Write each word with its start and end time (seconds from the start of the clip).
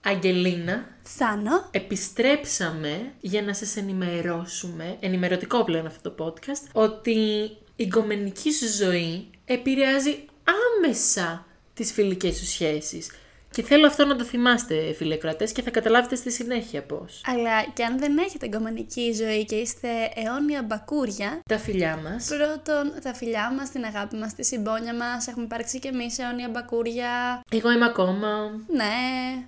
Αγγελίνα, 0.00 0.88
Θάνο. 1.02 1.68
επιστρέψαμε 1.70 3.12
για 3.20 3.42
να 3.42 3.54
σας 3.54 3.76
ενημερώσουμε, 3.76 4.96
ενημερωτικό 5.00 5.64
πλέον 5.64 5.86
αυτό 5.86 6.10
το 6.10 6.24
podcast, 6.24 6.68
ότι 6.72 7.50
η 7.76 7.86
γκομενική 7.86 8.52
σου 8.52 8.68
ζωή 8.68 9.30
επηρεάζει 9.44 10.24
άμεσα 10.44 11.46
τις 11.74 11.92
φιλικές 11.92 12.36
σου 12.36 12.46
σχέσεις. 12.46 13.10
Και 13.52 13.62
θέλω 13.62 13.86
αυτό 13.86 14.04
να 14.04 14.16
το 14.16 14.24
θυμάστε, 14.24 14.92
φίλε 14.92 15.16
κρατές, 15.16 15.52
και 15.52 15.62
θα 15.62 15.70
καταλάβετε 15.70 16.14
στη 16.16 16.32
συνέχεια 16.32 16.82
πώς. 16.82 17.20
Αλλά 17.26 17.62
και 17.74 17.84
αν 17.84 17.98
δεν 17.98 18.18
έχετε 18.18 18.46
εγκομανική 18.46 19.12
ζωή 19.12 19.44
και 19.44 19.54
είστε 19.54 19.88
αιώνια 20.14 20.62
μπακούρια, 20.62 21.40
Τα 21.48 21.58
φιλιά 21.58 21.98
μας. 22.04 22.26
πρώτον 22.28 22.92
τα 23.02 23.14
φιλιά 23.14 23.52
μας, 23.58 23.70
την 23.70 23.84
αγάπη 23.84 24.16
μας, 24.16 24.34
τη 24.34 24.44
συμπόνια 24.44 24.94
μας, 24.94 25.26
έχουμε 25.26 25.44
υπάρξει 25.44 25.78
και 25.78 25.88
εμείς 25.88 26.18
αιώνια 26.18 26.48
μπακούρια. 26.48 27.42
Εγώ 27.52 27.70
είμαι 27.70 27.84
ακόμα. 27.84 28.28
Ναι, 28.66 28.94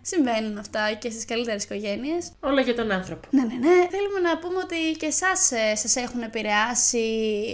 συμβαίνουν 0.02 0.58
αυτά 0.58 0.92
και 0.98 1.10
στις 1.10 1.24
καλύτερες 1.24 1.64
οικογένειες. 1.64 2.30
Όλα 2.40 2.60
για 2.60 2.74
τον 2.74 2.90
άνθρωπο. 2.92 3.28
Ναι, 3.30 3.40
ναι, 3.42 3.54
ναι. 3.54 3.86
Θέλουμε 3.90 4.20
να 4.22 4.38
πούμε 4.38 4.58
ότι 4.58 4.96
και 4.98 5.06
εσάς 5.06 5.50
ε, 5.52 5.74
σας 5.74 5.96
έχουν 5.96 6.22
επηρεάσει 6.22 7.04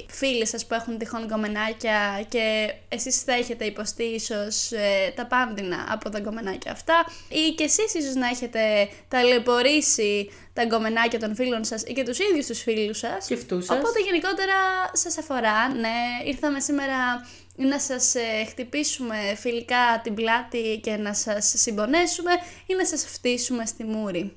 φίλοι 0.09 0.47
σας 0.47 0.67
που 0.67 0.75
έχουν 0.75 0.99
τυχόν 0.99 1.25
γκομενάκια 1.27 2.25
και 2.29 2.73
εσείς 2.89 3.23
θα 3.23 3.33
έχετε 3.33 3.65
υποστεί 3.65 4.03
ίσως 4.03 4.73
ε, 4.73 5.13
τα 5.17 5.27
πάντινα 5.27 5.87
από 5.89 6.09
τα 6.11 6.19
γκομενάκια 6.19 6.37
αυτά 6.71 7.07
ή 7.29 7.55
και 7.55 7.65
εσείς 7.65 7.95
ίσως 7.95 8.15
να 8.15 8.29
έχετε 8.29 8.89
ταλαιπωρήσει 9.09 10.31
τα 10.53 10.65
γκομενάκια 10.65 11.19
των 11.19 11.35
φίλων 11.35 11.65
σας 11.65 11.83
ή 11.83 11.93
και 11.93 12.03
τους 12.03 12.19
ίδιους 12.19 12.47
τους 12.47 12.63
φίλους 12.63 12.99
σας. 12.99 13.27
Και 13.27 13.35
αυτούς 13.35 13.65
σας. 13.65 13.77
Οπότε 13.77 14.01
γενικότερα 14.01 14.55
σας 14.93 15.19
αφορά, 15.19 15.75
ναι. 15.75 15.99
Ήρθαμε 16.25 16.61
σήμερα 16.61 17.27
να 17.57 17.79
σας 17.81 18.15
ε, 18.15 18.45
χτυπήσουμε 18.49 19.17
φιλικά 19.37 20.01
την 20.03 20.15
πλάτη 20.15 20.81
και 20.83 20.97
να 20.97 21.15
σας 21.15 21.53
συμπονέσουμε 21.57 22.33
ή 22.67 22.75
να 22.75 22.87
σας 22.87 23.05
φτύσουμε 23.05 23.67
στη 23.67 23.85
μούρη. 23.85 24.37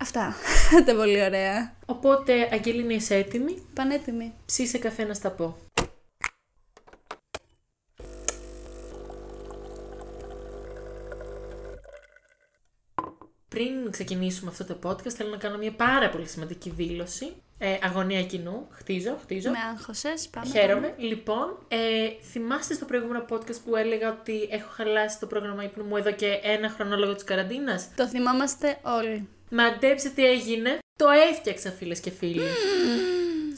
Αυτά. 0.00 0.34
Τα 0.86 0.94
πολύ 0.94 1.22
ωραία. 1.22 1.76
Οπότε, 1.86 2.48
Αγγελίνα, 2.52 2.94
είσαι 2.94 3.14
έτοιμη; 3.14 3.66
Πανέτοιμη. 3.74 4.32
Ψήσε 4.46 4.78
καφέ 4.78 5.04
να 5.04 5.14
στα 5.14 5.30
πω. 5.30 5.56
Πριν 13.58 13.90
ξεκινήσουμε 13.90 14.50
αυτό 14.50 14.64
το 14.64 14.78
podcast, 14.84 15.10
θέλω 15.10 15.30
να 15.30 15.36
κάνω 15.36 15.58
μια 15.58 15.72
πάρα 15.72 16.08
πολύ 16.10 16.26
σημαντική 16.28 16.70
δήλωση. 16.70 17.32
Ε, 17.58 17.76
αγωνία 17.82 18.22
κοινού. 18.24 18.68
Χτίζω, 18.70 19.16
χτίζω. 19.22 19.50
Με 19.50 19.58
άγχωσες, 19.72 20.28
πάμε. 20.28 20.46
Χαίρομαι. 20.46 20.94
Λοιπόν, 20.96 21.58
ε, 21.68 21.76
θυμάστε 22.30 22.74
στο 22.74 22.84
προηγούμενο 22.84 23.24
podcast 23.30 23.60
που 23.64 23.76
έλεγα 23.76 24.18
ότι 24.20 24.48
έχω 24.50 24.68
χαλάσει 24.72 25.18
το 25.20 25.26
πρόγραμμα 25.26 25.64
ύπνου 25.64 25.84
μου 25.84 25.96
εδώ 25.96 26.12
και 26.12 26.38
ένα 26.42 26.68
χρόνο 26.68 26.96
λόγω 26.96 27.14
της 27.14 27.24
καραντίνας; 27.24 27.88
Το 27.96 28.08
θυμάμαστε 28.08 28.78
όλοι. 28.82 29.28
Μαντέψτε 29.50 30.08
τι 30.08 30.26
έγινε. 30.26 30.78
Το 30.96 31.06
έφτιαξα, 31.30 31.70
φίλες 31.70 32.00
και 32.00 32.10
φίλοι. 32.10 32.42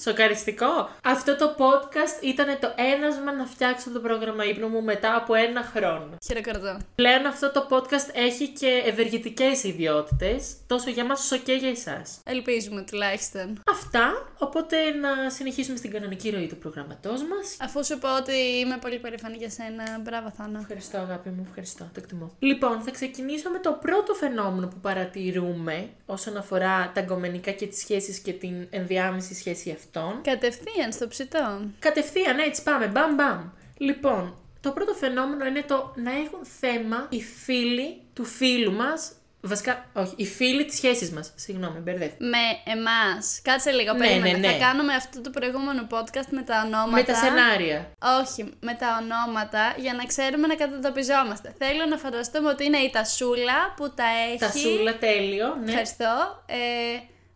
Σοκαριστικό. 0.02 0.90
Αυτό 1.04 1.36
το 1.36 1.54
podcast 1.58 2.22
ήταν 2.22 2.58
το 2.60 2.72
ένασμα 2.76 3.32
να 3.32 3.46
φτιάξω 3.46 3.90
το 3.90 4.00
πρόγραμμα 4.00 4.44
ύπνου 4.44 4.68
μου 4.68 4.82
μετά 4.82 5.16
από 5.16 5.34
ένα 5.34 5.62
χρόνο. 5.62 6.16
Χειροκροτώ. 6.26 6.78
Πλέον 6.94 7.26
αυτό 7.26 7.52
το 7.52 7.66
podcast 7.70 8.08
έχει 8.12 8.48
και 8.48 8.82
ευεργετικές 8.86 9.64
ιδιότητες, 9.64 10.56
τόσο 10.66 10.90
για 10.90 11.04
μας 11.04 11.20
όσο 11.20 11.36
και 11.36 11.52
για 11.52 11.68
εσάς. 11.68 12.20
Ελπίζουμε 12.24 12.84
τουλάχιστον. 12.90 13.62
Αυτά, 13.70 14.32
οπότε 14.38 14.76
να 14.90 15.30
συνεχίσουμε 15.30 15.76
στην 15.76 15.90
κανονική 15.90 16.30
ροή 16.30 16.46
του 16.46 16.56
προγραμματός 16.56 17.22
μας. 17.22 17.56
Αφού 17.60 17.84
σου 17.84 17.98
πω 17.98 18.16
ότι 18.16 18.32
είμαι 18.32 18.78
πολύ 18.80 18.98
περήφανη 18.98 19.36
για 19.36 19.50
σένα, 19.50 20.00
μπράβο 20.02 20.32
Θάνο. 20.36 20.58
Ευχαριστώ 20.58 20.98
αγάπη 20.98 21.28
μου, 21.28 21.44
ευχαριστώ, 21.48 21.84
το 21.84 22.00
εκτιμώ. 22.02 22.30
Λοιπόν, 22.38 22.80
θα 22.80 22.90
ξεκινήσω 22.90 23.50
με 23.50 23.58
το 23.58 23.72
πρώτο 23.80 24.14
φαινόμενο 24.14 24.66
που 24.68 24.76
παρατηρούμε 24.80 25.88
όσον 26.06 26.36
αφορά 26.36 26.90
τα 26.94 27.00
γκομενικά 27.00 27.50
και 27.50 27.66
τις 27.66 27.78
σχέσεις 27.78 28.18
και 28.18 28.32
την 28.32 28.66
ενδιάμεση 28.70 29.34
σχέση 29.34 29.70
αυτών. 29.96 30.20
Κατευθείαν 30.22 30.92
στο 30.92 31.08
ψητό. 31.08 31.60
Κατευθείαν 31.78 32.38
έτσι 32.38 32.62
πάμε, 32.62 32.86
μπαμ 32.86 33.14
μπαμ. 33.14 33.40
Λοιπόν, 33.76 34.34
το 34.60 34.70
πρώτο 34.70 34.92
φαινόμενο 34.92 35.44
είναι 35.46 35.62
το 35.62 35.92
να 35.96 36.10
έχουν 36.10 36.40
θέμα 36.60 37.06
οι 37.08 37.22
φίλοι 37.22 38.00
του 38.12 38.24
φίλου 38.24 38.72
μας, 38.72 39.12
βασικά, 39.40 39.86
όχι, 39.92 40.12
οι 40.16 40.26
φίλοι 40.26 40.64
της 40.64 40.76
σχέσης 40.76 41.10
μας, 41.10 41.32
συγγνώμη, 41.34 41.78
μπερδεύτηκα. 41.78 42.24
Με 42.24 42.72
εμάς. 42.72 43.40
Κάτσε 43.44 43.70
λίγο, 43.70 43.92
Ναι, 43.92 43.98
περίμενε. 44.06 44.38
ναι, 44.38 44.46
ναι. 44.48 44.52
Θα 44.52 44.58
κάνουμε 44.58 44.94
αυτό 44.94 45.20
το 45.20 45.30
προηγούμενο 45.30 45.86
podcast 45.90 46.28
με 46.30 46.42
τα 46.42 46.62
ονόματα. 46.66 46.90
Με 46.90 47.02
τα 47.02 47.14
σενάρια. 47.14 47.92
Όχι, 48.22 48.52
με 48.60 48.74
τα 48.74 48.98
ονόματα 49.02 49.74
για 49.76 49.94
να 49.94 50.04
ξέρουμε 50.04 50.46
να 50.46 50.54
κατατοπιζόμαστε. 50.54 51.54
Θέλω 51.58 51.86
να 51.88 51.96
φανταστούμε 51.96 52.48
ότι 52.48 52.64
είναι 52.64 52.78
η 52.78 52.90
Τασούλα 52.90 53.74
που 53.76 53.94
τα 53.94 54.04
έχει. 54.28 54.38
Τα 54.38 54.50
σούλα, 54.58 54.98
τέλειο, 54.98 55.56
ναι. 55.64 55.68
Ευχαριστώ. 55.70 56.42
Ε, 56.46 56.56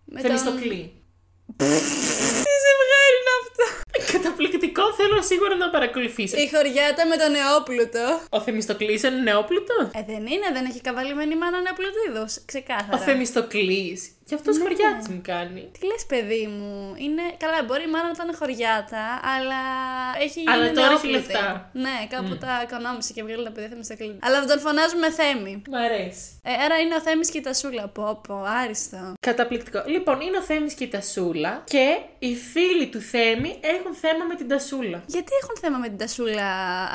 με 0.05 0.21
Θεμιστοκλή. 0.21 0.99
Τι 1.57 1.65
ζευγάρι 1.65 1.85
είναι 1.97 2.19
αυτό. 2.21 2.34
Καταπληκτικό, 4.45 4.93
θέλω 4.93 5.23
σίγουρα 5.23 5.57
να 5.57 5.71
παρακολουθήσει. 5.71 6.41
Η 6.43 6.51
χωριάτα 6.55 7.07
με 7.07 7.17
τον 7.17 7.31
νεόπλουτο. 7.31 8.21
Ο 8.29 8.41
Θεμιστοκλής 8.41 9.03
είναι 9.03 9.17
νεόπλουτος; 9.17 9.85
Ε, 9.93 10.05
δεν 10.07 10.27
είναι, 10.27 10.49
δεν 10.53 10.65
έχει 10.65 10.81
καβαλημένη 10.81 11.37
μάνα 11.37 11.59
νεοπλουτίδου. 11.61 12.43
Ξεκάθαρα. 12.45 12.97
Ο 12.97 12.99
Θεμιστοκλής. 12.99 14.11
Γι' 14.29 14.35
αυτός 14.35 14.57
Ναι. 14.57 14.63
χωριάτης 14.63 15.09
μου 15.09 15.21
κάνει. 15.25 15.61
Τι 15.79 15.87
λες 15.87 16.05
παιδί 16.07 16.47
μου, 16.57 16.95
είναι... 17.05 17.23
Καλά, 17.43 17.59
μπορεί 17.67 17.83
η 17.89 17.91
μάνα 17.95 18.05
να 18.05 18.11
ήταν 18.15 18.35
χωριάτα, 18.41 19.03
αλλά 19.35 19.61
έχει 20.25 20.39
γίνει 20.41 20.51
Αλλά 20.53 20.65
τώρα 20.73 20.93
έχει 20.93 21.07
νεόπλουτη. 21.07 21.13
λεφτά. 21.17 21.71
Ναι, 21.73 21.97
κάπου 22.15 22.37
τα 22.37 22.53
οικονόμησε 22.65 23.13
και 23.13 23.23
βγάλε 23.23 23.43
τα 23.45 23.51
παιδιά 23.51 23.69
θέμη 23.69 23.85
στα 23.85 23.95
κλίνα. 23.95 24.19
Αλλά 24.27 24.45
τον 24.45 24.59
φωνάζουμε 24.61 25.11
Θέμη. 25.11 25.63
Μ' 25.71 25.75
αρέσει. 25.75 26.23
Ε, 26.43 26.53
άρα 26.65 26.77
είναι 26.79 26.95
ο 26.95 27.01
Θέμης 27.01 27.31
και 27.31 27.39
η 27.39 27.41
Τασούλα. 27.41 27.89
Πω, 27.89 28.21
πω, 28.29 28.37
άριστο. 28.63 29.13
Καταπληκτικό. 29.21 29.83
Λοιπόν, 29.87 30.21
είναι 30.21 30.37
ο 30.37 30.43
Θέμης 30.43 30.75
και 30.75 30.85
η 30.85 30.89
Τασούλα 30.89 31.63
και 31.67 31.87
οι 32.19 32.35
φίλοι 32.35 32.87
του 32.87 33.01
Θέμη 33.01 33.59
έχουν 33.61 33.95
θέμα 33.95 34.25
με 34.29 34.35
την 34.35 34.49
Τασούλα. 34.49 35.03
Γιατί 35.07 35.33
έχουν 35.43 35.57
θέμα 35.61 35.79
με 35.79 35.89
την 35.89 35.99
Τασούλα, 35.99 36.49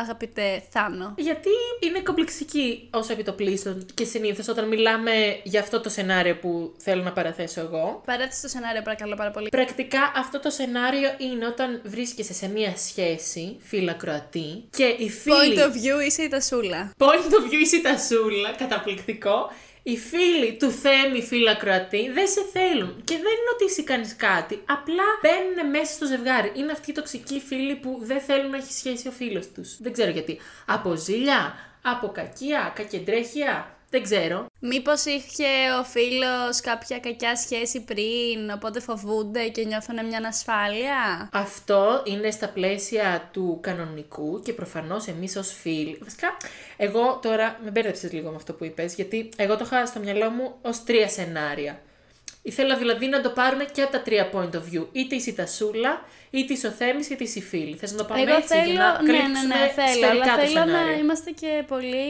αγαπητέ 0.03 0.63
Θάνο; 0.69 1.13
Γιατί 1.17 1.49
είναι 1.79 1.99
κομπλεξική 1.99 2.89
όσο 2.93 3.11
επιτοπλίστων 3.13 3.85
και 3.93 4.03
συνήθως 4.05 4.47
όταν 4.47 4.67
μιλάμε 4.67 5.11
για 5.43 5.59
αυτό 5.59 5.79
το 5.81 5.89
σενάριο 5.89 6.35
που 6.37 6.73
θέλω 6.77 7.03
να 7.03 7.11
παραθέσω 7.19 7.61
εγώ. 7.61 8.01
Παρέθεσε 8.05 8.41
το 8.41 8.47
σενάριο, 8.47 8.81
παρακαλώ 8.81 9.15
πάρα 9.15 9.31
πολύ. 9.31 9.49
Πρακτικά 9.49 10.11
αυτό 10.15 10.39
το 10.39 10.49
σενάριο 10.49 11.09
είναι 11.17 11.45
όταν 11.45 11.81
βρίσκεσαι 11.83 12.33
σε 12.33 12.47
μία 12.49 12.73
σχέση, 12.77 13.57
φίλα 13.59 13.93
Κροατή, 13.93 14.63
και 14.69 14.83
οι 14.83 15.09
φίλοι. 15.09 15.35
Point 15.35 15.59
of 15.59 15.71
view 15.71 16.05
είσαι 16.05 16.21
η 16.21 16.27
Τασούλα. 16.27 16.91
Point 16.97 17.31
of 17.37 17.43
view 17.49 17.61
είσαι 17.61 17.75
η 17.75 17.81
Τασούλα, 17.81 18.51
καταπληκτικό. 18.57 19.51
Οι 19.83 19.97
φίλοι 19.97 20.57
του 20.59 20.71
Θέμη 20.71 21.21
φίλα 21.21 21.55
Κροατή 21.55 22.11
δεν 22.11 22.27
σε 22.27 22.41
θέλουν. 22.53 23.01
Και 23.03 23.13
δεν 23.13 23.33
είναι 23.39 23.51
ότι 23.53 23.65
εσύ 23.65 23.83
κάνεις 23.83 24.15
κάτι. 24.15 24.63
Απλά 24.65 25.03
μπαίνουν 25.21 25.69
μέσα 25.69 25.93
στο 25.93 26.05
ζευγάρι. 26.05 26.51
Είναι 26.55 26.71
αυτοί 26.71 26.89
οι 26.89 26.93
τοξικοί 26.93 27.39
φίλοι 27.47 27.75
που 27.75 27.99
δεν 28.01 28.19
θέλουν 28.19 28.49
να 28.49 28.57
έχει 28.57 28.73
σχέση 28.73 29.07
ο 29.07 29.11
φίλος 29.11 29.51
τους. 29.51 29.77
Δεν 29.81 29.93
ξέρω 29.93 30.09
γιατί. 30.11 30.39
Από 30.65 30.95
ζήλια, 30.95 31.55
από 31.81 32.07
κακία, 32.07 32.71
κακεντρέχεια. 32.75 33.78
Δεν 33.89 34.03
ξέρω. 34.03 34.45
Μήπως 34.59 35.05
είχε 35.05 35.45
ο 35.79 35.83
φίλος 35.83 36.61
κάποια 36.61 36.99
κακιά 36.99 37.35
σχέση 37.35 37.81
πριν, 37.81 38.51
οπότε 38.55 38.79
φοβούνται 38.79 39.47
και 39.47 39.63
νιώθουν 39.63 40.05
μια 40.05 40.17
ανασφάλεια; 40.17 41.29
Αυτό 41.31 42.01
είναι 42.05 42.31
στα 42.31 42.49
πλαίσια 42.49 43.29
του 43.33 43.57
κανονικού 43.61 44.41
και 44.41 44.53
προφανώς 44.53 45.07
εμείς 45.07 45.35
ως 45.35 45.53
φίλοι. 45.61 45.97
Βασικά, 46.03 46.37
εγώ 46.77 47.19
τώρα 47.21 47.59
με 47.63 47.69
μπέρδεψες 47.71 48.11
λίγο 48.11 48.29
με 48.29 48.35
αυτό 48.35 48.53
που 48.53 48.63
είπες, 48.65 48.95
γιατί 48.95 49.29
εγώ 49.35 49.57
το 49.57 49.63
είχα 49.65 49.85
στο 49.85 49.99
μυαλό 49.99 50.29
μου 50.29 50.55
ως 50.61 50.83
τρία 50.83 51.07
σενάρια. 51.09 51.81
Ήθελα 52.41 52.77
δηλαδή 52.77 53.07
να 53.07 53.21
το 53.21 53.29
πάρουμε 53.29 53.65
και 53.65 53.81
από 53.81 53.91
τα 53.91 54.01
τρία 54.01 54.29
point 54.33 54.49
of 54.53 54.73
view. 54.73 54.87
Είτε 54.91 55.15
η 55.15 55.19
Σιτασούλα, 55.19 56.01
είτε 56.29 56.53
η 56.53 56.59
ο 56.67 56.69
Θέμης, 56.69 57.09
είτε 57.09 57.23
η 57.23 57.41
φίλη. 57.41 57.75
Θες 57.75 57.91
να 57.91 57.97
το 57.97 58.03
πάμε 58.03 58.21
Εγώ 58.21 58.35
έτσι 58.35 58.47
θέλω, 58.47 58.71
για 58.71 58.79
να 58.83 59.01
ναι, 59.01 59.11
ναι, 59.11 59.17
κρύψουμε 59.17 59.55
ναι, 59.55 59.71
θέλω, 59.75 59.93
σφαιρικά 59.95 60.23
αλλά 60.23 60.35
το 60.35 60.41
θέλω 60.45 60.59
να 60.59 60.65
σενάριο. 60.77 60.97
είμαστε 61.03 61.31
και 61.31 61.63
πολύ 61.67 62.07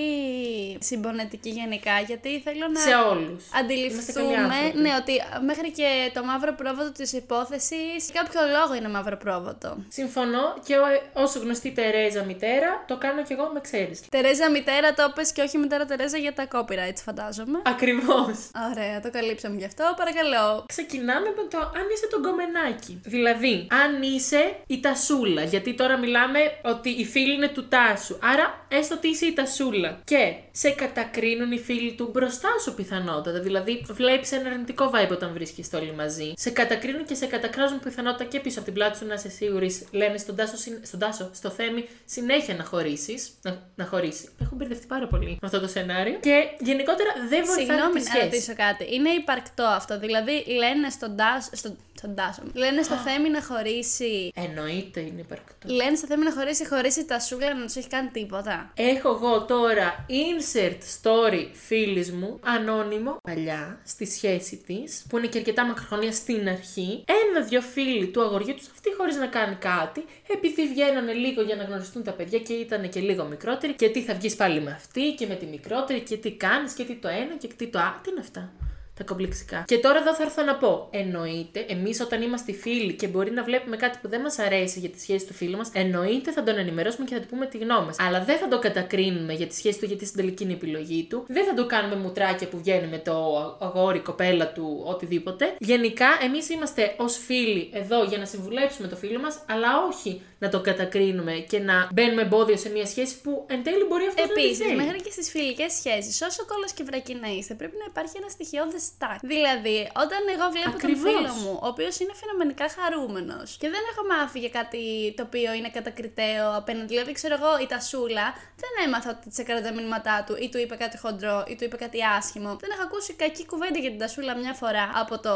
συμπονετικοί 0.79 1.49
γενικά, 1.49 1.99
γιατί 2.07 2.39
θέλω 2.45 2.65
να 2.73 2.79
Σε 2.79 2.93
όλους. 3.11 3.27
Είμαστε 3.43 3.49
καλοί 3.51 3.63
αντιληφθούμε 3.63 4.35
άνθρωποι. 4.37 4.77
ναι, 4.83 4.91
ότι 5.01 5.13
μέχρι 5.45 5.71
και 5.71 5.87
το 6.13 6.23
μαύρο 6.23 6.53
πρόβατο 6.53 6.91
της 6.91 7.13
υπόθεσης, 7.13 7.99
για 8.11 8.21
κάποιο 8.21 8.41
λόγο 8.57 8.73
είναι 8.75 8.89
μαύρο 8.89 9.17
πρόβατο. 9.17 9.77
Συμφωνώ 9.89 10.43
και 10.65 10.75
ο- 10.77 11.21
όσο 11.23 11.39
γνωστή 11.39 11.71
Τερέζα 11.71 12.23
μητέρα, 12.23 12.83
το 12.87 12.97
κάνω 12.97 13.23
κι 13.23 13.33
εγώ 13.33 13.49
με 13.53 13.59
ξέρεις. 13.61 14.01
Τερέζα 14.09 14.49
μητέρα 14.49 14.93
το 14.93 15.11
πες 15.15 15.31
και 15.31 15.41
όχι 15.41 15.57
μητέρα 15.57 15.85
Τερέζα 15.85 16.17
για 16.17 16.33
τα 16.33 16.47
copyrights 16.53 17.01
φαντάζομαι. 17.05 17.59
Ακριβώς. 17.65 18.35
Ωραία, 18.71 18.99
το 19.01 19.09
καλύψαμε 19.11 19.55
γι' 19.55 19.65
αυτό. 19.65 19.83
Παρακαλώ 19.83 20.07
παρακαλώ. 20.19 20.65
Ξεκινάμε 20.67 21.27
με 21.37 21.43
το 21.49 21.57
αν 21.57 21.85
είσαι 21.93 22.07
το 22.11 22.19
γκομενάκι. 22.19 23.01
Δηλαδή, 23.03 23.67
αν 23.83 24.01
είσαι 24.09 24.55
η 24.67 24.79
τασούλα. 24.79 25.43
Γιατί 25.43 25.73
τώρα 25.73 25.97
μιλάμε 25.97 26.39
ότι 26.63 26.89
οι 26.89 27.05
φίλοι 27.05 27.33
είναι 27.33 27.47
του 27.47 27.67
τάσου. 27.67 28.17
Άρα, 28.21 28.65
έστω 28.69 28.95
ότι 28.95 29.07
είσαι 29.07 29.25
η 29.25 29.33
τασούλα. 29.33 29.99
Και 30.03 30.33
σε 30.51 30.69
κατακρίνουν 30.69 31.51
οι 31.51 31.59
φίλοι 31.59 31.93
του 31.93 32.09
μπροστά 32.13 32.49
σου 32.63 32.73
πιθανότατα. 32.73 33.39
Δηλαδή, 33.39 33.85
βλέπεις 33.89 34.31
ένα 34.31 34.49
αρνητικό 34.49 34.91
vibe 34.93 35.11
όταν 35.11 35.33
βρίσκεστε 35.33 35.77
όλοι 35.77 35.93
μαζί. 35.93 36.33
Σε 36.35 36.49
κατακρίνουν 36.49 37.05
και 37.05 37.15
σε 37.15 37.25
κατακράζουν 37.25 37.79
πιθανότατα 37.79 38.23
και 38.23 38.39
πίσω 38.39 38.55
από 38.57 38.65
την 38.65 38.73
πλάτη 38.73 38.97
σου 38.97 39.05
να 39.05 39.13
είσαι 39.13 39.29
σίγουρης. 39.29 39.83
Λένε 39.91 40.17
στον 40.17 40.35
τάσο, 40.35 40.57
συν- 40.57 40.85
στον 40.85 40.99
τάσο 40.99 41.29
στο 41.33 41.49
θέμη, 41.49 41.87
συνέχεια 42.05 42.55
να 42.55 42.63
χωρίσεις. 42.63 43.29
Να, 43.41 43.61
να 43.75 43.85
χωρίσεις. 43.85 44.29
Έχω 44.41 44.55
μπερδευτεί 44.55 44.85
πάρα 44.87 45.07
πολύ 45.07 45.25
με 45.29 45.37
αυτό 45.43 45.59
το 45.59 45.67
σενάριο. 45.67 46.17
Και 46.19 46.43
γενικότερα 46.59 47.09
δεν 47.29 47.45
βοηθάει 47.45 47.65
Συγγνώμη 47.65 47.93
τη 47.93 47.99
να 47.99 48.05
σχέση. 48.05 48.23
ρωτήσω 48.25 48.53
κάτι. 48.55 48.95
Είναι 48.95 49.09
υπαρκτό 49.09 49.63
αυτό. 49.63 49.99
Δηλαδή, 49.99 50.43
λένε 50.47 50.89
στον 50.89 51.15
Τάσο. 51.17 51.49
Στον, 51.53 51.77
στον 51.99 52.15
Τάσο. 52.15 52.41
Λένε 52.53 52.81
στο 52.81 52.95
Θέμη 52.95 53.29
να 53.29 53.41
χωρίσει. 53.43 54.31
Εννοείται 54.35 54.99
είναι 54.99 55.21
υπαρκτό. 55.21 55.73
Λένε 55.79 55.95
στο 55.95 56.07
Θέμη 56.07 56.23
να 56.23 56.33
χωρίσει 56.33 56.67
χωρί 56.67 56.89
η 56.99 57.05
τασούλα 57.05 57.53
να 57.53 57.65
τους 57.65 57.75
έχει 57.75 57.87
κάνει 57.87 58.09
τίποτα. 58.09 58.71
Έχω 58.75 59.09
εγώ 59.09 59.45
τώρα 59.45 60.05
insert 60.25 60.81
story 61.01 61.47
φίλης 61.53 62.11
μου, 62.11 62.39
ανώνυμο, 62.43 63.17
παλιά, 63.21 63.81
στη 63.85 64.05
σχέση 64.05 64.55
της, 64.67 65.05
που 65.09 65.17
είναι 65.17 65.27
και 65.27 65.37
αρκετά 65.37 65.65
μακροχρόνια 65.65 66.11
στην 66.11 66.49
αρχή. 66.49 67.03
Ένα-δυο 67.25 67.61
φίλοι 67.61 68.07
του 68.07 68.21
αγοριού 68.21 68.53
τους, 68.55 68.67
αυτή 68.67 68.93
χωρίς 68.97 69.15
να 69.15 69.27
κάνει 69.27 69.55
κάτι, 69.55 70.05
επειδή 70.27 70.67
βγαίνανε 70.67 71.13
λίγο 71.13 71.41
για 71.41 71.55
να 71.55 71.63
γνωριστούν 71.63 72.03
τα 72.03 72.11
παιδιά 72.11 72.39
και 72.39 72.53
ήταν 72.53 72.89
και 72.89 72.99
λίγο 72.99 73.23
μικρότεροι, 73.23 73.73
και 73.73 73.89
τι 73.89 74.01
θα 74.01 74.13
βγεις 74.13 74.35
πάλι 74.35 74.61
με 74.61 74.71
αυτή 74.71 75.13
και 75.17 75.27
με 75.27 75.35
τη 75.35 75.45
μικρότερη, 75.45 75.99
και 75.99 76.17
τι 76.17 76.31
κάνεις 76.31 76.73
και 76.73 76.83
τι 76.83 76.95
το 76.95 77.07
ένα 77.07 77.35
και 77.37 77.47
τι 77.57 77.67
το 77.67 77.79
α. 77.79 77.99
Τι 78.03 78.09
είναι 78.09 78.19
αυτά; 78.19 78.51
Τα 78.99 79.05
κομπλεξικά. 79.05 79.63
Και 79.67 79.77
τώρα 79.77 79.99
εδώ 79.99 80.15
θα 80.15 80.23
έρθω 80.23 80.43
να 80.43 80.55
πω. 80.55 80.87
Εννοείται, 80.91 81.65
εμείς 81.67 82.01
όταν 82.01 82.21
είμαστε 82.21 82.51
φίλοι 82.51 82.93
και 82.93 83.07
μπορεί 83.07 83.31
να 83.31 83.43
βλέπουμε 83.43 83.75
κάτι 83.75 83.97
που 84.01 84.09
δεν 84.09 84.21
μας 84.21 84.39
αρέσει 84.39 84.79
για 84.79 84.89
τη 84.89 84.99
σχέση 84.99 85.25
του 85.25 85.33
φίλου 85.33 85.57
μας, 85.57 85.69
εννοείται 85.73 86.31
θα 86.31 86.43
τον 86.43 86.57
ενημερώσουμε 86.57 87.05
και 87.05 87.13
θα 87.15 87.21
του 87.21 87.27
πούμε 87.27 87.45
τη 87.45 87.57
γνώμη 87.57 87.85
μας. 87.85 87.95
Αλλά 87.99 88.23
δεν 88.23 88.37
θα 88.37 88.47
το 88.47 88.59
κατακρίνουμε 88.59 89.33
για 89.33 89.47
τη 89.47 89.55
σχέση 89.55 89.79
του, 89.79 89.85
γιατί 89.85 90.05
στην 90.05 90.17
τελική 90.19 90.43
είναι 90.43 90.51
η 90.51 90.55
επιλογή 90.55 91.03
του. 91.09 91.25
Δεν 91.27 91.45
θα 91.45 91.53
το 91.53 91.65
κάνουμε 91.65 91.95
μουτράκια 91.95 92.47
που 92.47 92.57
βγαίνει 92.57 92.87
με 92.87 92.97
το 92.97 93.13
αγόρι, 93.59 93.99
κοπέλα 93.99 94.51
του, 94.51 94.83
οτιδήποτε. 94.85 95.55
Γενικά, 95.59 96.07
εμείς 96.23 96.49
είμαστε 96.49 96.95
ως 96.97 97.17
φίλοι 97.17 97.69
εδώ 97.73 98.03
για 98.03 98.17
να 98.17 98.25
συμβουλέψουμε 98.25 98.87
το 98.87 98.95
φίλο 98.95 99.19
μας, 99.19 99.39
αλλά 99.47 99.69
όχι 99.91 100.21
να 100.39 100.49
το 100.49 100.61
κατακρίνουμε 100.61 101.33
και 101.49 101.59
να 101.59 101.89
μπαίνουμε 101.93 102.21
εμπόδιο 102.21 102.57
σε 102.57 102.69
μια 102.69 102.85
σχέση 102.85 103.21
που 103.21 103.45
εν 103.49 103.63
τέλει 103.63 103.85
μπορεί 103.89 104.05
αυτό 104.05 104.21
να 104.21 104.27
τη 104.27 104.41
Επίσης, 104.41 104.57
θέλει. 104.57 104.75
μέχρι 104.75 105.01
και 105.01 105.11
στις 105.11 105.29
φιλικές 105.29 105.73
σχέσεις, 105.73 106.21
όσο 106.21 106.45
κόλλος 106.45 106.71
και 106.73 106.83
βρακή 106.83 107.15
να 107.15 107.27
είστε, 107.27 107.53
πρέπει 107.53 107.75
να 107.79 107.85
υπάρχει 107.89 108.13
ένα 108.17 108.29
στοιχειώδες 108.29 108.83
τάκ. 108.97 109.19
Δηλαδή, 109.33 109.77
όταν 110.03 110.21
εγώ 110.35 110.45
βλέπω 110.55 110.75
Ακριβώς. 110.79 111.01
τον 111.01 111.11
φίλο 111.11 111.31
μου, 111.41 111.53
ο 111.65 111.67
οποίος 111.73 111.99
είναι 111.99 112.13
φαινομενικά 112.21 112.65
χαρούμενος 112.77 113.49
και 113.61 113.69
δεν 113.73 113.83
έχω 113.91 114.01
μάθει 114.13 114.39
για 114.39 114.49
κάτι 114.59 114.83
το 115.17 115.23
οποίο 115.27 115.53
είναι 115.53 115.69
κατακριτέο 115.69 116.47
απέναντι. 116.61 116.87
Δηλαδή, 116.93 117.11
ξέρω 117.11 117.33
εγώ, 117.39 117.51
η 117.63 117.67
Τασούλα 117.73 118.27
δεν 118.63 118.71
έμαθα 118.85 119.09
ότι 119.09 119.29
τσεκάρε 119.29 119.61
τα 119.61 119.71
μηνύματά 119.73 120.23
του 120.25 120.33
ή 120.43 120.49
του 120.49 120.57
είπε 120.57 120.75
κάτι 120.75 120.97
χοντρό 120.97 121.43
ή 121.47 121.55
του 121.55 121.63
είπε 121.63 121.75
κάτι 121.75 121.99
άσχημο. 122.17 122.51
Δεν 122.63 122.69
έχω 122.73 122.83
ακούσει 122.83 123.13
κακή 123.13 123.45
κουβέντα 123.45 123.79
για 123.79 123.89
την 123.89 123.99
Τασούλα 123.99 124.35
μια 124.35 124.53
φορά 124.53 124.85
από, 125.01 125.19
το, 125.19 125.35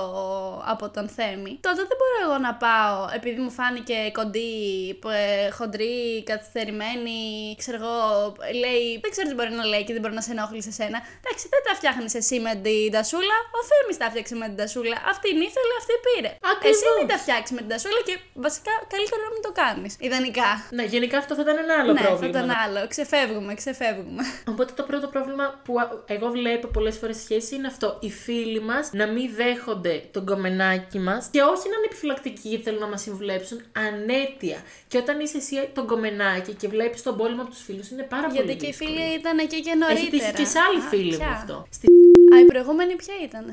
από 0.73 0.89
τον 0.89 1.09
Θέμη. 1.09 1.53
Τότε 1.61 1.81
δεν 1.89 1.97
μπορώ 1.99 2.17
εγώ 2.25 2.37
να 2.37 2.53
πάω 2.55 3.07
επειδή 3.15 3.39
μου 3.41 3.51
φάνηκε 3.51 4.11
κοντή, 4.13 4.51
ε, 5.09 5.49
χοντρή, 5.49 6.23
καθυστερημένη, 6.23 7.19
ξέρω 7.57 7.77
εγώ, 7.77 7.97
λέει. 8.63 8.99
Δεν 9.01 9.11
ξέρω 9.11 9.27
τι 9.27 9.35
μπορεί 9.35 9.51
να 9.51 9.65
λέει 9.65 9.83
και 9.83 9.93
δεν 9.93 10.01
μπορεί 10.01 10.13
να 10.13 10.21
σε 10.21 10.31
ενόχλει 10.31 10.61
σε 10.61 10.71
σένα. 10.71 10.97
Εντάξει, 11.21 11.47
δεν 11.49 11.61
τα 11.67 11.75
φτιάχνεις 11.75 12.13
εσύ 12.15 12.39
με 12.39 12.55
την 12.55 12.91
Τασούλα. 12.91 13.37
Ο 13.57 13.59
Θέμης 13.69 13.97
τα 14.01 14.07
φτιάξε 14.11 14.35
με 14.41 14.45
την 14.51 14.57
Τασούλα. 14.61 14.97
Αυτή 15.13 15.27
την 15.33 15.41
ήθελε, 15.49 15.73
αυτή 15.81 15.93
πήρε. 16.05 16.31
Ακριβώς. 16.53 16.75
Εσύ 16.77 16.85
μην 16.97 17.07
τα 17.11 17.17
φτιάξεις 17.23 17.51
με 17.55 17.61
την 17.63 17.69
Τασούλα 17.73 18.01
και 18.07 18.15
βασικά 18.45 18.73
καλύτερα 18.93 19.21
να 19.27 19.31
μην 19.35 19.41
το 19.47 19.51
κάνεις. 19.61 19.91
Ιδανικά. 20.07 20.49
Ναι, 20.77 20.83
γενικά 20.93 21.15
αυτό 21.23 21.31
θα 21.37 21.41
ήταν 21.45 21.57
ένα 21.65 21.73
άλλο 21.79 21.91
ναι, 21.93 21.99
θα 22.01 22.07
πρόβλημα. 22.07 22.29
ήταν 22.33 22.47
άλλο. 22.63 22.79
Ξεφεύγουμε, 22.93 23.51
ξεφεύγουμε. 23.61 24.23
Οπότε 24.51 24.71
το 24.79 24.83
πρώτο 24.89 25.07
πρόβλημα 25.13 25.45
που 25.65 25.71
α- 25.83 25.91
εγώ 26.15 26.27
βλέπω 26.37 26.65
πολλές 26.77 26.95
φορές 27.01 27.17
σχέση 27.25 27.51
είναι 27.57 27.67
αυτό. 27.73 27.87
Οι 28.05 28.11
φίλοι 28.25 28.61
μας 28.69 28.83
να 29.01 29.05
μην 29.13 29.25
δέχονται 29.39 29.95
τον 30.15 30.23
κομμενάκι 30.25 30.99
μας 31.07 31.21
και 31.33 31.41
όχι 31.53 31.65
να 31.71 31.75
είναι 31.77 31.85
επιφυλακτικοί 31.89 32.47
γιατί 32.51 32.63
θέλουν 32.63 32.79
να 32.79 32.89
μας 32.93 33.01
συμβουλέψουν 33.01 33.57
ανέτεια. 33.87 34.57
Και 34.87 34.97
όταν 34.97 35.15
είσαι 35.19 35.37
εσύ 35.37 35.55
τον 35.73 35.85
κομμενάκι 35.87 36.51
και 36.53 36.67
βλέπεις 36.67 37.01
τον 37.03 37.17
πόλεμο 37.17 37.41
από 37.41 37.51
τους 37.51 37.63
φίλους, 37.63 37.89
είναι 37.89 38.03
πάρα 38.03 38.27
πολύ 38.27 38.33
Γιατί 38.35 38.55
και 38.55 38.65
οι 38.65 38.69
δύσκολο. 38.69 38.89
φίλοι 38.89 39.13
ήταν 39.19 39.37
εκεί 39.37 39.61
και 39.61 39.73
νωρίτερα. 39.73 39.99
Έχει 40.01 40.09
τύχει 40.09 40.33
και 40.33 40.45
σε 40.45 40.59
άλλη 40.59 40.79
Α, 40.79 40.87
φίλη 40.89 41.11
μου 41.11 41.17
ποια; 41.17 41.27
αυτό. 41.29 41.67
Στη... 41.69 41.87
Α, 42.33 42.39
η 42.39 42.45
προηγούμενη 42.45 42.95
ποια 42.95 43.13
ήταν; 43.23 43.45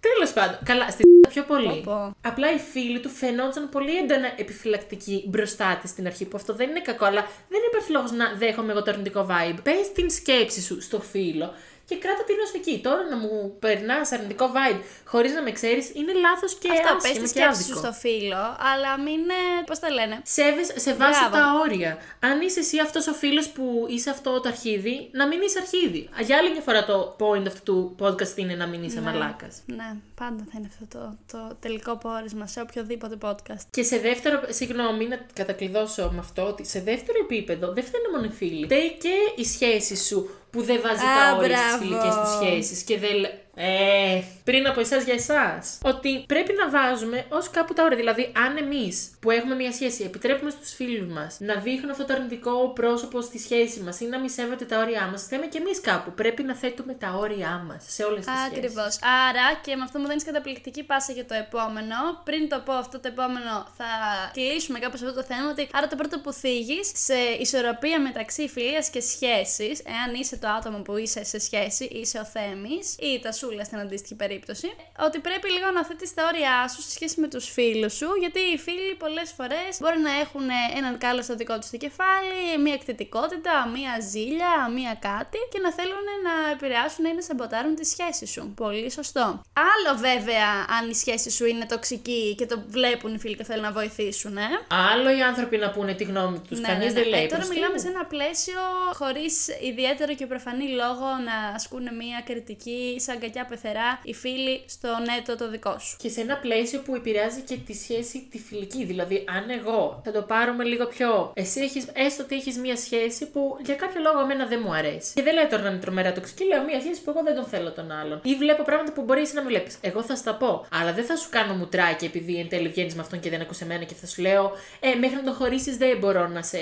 Τέλος 0.00 0.32
πάντων. 0.32 0.58
Καλά, 0.64 0.90
στη 0.90 1.02
πιο 1.28 1.42
πολύ. 1.42 1.80
Πω, 1.84 1.92
πω. 1.92 2.28
Απλά 2.28 2.52
οι 2.52 2.58
φίλοι 2.58 3.00
του 3.00 3.08
φαινόταν 3.08 3.68
πολύ 3.68 3.96
έντονα 3.96 4.32
επιφυλακτικοί 4.36 5.24
μπροστά 5.28 5.78
της 5.80 5.90
στην 5.90 6.06
αρχή, 6.06 6.24
που 6.24 6.36
αυτό 6.36 6.54
δεν 6.54 6.68
είναι 6.70 6.80
κακό, 6.80 7.04
αλλά 7.04 7.26
δεν 7.48 7.60
υπάρχει 7.70 7.92
λόγος 7.92 8.12
να 8.12 8.34
δέχομαι 8.36 8.72
εγώ 8.72 8.82
το 8.82 8.90
αρνητικό 8.90 9.26
vibe. 9.30 9.58
Πες 9.62 9.92
την 9.92 10.10
σκέψη 10.10 10.62
σου 10.62 10.80
στο 10.82 11.00
φίλο 11.00 11.54
και 11.84 11.96
κράτα 11.98 12.24
την 12.24 12.36
ως 12.44 12.52
εκεί. 12.54 12.80
Τώρα 12.82 13.02
να 13.10 13.16
μου 13.16 13.56
περνάς 13.58 14.12
αρνητικό 14.12 14.50
vibe 14.54 14.80
χωρίς 15.04 15.32
να 15.34 15.42
με 15.42 15.50
ξέρεις 15.52 15.90
είναι 15.94 16.12
λάθος 16.12 16.54
και 16.54 16.68
Αυτό 16.72 16.94
πες 16.94 17.04
άσχημο 17.04 17.26
τη 17.26 17.32
και 17.32 17.38
σκέψη 17.38 17.62
σου 17.62 17.72
άδικο. 17.72 17.78
στο 17.78 17.92
φίλο, 17.92 18.42
αλλά 18.72 18.98
μην. 19.04 19.20
ε, 19.30 19.62
Πώς 19.66 19.78
τα 19.78 19.90
λένε; 19.90 20.20
Σέβες, 20.24 20.72
σε 20.76 20.94
βάση 20.94 21.18
Μπράβο. 21.28 21.36
τα 21.36 21.60
όρια. 21.64 21.98
Αν 22.20 22.40
είσαι 22.40 22.60
εσύ 22.60 22.78
αυτός 22.80 23.06
ο 23.06 23.12
φίλος 23.12 23.48
που 23.48 23.86
είσαι 23.88 24.10
αυτό 24.10 24.40
το 24.40 24.48
αρχίδι, 24.48 25.08
να 25.12 25.26
μην 25.26 25.40
είσαι 25.42 25.58
αρχίδι. 25.58 26.08
Για 26.26 26.36
άλλη 26.36 26.50
μια 26.50 26.60
φορά 26.60 26.84
το 26.84 27.16
point 27.20 27.46
αυτού 27.46 27.62
του 27.64 27.96
podcast 28.04 28.36
είναι 28.36 28.54
να 28.54 28.66
μην 28.66 28.82
είσαι 28.82 29.00
μαλάκας. 29.00 29.62
Ναι, 29.66 29.94
πάντα 30.22 30.42
θα 30.50 30.58
είναι 30.58 30.68
αυτό 30.72 30.84
το, 30.98 31.16
το 31.32 31.56
τελικό 31.60 31.96
πόρισμα 31.96 32.46
σε 32.46 32.60
οποιοδήποτε 32.60 33.16
podcast. 33.22 33.64
Και 33.70 33.82
σε 33.82 33.98
δεύτερο, 33.98 34.40
συγγνώμη 34.48 35.04
να 35.06 35.16
κατακλειδώσω 35.32 36.10
με 36.12 36.18
αυτό, 36.18 36.42
ότι 36.46 36.64
σε 36.66 36.80
δεύτερο 36.80 37.18
επίπεδο 37.22 37.72
δεν 37.72 37.84
φταίνε 37.84 38.08
μόνο 38.12 38.24
οι 38.24 38.34
φίλοι. 38.40 38.64
Φταίει 38.64 38.96
και 39.04 39.14
η 39.36 39.44
σχέση 39.44 39.96
σου 39.96 40.30
που 40.50 40.62
δεν 40.62 40.80
βάζει 40.82 41.04
Α, 41.04 41.14
τα 41.14 41.36
όρια 41.38 41.56
στις 41.56 41.68
μπράβο. 41.68 41.82
φιλικές 41.82 42.14
του 42.14 42.28
σχέσεις 42.36 42.82
και 42.82 42.98
δεν. 42.98 43.16
Λέ- 43.56 43.64
Ε, 43.66 44.22
πριν 44.44 44.66
από 44.66 44.80
εσάς 44.80 45.04
για 45.04 45.14
εσάς. 45.14 45.78
Ότι 45.82 46.24
πρέπει 46.26 46.52
να 46.52 46.70
βάζουμε 46.70 47.24
ως 47.28 47.50
κάπου 47.50 47.72
τα 47.72 47.82
όρια. 47.84 47.96
Δηλαδή, 47.96 48.32
αν 48.46 48.56
εμείς 48.56 49.10
που 49.20 49.30
έχουμε 49.30 49.54
μια 49.54 49.72
σχέση 49.72 50.02
επιτρέπουμε 50.04 50.50
στους 50.50 50.74
φίλους 50.74 51.12
μας 51.12 51.36
να 51.40 51.54
δείχνουν 51.54 51.90
αυτό 51.90 52.04
το 52.04 52.12
αρνητικό 52.12 52.68
πρόσωπο 52.74 53.20
στη 53.20 53.38
σχέση 53.38 53.80
μας 53.80 54.00
ή 54.00 54.04
να 54.04 54.18
μη 54.18 54.30
σέβονται 54.30 54.64
τα 54.64 54.78
όρια 54.78 55.06
μας, 55.10 55.22
θέμε 55.26 55.46
και 55.46 55.58
εμείς 55.58 55.80
κάπου. 55.80 56.10
Πρέπει 56.12 56.42
να 56.42 56.54
θέτουμε 56.54 56.92
τα 56.94 57.14
όρια 57.18 57.64
μας 57.68 57.84
σε 57.88 58.02
όλες 58.04 58.24
τις 58.24 58.34
σχέσεις. 58.34 58.56
Ακριβώς. 58.58 58.98
Άρα, 59.28 59.46
και 59.64 59.76
με 59.76 59.82
αυτό 59.82 59.98
μου 59.98 60.06
δίνεις 60.08 60.24
καταπληκτική 60.24 60.82
πάσα 60.82 61.12
για 61.12 61.24
το 61.26 61.34
επόμενο. 61.34 61.96
Πριν 62.24 62.48
το 62.48 62.62
πω 62.64 62.72
αυτό 62.72 63.00
το 63.00 63.08
επόμενο, 63.08 63.66
θα 63.76 63.84
κλείσουμε 64.32 64.78
κάπως 64.78 65.02
αυτό 65.02 65.14
το 65.14 65.22
θέμα. 65.22 65.50
Ότι 65.50 65.68
άρα 65.72 65.86
το 65.88 65.96
πρώτο 65.96 66.18
που 66.18 66.32
θίγεις 66.32 66.90
σε 66.94 67.14
ισορροπία 67.40 68.00
μεταξύ 68.00 68.48
φιλίας 68.48 68.90
και 68.90 69.00
σχέσης, 69.00 69.80
εάν 69.94 70.14
είσαι 70.20 70.36
το 70.36 70.48
άτομο 70.48 70.78
που 70.78 70.96
είσαι 70.96 71.24
σε 71.24 71.38
σχέση, 71.38 71.84
είσαι 71.84 72.18
ο 72.18 72.24
Θέμης 72.24 72.94
ή 72.98 73.06
η 73.06 73.20
Τασούλα 73.42 73.64
στην 73.64 73.78
αντίστοιχη 73.78 74.14
περίπτωση, 74.14 74.68
ότι 75.06 75.18
πρέπει 75.18 75.48
λίγο 75.50 75.70
να 75.70 75.84
θέτεις 75.84 76.14
τα 76.14 76.22
όρια 76.32 76.68
σου 76.68 76.82
σε 76.82 76.90
σχέση 76.90 77.20
με 77.20 77.28
τους 77.28 77.50
φίλους 77.50 77.94
σου, 77.94 78.08
γιατί 78.20 78.40
οι 78.54 78.58
φίλοι 78.58 78.94
πολλές 78.98 79.32
φορές 79.36 79.70
μπορεί 79.80 79.98
να 79.98 80.12
έχουν 80.24 80.46
έναν 80.78 80.98
κάλο 80.98 81.22
στο 81.22 81.34
δικό 81.34 81.58
τους 81.58 81.70
το 81.70 81.76
κεφάλι, 81.76 82.38
μία 82.64 82.74
εκτετικότητα, 82.74 83.54
μία 83.74 83.92
ζήλια, 84.10 84.52
μία 84.76 84.94
κάτι 85.08 85.38
και 85.52 85.58
να 85.58 85.72
θέλουν 85.72 86.06
να 86.26 86.34
επηρεάσουν 86.54 87.04
ή 87.04 87.14
να 87.14 87.22
σαμποτάρουν 87.22 87.74
τη 87.74 87.84
σχέση 87.84 88.26
σου. 88.26 88.52
Πολύ 88.56 88.90
σωστό. 88.90 89.24
Άλλο 89.72 89.98
βέβαια 90.08 90.50
αν 90.78 90.90
η 90.90 90.94
σχέση 90.94 91.30
σου 91.30 91.44
είναι 91.46 91.66
τοξική 91.66 92.34
και 92.38 92.46
το 92.46 92.62
βλέπουν 92.68 93.14
οι 93.14 93.18
φίλοι 93.18 93.36
και 93.36 93.44
θέλουν 93.44 93.62
να 93.62 93.72
βοηθήσουν, 93.72 94.36
ε. 94.36 94.48
Άλλο 94.92 95.16
οι 95.16 95.22
άνθρωποι 95.22 95.56
να 95.56 95.70
πούνε 95.70 95.94
τη 95.94 96.04
γνώμη 96.04 96.38
τους. 96.48 96.58
Ναι, 96.60 96.66
Κανείς 96.68 96.86
ναι, 96.86 96.92
ναι. 96.92 97.00
δεν 97.00 97.08
λέει. 97.08 97.24
Ε, 97.24 97.26
τώρα 97.26 97.36
προς 97.42 97.48
μιλάμε 97.48 97.78
Θεού. 97.78 97.82
σε 97.84 97.88
ένα 97.88 98.04
πλαίσιο 98.04 98.60
χωρίς 98.92 99.48
ιδιαίτερο 99.70 100.14
και 100.14 100.26
προφανή 100.26 100.68
λόγο 100.68 101.06
να 101.28 101.36
ασκούν 101.54 101.82
μία 101.82 102.22
κριτική 102.24 102.96
σαν 102.98 103.18
κακιά 103.32 103.44
πεθερά 103.50 104.00
οι 104.02 104.14
φίλοι 104.14 104.62
στο 104.66 104.88
νέτο 104.88 105.36
το 105.36 105.50
δικό 105.50 105.78
σου. 105.78 105.96
Και 105.98 106.08
σε 106.08 106.20
ένα 106.20 106.36
πλαίσιο 106.36 106.80
που 106.80 106.94
επηρεάζει 106.94 107.40
και 107.40 107.56
τη 107.66 107.74
σχέση 107.74 108.28
τη 108.30 108.38
φιλική. 108.38 108.84
Δηλαδή, 108.84 109.24
αν 109.36 109.50
εγώ 109.58 110.00
θα 110.04 110.10
το 110.12 110.22
πάρουμε 110.22 110.64
λίγο 110.64 110.86
πιο. 110.86 111.32
Εσύ 111.34 111.60
έχεις, 111.60 111.86
έστω 111.92 112.22
ότι 112.22 112.34
έχεις 112.34 112.56
μία 112.58 112.76
σχέση 112.76 113.26
που 113.30 113.56
για 113.64 113.74
κάποιο 113.74 114.00
λόγο 114.00 114.20
εμένα 114.20 114.46
δεν 114.46 114.60
μου 114.64 114.74
αρέσει. 114.74 115.12
Και 115.14 115.22
δεν 115.22 115.34
λέω 115.34 115.48
τώρα 115.48 115.62
να 115.62 115.68
είναι 115.70 115.78
τρομερά 115.78 116.12
τοξική, 116.12 116.44
λέω 116.44 116.62
μία 116.64 116.80
σχέση 116.80 117.02
που 117.02 117.10
εγώ 117.10 117.22
δεν 117.22 117.34
τον 117.34 117.44
θέλω 117.44 117.72
τον 117.72 117.90
άλλον. 117.90 118.20
Ή 118.24 118.34
βλέπω 118.34 118.62
πράγματα 118.62 118.92
που 118.92 119.02
μπορείς 119.02 119.22
εσύ 119.22 119.34
να 119.34 119.42
με 119.42 119.48
βλέπεις. 119.48 119.78
Εγώ 119.80 120.02
θα 120.02 120.14
στα 120.16 120.34
πω. 120.34 120.66
Αλλά 120.80 120.92
δεν 120.92 121.04
θα 121.04 121.16
σου 121.16 121.28
κάνω 121.30 121.54
μουτράκι 121.54 122.04
επειδή 122.04 122.38
εν 122.38 122.48
τέλει 122.48 122.68
βγαίνεις 122.68 122.94
με 122.94 123.00
αυτόν 123.00 123.20
και 123.20 123.30
δεν 123.30 123.40
ακούσες 123.40 123.62
εμένα 123.62 123.84
και 123.84 123.94
θα 123.94 124.06
σου 124.06 124.22
λέω 124.22 124.52
Ε, 124.80 124.94
μέχρι 124.94 125.16
να 125.16 125.22
τον 125.22 125.34
χωρίσεις 125.34 125.76
δεν 125.76 125.98
μπορώ 125.98 126.28
να 126.28 126.42
σε. 126.42 126.58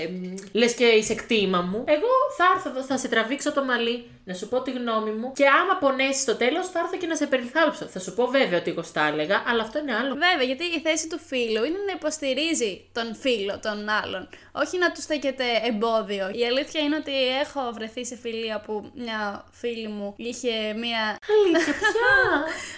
Λες 0.52 0.74
και 0.74 0.84
είσαι 0.84 1.14
κτήμα 1.14 1.60
μου. 1.60 1.84
Εγώ 1.86 2.10
θα 2.36 2.44
έρθω 2.54 2.68
εδώ, 2.70 2.82
θα 2.82 2.98
σε 2.98 3.08
τραβήξω 3.08 3.52
το 3.52 3.64
μαλλί, 3.64 4.04
να 4.24 4.34
σου 4.34 4.48
πω 4.48 4.62
τη 4.62 4.70
γνώμη 4.70 5.10
μου 5.10 5.32
και 5.32 5.44
άμα 5.46 5.78
πονέσεις 5.80 6.22
στο 6.22 6.34
τέλος, 6.34 6.59
Θέλω 6.60 6.72
θα 6.72 6.78
έρθω 6.78 6.96
και 6.96 7.06
να 7.06 7.16
σε 7.16 7.26
περιθάλψω. 7.26 7.86
Θα 7.86 8.00
σου 8.00 8.14
πω 8.14 8.26
βέβαια 8.26 8.58
ότι 8.58 8.70
εγώ 8.70 8.82
στα 8.82 9.06
έλεγα, 9.06 9.42
αλλά 9.46 9.62
αυτό 9.62 9.78
είναι 9.78 9.94
άλλο. 9.94 10.14
Βέβαια, 10.14 10.46
γιατί 10.50 10.64
η 10.64 10.80
θέση 10.80 11.08
του 11.08 11.18
φίλου 11.18 11.64
είναι 11.64 11.80
να 11.86 11.92
υποστηρίζει 11.92 12.88
τον 12.92 13.14
φίλο 13.14 13.58
των 13.62 13.88
άλλων. 13.88 14.28
Όχι 14.52 14.78
να 14.78 14.92
τους 14.92 15.02
στέκεται 15.02 15.44
εμπόδιο. 15.70 16.30
Η 16.40 16.44
αλήθεια 16.46 16.80
είναι 16.80 16.96
ότι 16.96 17.12
έχω 17.44 17.60
βρεθεί 17.72 18.06
σε 18.06 18.16
φιλία 18.16 18.60
που 18.60 18.90
μια 18.94 19.44
φίλη 19.50 19.88
μου 19.88 20.14
είχε 20.16 20.54
μια. 20.82 21.18
Αλήθεια, 21.34 21.72
πια. 21.92 22.14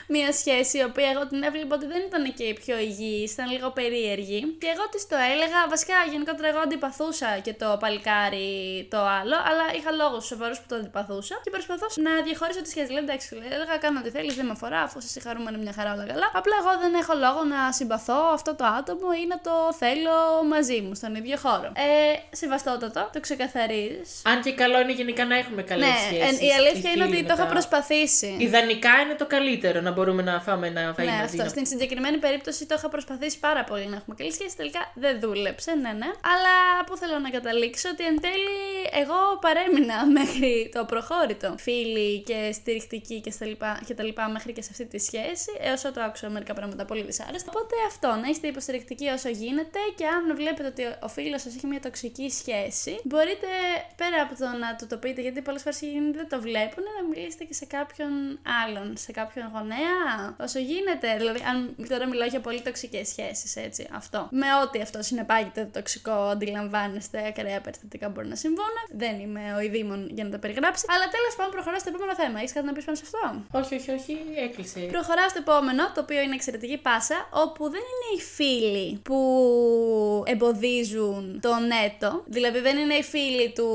μια 0.09 0.33
σχέση 0.33 0.79
η 0.79 0.83
οποία 0.83 1.09
εγώ 1.15 1.27
την 1.27 1.43
έβλεπα 1.43 1.75
ότι 1.75 1.87
δεν 1.87 2.03
ήταν 2.07 2.35
και 2.35 2.45
η 2.45 2.53
πιο 2.53 2.79
υγιής, 2.79 3.33
ήταν 3.33 3.51
λίγο 3.51 3.71
περίεργη. 3.71 4.57
Και 4.61 4.67
εγώ 4.75 4.89
της 4.91 5.07
το 5.07 5.17
έλεγα. 5.33 5.59
Βασικά, 5.69 5.95
γενικότερα 6.11 6.49
εγώ 6.49 6.59
αντιπαθούσα 6.59 7.39
και 7.43 7.53
το 7.55 7.77
παλικάρι 7.81 8.49
το 8.91 9.01
άλλο, 9.19 9.37
αλλά 9.49 9.65
είχα 9.77 9.91
λόγους 9.91 10.25
σοβαρούς 10.27 10.59
που 10.61 10.67
το 10.69 10.75
αντιπαθούσα 10.75 11.35
και 11.45 11.51
προσπαθούσα 11.51 12.01
να 12.01 12.23
διαχωρίσω 12.23 12.63
τη 12.63 12.69
σχέση. 12.69 12.93
Λέω 12.93 13.03
εντάξει, 13.03 13.29
έλεγα 13.51 13.72
κάνω 13.79 13.99
ό,τι 13.99 14.11
θέλεις, 14.11 14.35
δεν 14.35 14.47
με 14.47 14.53
αφορά, 14.53 14.81
αφού 14.81 14.99
είσαι 14.99 15.21
χαρούμενο 15.21 15.59
μια 15.59 15.73
χαρά 15.73 15.93
όλα 15.93 16.05
καλά. 16.07 16.31
Απλά 16.35 16.55
εγώ 16.61 16.73
δεν 16.81 16.95
έχω 16.95 17.15
λόγο 17.15 17.45
να 17.45 17.73
συμπαθώ 17.73 18.21
αυτό 18.33 18.55
το 18.55 18.65
άτομο 18.65 19.07
ή 19.23 19.27
να 19.27 19.39
το 19.41 19.51
θέλω 19.79 20.17
μαζί 20.49 20.81
μου 20.81 20.95
στον 20.95 21.15
ίδιο 21.15 21.37
χώρο. 21.37 21.73
Ε, 21.77 22.37
σεβαστότατο, 22.37 23.11
το 23.13 23.21
ξεκαθαρίζεις. 23.21 24.23
Αν 24.25 24.41
και 24.43 24.53
καλό 24.53 24.81
είναι 24.81 24.93
γενικά 24.93 25.25
να 25.25 25.37
έχουμε 25.37 25.63
καλές 25.63 25.89
Ναι, 25.89 25.95
σχέσει. 26.07 26.45
ε, 26.45 26.47
η 26.47 26.53
αλήθεια 26.53 26.91
είναι 26.91 27.05
ότι 27.05 27.25
το 27.25 27.35
έχω 27.39 27.47
προσπαθήσει. 27.47 28.37
Ιδανικά 28.39 28.91
είναι 29.05 29.15
το 29.15 29.27
καλύτερο 29.27 29.81
να 29.81 29.91
μπορούμε 29.91 30.23
να 30.23 30.41
φάμε 30.41 30.67
ένα 30.67 30.95
φαΐ 30.99 31.05
Ναι, 31.05 31.11
μαζί. 31.11 31.23
αυτό. 31.25 31.43
να- 31.43 31.49
Στην 31.49 31.67
συγκεκριμένη 31.67 32.17
περίπτωση 32.19 32.67
το 32.67 32.75
είχα 32.79 32.89
προσπαθήσει 32.89 33.39
πάρα 33.39 33.65
πολύ 33.65 33.87
να 33.87 33.97
έχουμε 33.97 34.15
καλή 34.19 34.33
σχέση. 34.33 34.57
Τελικά 34.57 34.81
δεν 34.95 35.21
δούλεψε, 35.21 35.71
ναι, 35.75 35.93
ναι. 35.93 36.07
Αλλά 36.33 36.55
πού 36.87 36.97
θέλω 36.97 37.19
να 37.19 37.31
καταλήξω 37.31 37.89
ότι 37.93 38.05
εν 38.05 38.21
τέλει 38.21 38.59
εγώ 39.03 39.19
παρέμεινα 39.41 40.07
μέχρι 40.19 40.71
το 40.75 40.85
προχώρητο. 40.85 41.55
Φίλοι 41.59 42.21
και 42.21 42.51
στηριχτικοί 42.53 43.21
και, 43.21 43.31
στα 43.31 43.47
λοιπά, 43.47 43.62
και 43.87 43.95
τα 43.95 44.03
λοιπά 44.03 44.29
μέχρι 44.29 44.53
και 44.53 44.63
σε 44.63 44.69
αυτή 44.73 44.87
τη 44.87 44.99
σχέση. 44.99 45.51
Έως 45.61 45.81
το 45.81 46.01
άκουσα 46.07 46.31
μερικά 46.31 46.55
πράγματα 46.55 46.85
πολύ 46.85 47.03
δυσάρεστα. 47.03 47.51
Οπότε 47.55 47.75
αυτό, 47.87 48.09
να 48.23 48.29
είστε 48.29 48.47
υποστηρικτικοί 48.47 49.07
όσο 49.09 49.29
γίνεται 49.29 49.79
και 49.97 50.07
αν 50.07 50.37
βλέπετε 50.37 50.69
ότι 50.69 50.83
ο 51.01 51.09
φίλος 51.09 51.41
σας 51.43 51.55
έχει 51.57 51.67
μια 51.67 51.81
τοξική 51.81 52.31
σχέση, 52.31 53.01
μπορείτε 53.05 53.47
πέρα 53.97 54.23
από 54.23 54.35
το 54.37 54.47
να 54.47 54.77
του 54.77 54.87
το 54.87 54.97
πείτε, 54.97 55.21
γιατί 55.21 55.41
πολλές 55.43 55.63
φορές 55.63 55.79
δεν 56.19 56.29
το 56.29 56.41
βλέπουν, 56.41 56.85
να 57.01 57.09
μιλήσετε 57.09 57.45
και 57.45 57.55
σε 57.55 57.65
κάποιον 57.65 58.11
άλλον, 58.65 58.97
σε 58.97 59.13
κάποιον 59.13 59.51
γονέα, 59.55 60.37
όσο 60.41 60.59
γίνεται. 60.59 61.17
Δηλαδή, 61.17 61.41
αν 61.51 61.77
τώρα 61.89 62.07
μιλάω 62.07 62.29
για 62.29 62.41
πολύ 62.41 62.61
τοξικές 62.61 63.09
σχέσεις, 63.09 63.57
έτσι, 63.57 63.89
αυτό. 63.93 64.29
Με 64.31 64.47
ό,τι 64.63 64.81
αυτό 64.81 65.03
συνεπάγεται 65.03 65.65
το 65.65 65.71
τοξικό, 65.71 66.13
αντιλαμβάνεστε, 66.13 67.27
ακραία 67.27 67.61
περιστατικά 67.61 68.09
μπορεί 68.09 68.29
να 68.29 68.35
συμβούν. 68.35 68.75
Δεν 68.91 69.21
είμαι 69.21 69.55
ο 69.57 69.61
ειδήμων 69.61 70.09
για 70.11 70.25
να 70.25 70.31
τα 70.31 70.39
περιγράψει. 70.39 70.85
Αλλά 70.89 71.05
τέλος 71.09 71.35
πάντων, 71.37 71.53
προχωράω 71.53 71.79
στο 71.79 71.89
επόμενο 71.89 72.15
θέμα. 72.15 72.39
Έχεις 72.39 72.53
κάτι 72.53 72.67
να 72.67 72.73
πεις 72.73 72.85
πάνω 72.85 72.97
σε 72.97 73.05
αυτό; 73.07 73.52
Όχι, 73.55 73.75
όχι, 73.75 73.91
όχι, 73.91 74.19
έκλεισε. 74.37 74.81
Προχωράω 74.81 75.29
στο 75.29 75.39
επόμενο, 75.39 75.93
το 75.95 76.01
οποίο 76.01 76.21
είναι 76.21 76.35
εξαιρετική 76.35 76.79
πάσα, 76.79 77.29
όπου 77.31 77.71
δεν 77.71 77.81
είναι 77.81 78.17
οι 78.17 78.21
φίλοι 78.21 79.01
που 79.03 79.19
εμποδίζουν 80.27 81.41
το 81.43 81.55
νέτο. 81.55 82.23
Δηλαδή 82.27 82.59
δεν 82.61 82.77
είναι 82.79 82.95
οι 82.95 83.03
φίλοι 83.03 83.53
του 83.53 83.71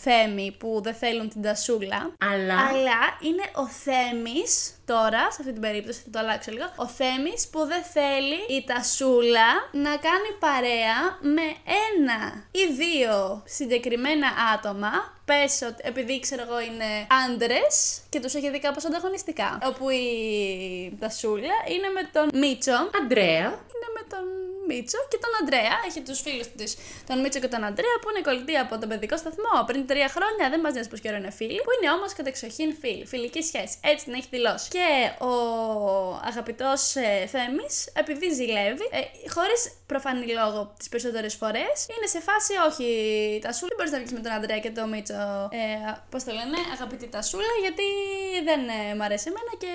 Θέμη 0.00 0.56
που 0.58 0.80
δεν 0.82 0.94
θέλουν 0.94 1.28
την 1.28 1.42
τασούλα. 1.42 2.14
Αλλά. 2.18 2.68
Αλλά 2.68 3.00
είναι 3.20 3.44
ο 3.54 3.66
Θέμης, 3.66 4.74
τώρα, 4.84 5.20
σε 5.30 5.36
αυτή 5.40 5.52
την 5.52 5.60
περίπτωση 5.60 6.00
θα 6.04 6.10
το 6.10 6.18
αλλάξω 6.18 6.50
λίγο, 6.50 6.64
ο 6.76 6.86
Θέμης 6.86 7.48
που 7.48 7.66
δεν 7.66 7.82
θέλει 7.82 8.56
η 8.56 8.64
Τασούλα 8.66 9.48
να 9.72 9.90
κάνει 9.90 10.30
παρέα 10.38 10.98
με 11.20 11.46
ένα 11.88 12.44
ή 12.50 12.72
δύο 12.72 13.42
συγκεκριμένα 13.46 14.28
άτομα. 14.54 14.90
Πες 15.24 15.62
ότι 15.62 15.82
επειδή 15.82 16.20
ξέρω 16.20 16.42
εγώ 16.42 16.60
είναι 16.60 17.06
άντρες 17.26 18.00
και 18.08 18.20
τους 18.20 18.34
έχει 18.34 18.50
δει 18.50 18.60
κάπως 18.60 18.84
ανταγωνιστικά. 18.84 19.58
Όπου 19.64 19.90
η 19.90 20.96
Τασούλα 21.00 21.56
είναι 21.68 21.88
με 21.88 22.08
τον 22.12 22.38
Μίτσο 22.38 22.90
Αντρέα. 23.02 23.46
είναι 23.46 23.88
με 23.94 24.02
τον 24.08 24.51
Μίτσο 24.68 24.98
και 25.10 25.18
τον 25.24 25.32
Αντρέα. 25.40 25.74
Έχει 25.88 26.00
τους 26.00 26.20
φίλους 26.20 26.46
της, 26.58 26.76
τον 27.06 27.20
Μίτσο 27.20 27.38
και 27.40 27.48
τον 27.48 27.64
Αντρέα, 27.64 27.96
που 28.00 28.08
είναι 28.10 28.20
κολλητοί 28.28 28.56
από 28.56 28.78
τον 28.78 28.88
παιδικό 28.88 29.16
σταθμό. 29.16 29.54
Πριν 29.66 29.86
τρία 29.86 30.08
χρόνια 30.08 30.44
δεν 30.52 30.60
μας 30.60 30.72
νοιάζει 30.72 30.88
πως 30.88 31.00
καιρό 31.00 31.16
είναι 31.16 31.30
φίλοι, 31.30 31.60
που 31.66 31.72
είναι 31.76 31.92
όμως 31.92 32.12
κατεξοχήν 32.12 32.70
φίλοι. 32.80 33.04
Φιλική 33.06 33.42
σχέση. 33.42 33.74
Έτσι 33.90 34.04
την 34.04 34.14
έχει 34.14 34.28
δηλώσει. 34.30 34.68
Και 34.76 34.86
ο 35.24 35.32
αγαπητός 36.30 36.96
ε, 36.96 37.26
Θέμης, 37.32 37.74
επειδή 38.02 38.26
ζηλεύει, 38.38 38.86
ε, 38.90 39.28
χωρίς 39.36 39.60
προφανή 39.86 40.26
λόγο 40.40 40.74
τις 40.78 40.88
περισσότερες 40.88 41.34
φορές, 41.34 41.76
είναι 41.94 42.06
σε 42.14 42.20
φάση 42.20 42.52
όχι 42.68 42.86
Τασούλα, 43.42 43.72
μπορείς 43.76 43.92
να 43.92 43.98
βγεις 43.98 44.12
με 44.12 44.20
τον 44.20 44.32
Αντρέα 44.32 44.58
και 44.58 44.70
τον 44.70 44.88
Μίτσο. 44.88 45.48
Ε, 45.52 45.92
Πώς 46.10 46.24
το 46.24 46.32
λένε, 46.32 46.58
αγαπητή 46.72 47.06
Τασούλα, 47.08 47.54
γιατί 47.60 47.86
δεν 48.44 48.60
ε, 48.68 48.94
μ' 48.94 49.02
αρέσει 49.02 49.26
εμένα 49.28 49.52
και 49.58 49.72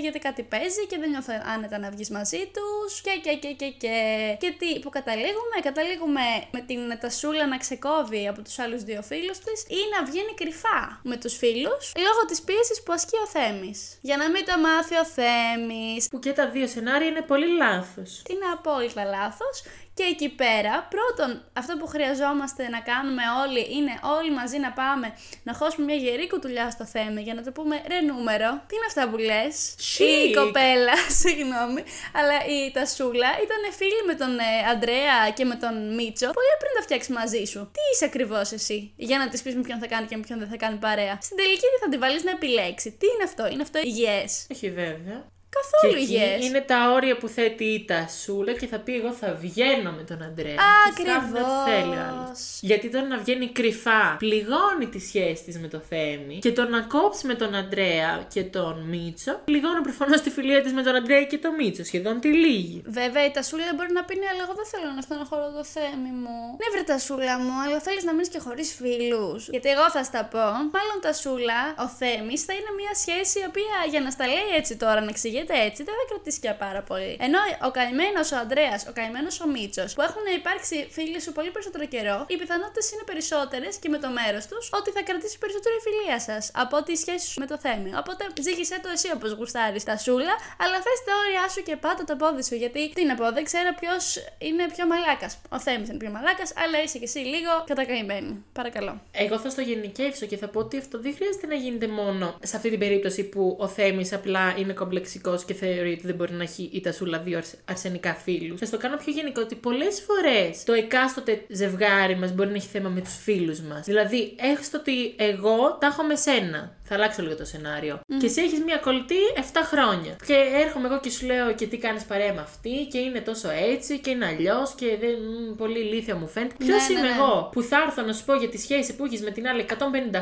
γιατί 0.00 0.18
κάτι 0.18 0.42
παίζει 0.42 0.86
και 0.86 0.98
δεν 0.98 1.10
νιώθω 1.10 1.32
άνετα 1.54 1.78
να 1.78 1.90
βγεις 1.90 2.10
μαζί 2.10 2.50
τους. 2.54 3.00
Και, 3.00 3.20
και, 3.22 3.34
και, 3.36 3.52
και, 3.52 3.68
και. 3.68 3.96
Και 4.34 4.54
τι, 4.58 4.78
που 4.80 4.90
καταλήγουμε, 4.90 5.56
καταλήγουμε 5.62 6.20
με 6.50 6.60
την 6.60 6.98
Τασούλα 7.00 7.46
να 7.46 7.56
ξεκόβει 7.56 8.28
από 8.28 8.42
τους 8.42 8.58
άλλους 8.58 8.82
δύο 8.82 9.02
φίλους 9.02 9.38
της 9.38 9.62
ή 9.68 9.80
να 9.94 10.04
βγαίνει 10.04 10.34
κρυφά 10.34 11.00
με 11.02 11.16
τους 11.16 11.36
φίλους 11.36 11.92
λόγω 11.96 12.24
της 12.26 12.42
πίεσης 12.42 12.82
που 12.82 12.92
ασκεί 12.92 13.16
ο 13.24 13.26
Θέμης. 13.26 13.98
Για 14.00 14.16
να 14.16 14.30
μην 14.30 14.44
το 14.44 14.58
μάθει 14.58 14.94
ο 14.94 15.04
Θέμης. 15.04 16.08
Που 16.08 16.18
και 16.18 16.32
τα 16.32 16.50
δύο 16.50 16.66
σενάρια 16.66 17.08
είναι 17.08 17.22
πολύ 17.22 17.46
λάθος. 17.46 18.22
Είναι 18.30 18.46
απόλυτα 18.52 19.04
λάθος. 19.04 19.62
Και 19.98 20.06
εκεί 20.14 20.28
πέρα, 20.42 20.74
πρώτον, 20.94 21.30
αυτό 21.60 21.72
που 21.78 21.86
χρειαζόμαστε 21.94 22.62
να 22.74 22.80
κάνουμε 22.90 23.24
όλοι 23.42 23.62
είναι 23.76 23.94
όλοι 24.16 24.30
μαζί 24.40 24.58
να 24.66 24.70
πάμε 24.80 25.06
να 25.48 25.52
χώσουμε 25.58 25.84
μια 25.88 25.98
γερή 26.04 26.26
κουτουλιά 26.32 26.66
στο 26.70 26.84
θέμα 26.94 27.20
για 27.26 27.34
να 27.34 27.42
το 27.46 27.50
πούμε 27.56 27.74
ρε 27.90 28.00
νούμερο. 28.10 28.48
Τι 28.68 28.72
είναι 28.76 28.88
αυτά 28.92 29.02
που 29.10 29.16
λες; 29.28 29.54
Η 29.98 30.04
Chic. 30.04 30.34
κοπέλα, 30.38 30.96
συγγνώμη, 31.22 31.82
αλλά 32.18 32.36
η 32.56 32.58
Τασούλα 32.76 33.30
ήταν 33.44 33.60
φίλη 33.78 34.02
με 34.10 34.14
τον 34.22 34.32
ε, 34.38 34.50
Αντρέα 34.72 35.18
και 35.36 35.44
με 35.50 35.56
τον 35.62 35.74
Μίτσο 35.96 36.28
πολύ 36.38 36.52
πριν 36.62 36.72
τα 36.76 36.82
φτιάξεις 36.86 37.12
μαζί 37.18 37.42
σου. 37.52 37.60
Τι 37.76 37.82
είσαι 37.92 38.04
ακριβώς 38.10 38.48
εσύ, 38.58 38.78
για 38.96 39.18
να 39.18 39.28
της 39.28 39.42
πεις 39.42 39.54
με 39.58 39.62
ποιον 39.66 39.78
θα 39.82 39.86
κάνει 39.92 40.06
και 40.10 40.16
με 40.16 40.22
ποιον 40.26 40.38
δεν 40.42 40.48
θα 40.52 40.56
κάνει 40.56 40.76
παρέα. 40.86 41.14
Στην 41.26 41.36
τελική 41.40 41.66
τι 41.72 41.78
θα 41.82 41.88
την 41.92 42.00
βάλεις 42.00 42.22
να 42.24 42.30
επιλέξει. 42.30 42.88
Τι 43.00 43.06
είναι 43.12 43.24
αυτό, 43.30 43.44
είναι 43.52 43.62
αυτό 43.62 43.78
υγιές. 43.90 44.46
Όχι 44.54 44.70
βέβαια. 44.70 45.18
Καθόλου 45.58 45.92
και 45.94 45.98
εκεί 46.02 46.12
υγιές. 46.12 46.46
είναι 46.46 46.60
τα 46.60 46.92
όρια 46.94 47.16
που 47.16 47.28
θέτει 47.28 47.64
η 47.64 47.84
Τασούλα 47.84 48.52
και 48.52 48.66
θα 48.66 48.78
πει 48.78 48.92
εγώ 48.94 49.12
θα 49.12 49.34
βγαίνω 49.40 49.90
με 49.98 50.02
τον 50.02 50.22
Αντρέα. 50.22 50.54
Και 50.96 51.02
θα 51.02 51.12
κάνει 51.12 51.38
ό,τι 51.38 51.70
θέλει 51.70 51.96
ο 51.96 52.02
άλλος. 52.08 52.38
Ακριβώς. 52.38 52.58
Γιατί 52.60 52.90
το 52.90 53.00
να 53.00 53.16
βγαίνει 53.18 53.46
κρυφά 53.48 54.16
πληγώνει 54.18 54.86
τη 54.94 55.00
σχέση 55.08 55.42
της 55.44 55.58
με 55.58 55.68
το 55.68 55.80
Θέμη 55.88 56.38
και 56.38 56.52
το 56.52 56.64
να 56.68 56.80
κόψει 56.80 57.26
με 57.26 57.34
τον 57.34 57.54
Αντρέα 57.54 58.24
και 58.34 58.42
τον 58.44 58.74
Μίτσο 58.90 59.40
πληγώνει 59.44 59.82
προφανώς 59.82 60.20
τη 60.20 60.30
φιλία 60.30 60.62
της 60.62 60.72
με 60.72 60.82
τον 60.82 60.94
Αντρέα 60.94 61.24
και 61.24 61.38
τον 61.38 61.54
Μίτσο. 61.54 61.84
Σχεδόν 61.84 62.20
τη 62.20 62.28
λίγη. 62.28 62.82
Βέβαια, 62.86 63.24
η 63.24 63.30
Τασούλα 63.30 63.64
μπορεί 63.76 63.92
να 63.92 64.04
πει 64.04 64.14
ναι, 64.18 64.26
αλλά 64.32 64.42
εγώ 64.46 64.54
δεν 64.60 64.66
θέλω 64.72 64.90
να 64.96 65.02
στεναχωρώ 65.06 65.46
το 65.58 65.64
θέμη 65.74 66.12
μου. 66.22 66.38
Ναι, 66.60 66.66
βρε 66.72 66.82
Τασούλα 66.92 67.38
μου, 67.38 67.52
αλλά 67.64 67.78
θέλεις 67.86 68.04
να 68.04 68.12
μείνεις 68.12 68.28
και 68.28 68.38
χωρίς 68.46 68.68
φίλους. 68.78 69.48
Γιατί 69.54 69.68
εγώ 69.74 69.86
θα 69.90 70.02
στα 70.10 70.22
πω. 70.32 70.46
Μάλλον 70.76 70.96
Τασούλα, 71.06 71.60
ο 71.84 71.86
Θέμης 71.98 72.40
θα 72.46 72.52
είναι 72.58 72.72
μια 72.80 72.92
σχέση 73.02 73.34
η 73.42 73.46
οποία 73.50 73.76
για 73.92 74.00
να 74.00 74.10
στα 74.10 74.26
λέει 74.34 74.50
έτσι 74.60 74.76
τώρα, 74.76 75.00
να 75.00 75.12
εξηγείται 75.48 75.66
έτσι, 75.68 75.82
δεν 75.88 75.94
θα 76.00 76.04
κρατήσει 76.10 76.38
για 76.46 76.54
πάρα 76.64 76.82
πολύ. 76.90 77.12
Ενώ 77.26 77.38
ο 77.68 77.70
καημένος 77.78 78.32
ο 78.32 78.36
Αντρέα, 78.44 78.76
ο 78.90 78.92
καημένος 78.98 79.34
ο 79.44 79.46
Μίτσος, 79.54 79.90
που 79.96 80.02
έχουν 80.08 80.24
υπάρξει 80.40 80.76
φίλοι 80.96 81.20
σου 81.24 81.32
πολύ 81.38 81.50
περισσότερο 81.54 81.84
καιρό, 81.94 82.18
οι 82.32 82.36
πιθανότητες 82.42 82.86
είναι 82.92 83.04
περισσότερες 83.10 83.72
και 83.82 83.88
με 83.94 83.98
το 84.04 84.08
μέρος 84.18 84.44
τους 84.50 84.64
ότι 84.78 84.90
θα 84.96 85.02
κρατήσει 85.08 85.36
περισσότερο 85.42 85.74
η 85.80 85.82
φιλία 85.86 86.18
σας 86.28 86.42
από 86.62 86.74
ότι 86.80 86.90
η 86.96 86.98
σχέση 87.04 87.26
σου 87.30 87.38
με 87.42 87.46
το 87.52 87.56
Θέμη. 87.64 87.90
Οπότε 88.02 88.22
ζήγησε 88.46 88.76
το 88.84 88.88
εσύ 88.96 89.08
όπως 89.16 89.30
γουστάρεις 89.38 89.84
Τασούλα, 89.88 90.34
αλλά 90.62 90.76
θες 90.84 90.98
τα 91.06 91.12
όρια 91.22 91.44
σου 91.52 91.60
και 91.68 91.74
πάτα 91.84 92.02
το 92.10 92.14
πόδι 92.22 92.42
σου. 92.48 92.54
Γιατί 92.62 92.80
τι 92.96 93.02
να 93.10 93.14
πω, 93.20 93.26
δεν 93.36 93.44
ξέρω 93.50 93.70
ποιος 93.80 94.02
είναι 94.46 94.64
πιο 94.74 94.84
μαλάκας. 94.92 95.32
Ο 95.56 95.58
Θέμη 95.64 95.84
είναι 95.88 96.00
πιο 96.02 96.10
μαλάκας, 96.16 96.50
αλλά 96.62 96.76
είσαι 96.82 96.98
κι 96.98 97.08
εσύ 97.10 97.20
λίγο 97.34 97.52
κατακαημένη. 97.70 98.44
Παρακαλώ. 98.58 98.92
Εγώ 99.24 99.36
θα 99.38 99.48
στο 99.50 99.62
γενικεύσω 99.70 100.26
και 100.26 100.36
θα 100.36 100.48
πω 100.48 100.58
ότι 100.60 100.76
αυτό 100.78 100.96
δεν 101.00 101.14
χρειάζεται 101.14 101.46
να 101.46 101.54
γίνεται 101.54 101.88
μόνο 102.00 102.26
σε 102.42 102.56
αυτή 102.56 102.68
την 102.70 102.78
περίπτωση 102.78 103.22
που 103.24 103.56
ο 103.58 103.66
Θέμης 103.68 104.12
απλά 104.12 104.54
είναι 104.58 104.72
κομπλεξικός 104.72 105.37
και 105.44 105.54
θεωρεί 105.54 105.92
ότι 105.92 106.06
δεν 106.06 106.14
μπορεί 106.14 106.32
να 106.32 106.42
έχει 106.42 106.70
η 106.72 106.80
Τασούλα 106.80 107.18
δύο 107.18 107.36
αρσε- 107.38 107.58
αρσενικά 107.64 108.14
φίλους. 108.14 108.58
Θα 108.58 108.66
στο 108.66 108.76
κάνω 108.76 108.96
πιο 108.96 109.12
γενικό 109.12 109.40
ότι 109.40 109.54
πολλές 109.54 110.00
φορές 110.06 110.64
το 110.64 110.72
εκάστοτε 110.72 111.44
ζευγάρι 111.48 112.16
μας 112.16 112.32
μπορεί 112.32 112.48
να 112.48 112.54
έχει 112.56 112.68
θέμα 112.68 112.88
με 112.88 113.00
τους 113.00 113.16
φίλους 113.22 113.60
μας. 113.60 113.84
Δηλαδή, 113.84 114.34
έχει 114.36 114.70
το 114.70 114.78
ότι 114.78 115.14
εγώ 115.16 115.76
τα 115.80 115.86
έχω 115.86 116.02
με 116.02 116.14
σένα. 116.16 116.76
Θα 116.88 116.94
αλλάξω 116.94 117.22
λίγο 117.22 117.36
το 117.36 117.44
σενάριο. 117.44 118.00
Και 118.20 118.26
εσύ 118.26 118.40
έχεις 118.40 118.60
μία 118.64 118.76
κολλητή 118.76 119.20
7 119.34 119.40
χρόνια. 119.70 120.16
Και 120.26 120.36
έρχομαι 120.64 120.86
εγώ 120.88 121.00
και 121.00 121.10
σου 121.10 121.26
λέω 121.26 121.52
και 121.54 121.66
τι 121.66 121.76
κάνεις 121.76 122.04
παρέα 122.04 122.32
με 122.32 122.40
αυτή 122.40 122.88
και 122.92 122.98
είναι 122.98 123.20
τόσο 123.20 123.48
έτσι 123.72 123.98
και 123.98 124.10
είναι 124.10 124.26
αλλιώς 124.26 124.74
και 124.74 124.96
δεν, 125.00 125.14
μ, 125.50 125.56
πολύ 125.56 125.78
ηλίθια 125.78 126.14
μου 126.16 126.28
φαίνεται. 126.28 126.54
Ποιος 126.58 126.88
Ναι, 126.88 126.94
ναι, 126.94 126.98
είμαι 126.98 127.08
ναι. 127.08 127.14
εγώ 127.14 127.48
που 127.52 127.62
θα 127.62 127.76
έρθω 127.86 128.02
να 128.02 128.12
σου 128.12 128.24
πω 128.24 128.34
για 128.34 128.48
τη 128.48 128.58
σχέση 128.58 128.96
που 128.96 129.04
έχεις 129.04 129.20
με 129.22 129.30
την 129.30 129.48
άλλη 129.48 129.66
150 129.68 129.74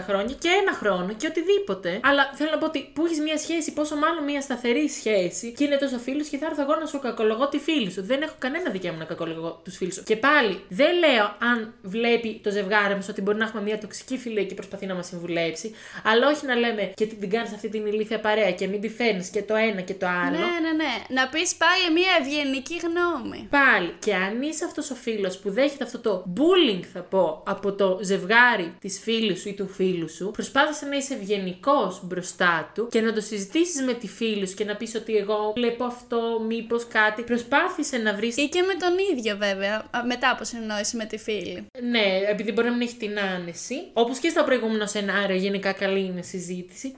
χρόνια 0.07 0.35
και 0.39 0.49
ένα 0.63 0.73
χρόνο 0.73 1.13
και 1.17 1.27
οτιδήποτε. 1.27 2.01
Αλλά 2.03 2.31
θέλω 2.35 2.51
να 2.51 2.59
πω 2.59 2.67
ότι 2.67 2.91
που 2.95 3.05
έχεις 3.05 3.21
μια 3.21 3.39
σχέση, 3.39 3.73
πόσο 3.73 3.97
μάλλον 3.97 4.25
μια 4.25 4.41
σταθερή 4.41 4.89
σχέση 4.89 5.53
και 5.53 5.65
είναι 5.65 5.77
τόσο 5.77 5.99
φίλου 5.99 6.25
και 6.31 6.39
θα 6.39 6.47
έρθω 6.47 6.63
εγώ 6.63 6.75
να 6.81 6.87
σου 6.87 6.99
κακολογώ 6.99 7.49
τη 7.49 7.59
φίλη 7.59 7.91
σου. 7.91 8.03
Δεν 8.05 8.23
έχω 8.23 8.35
κανένα 8.39 8.71
δικαίωμα 8.71 8.99
να 8.99 9.05
κακολογώ 9.05 9.61
τους 9.65 9.77
φίλους 9.77 9.95
σου. 9.95 10.03
Και 10.03 10.17
πάλι 10.17 10.61
δεν 10.69 10.99
λέω 10.99 11.25
αν 11.51 11.75
βλέπει 11.83 12.41
το 12.43 12.51
ζευγάρι 12.51 12.95
μας 12.95 13.09
ότι 13.09 13.21
μπορεί 13.23 13.39
να 13.39 13.45
έχουμε 13.45 13.63
μια 13.63 13.79
τοξική 13.79 14.19
φιλία 14.19 14.45
και 14.45 14.55
προσπαθεί 14.55 14.87
να 14.87 14.95
μας 14.95 15.07
συμβουλέψει, 15.07 15.75
αλλά 16.05 16.29
όχι 16.29 16.47
να 16.47 16.55
λέμε 16.57 16.93
και 16.95 17.07
την 17.07 17.31
κάνεις 17.31 17.53
αυτή 17.53 17.69
την 17.69 17.87
ηλίθια 17.87 18.21
παρέα 18.21 18.53
και 18.53 18.67
μην 18.67 18.81
τη 18.81 18.89
φέρνεις 18.89 19.29
και 19.29 19.43
το 19.43 19.55
ένα 19.55 19.81
και 19.81 19.95
το 19.95 20.07
άλλο. 20.07 20.39
Ναι, 20.39 20.61
ναι, 20.63 20.73
ναι. 20.83 20.95
Να 21.09 21.29
πεις 21.29 21.55
πάλι 21.55 21.93
μια 21.93 22.11
ευγενική 22.21 22.77
γνώμη. 22.87 23.47
Πάλι. 23.51 23.95
Και 23.99 24.15
αν 24.15 24.43
είσαι 24.43 24.65
αυτός 24.65 24.91
ο 24.91 24.95
φίλος 24.95 25.39
που 25.39 25.51
δέχεται 25.51 25.85
αυτό 25.85 25.99
το 25.99 26.25
bullying, 26.37 26.85
θα 26.93 27.01
πω, 27.01 27.43
από 27.47 27.73
το 27.73 27.99
ζευγάρι 28.03 28.75
της 28.81 29.01
φίλης 29.03 29.41
σου 29.41 29.49
ή 29.49 29.55
του 29.55 29.69
φίλου 29.69 30.09
σου, 30.11 30.31
προσπάθησε 30.31 30.87
να 30.87 30.97
είσαι 30.97 31.15
ευγενικός 31.15 32.01
μπροστά 32.03 32.71
του 32.75 32.89
και 32.91 33.01
να 33.01 33.13
το 33.13 33.21
συζητήσεις 33.21 33.83
με 33.83 33.93
τη 33.93 34.09
φίλη 34.09 34.49
σου 34.49 34.55
και 34.55 34.65
να 34.65 34.77
πεις 34.77 34.95
ότι 34.95 35.17
εγώ 35.17 35.53
βλέπω 35.57 35.85
αυτό, 35.85 36.45
μήπως 36.47 36.87
κάτι. 36.89 37.23
Προσπάθησε 37.23 37.97
να 37.97 38.15
βρεις. 38.15 38.37
Ή 38.37 38.49
και 38.49 38.63
με 38.63 38.75
τον 38.75 38.93
ίδιο 39.13 39.37
βέβαια, 39.37 39.85
α, 39.91 40.05
μετά 40.05 40.31
από 40.31 40.45
συνεννόηση 40.45 40.97
με 40.97 41.05
τη 41.05 41.19
φίλη. 41.19 41.67
Ναι, 41.83 42.05
επειδή 42.31 42.53
μπορεί 42.53 42.69
να 42.69 42.73
μην 42.73 42.87
έχει 42.87 42.97
την 42.97 43.19
άνεση. 43.19 43.75
Όπως 43.93 44.19
και 44.19 44.29
στο 44.29 44.43
προηγούμενο 44.45 44.87
σενάριο, 44.87 45.37
γενικά 45.37 45.73
καλή 45.73 46.01
είναι 46.05 46.23
συζήτηση. 46.23 46.46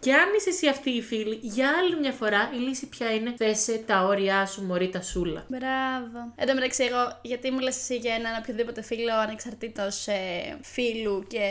Και 0.00 0.12
αν 0.12 0.28
είσαι 0.36 0.48
εσύ 0.48 0.68
αυτή 0.68 0.90
η 0.90 1.02
φίλη, 1.02 1.38
για 1.42 1.68
άλλη 1.78 2.00
μια 2.00 2.12
φορά 2.12 2.50
η 2.54 2.56
λύση 2.56 2.86
πια 2.86 3.14
είναι 3.14 3.34
θέσε 3.36 3.82
τα 3.86 4.04
όρια 4.04 4.46
σου, 4.46 4.62
μωρή 4.62 4.88
τα 4.88 5.02
σούλα. 5.02 5.44
Μπράβο. 5.48 6.32
Εν 6.36 6.46
τω 6.46 6.54
μεταξύ, 6.54 6.84
εγώ, 6.84 7.18
γιατί 7.22 7.50
μου 7.50 7.58
λες 7.58 7.76
εσύ 7.76 7.96
για 7.96 8.14
έναν 8.14 8.32
οποιοδήποτε 8.38 8.82
φίλο 8.82 9.14
ανεξαρτήτως 9.14 10.06
ε, 10.06 10.58
φίλου 10.62 11.24
και 11.28 11.46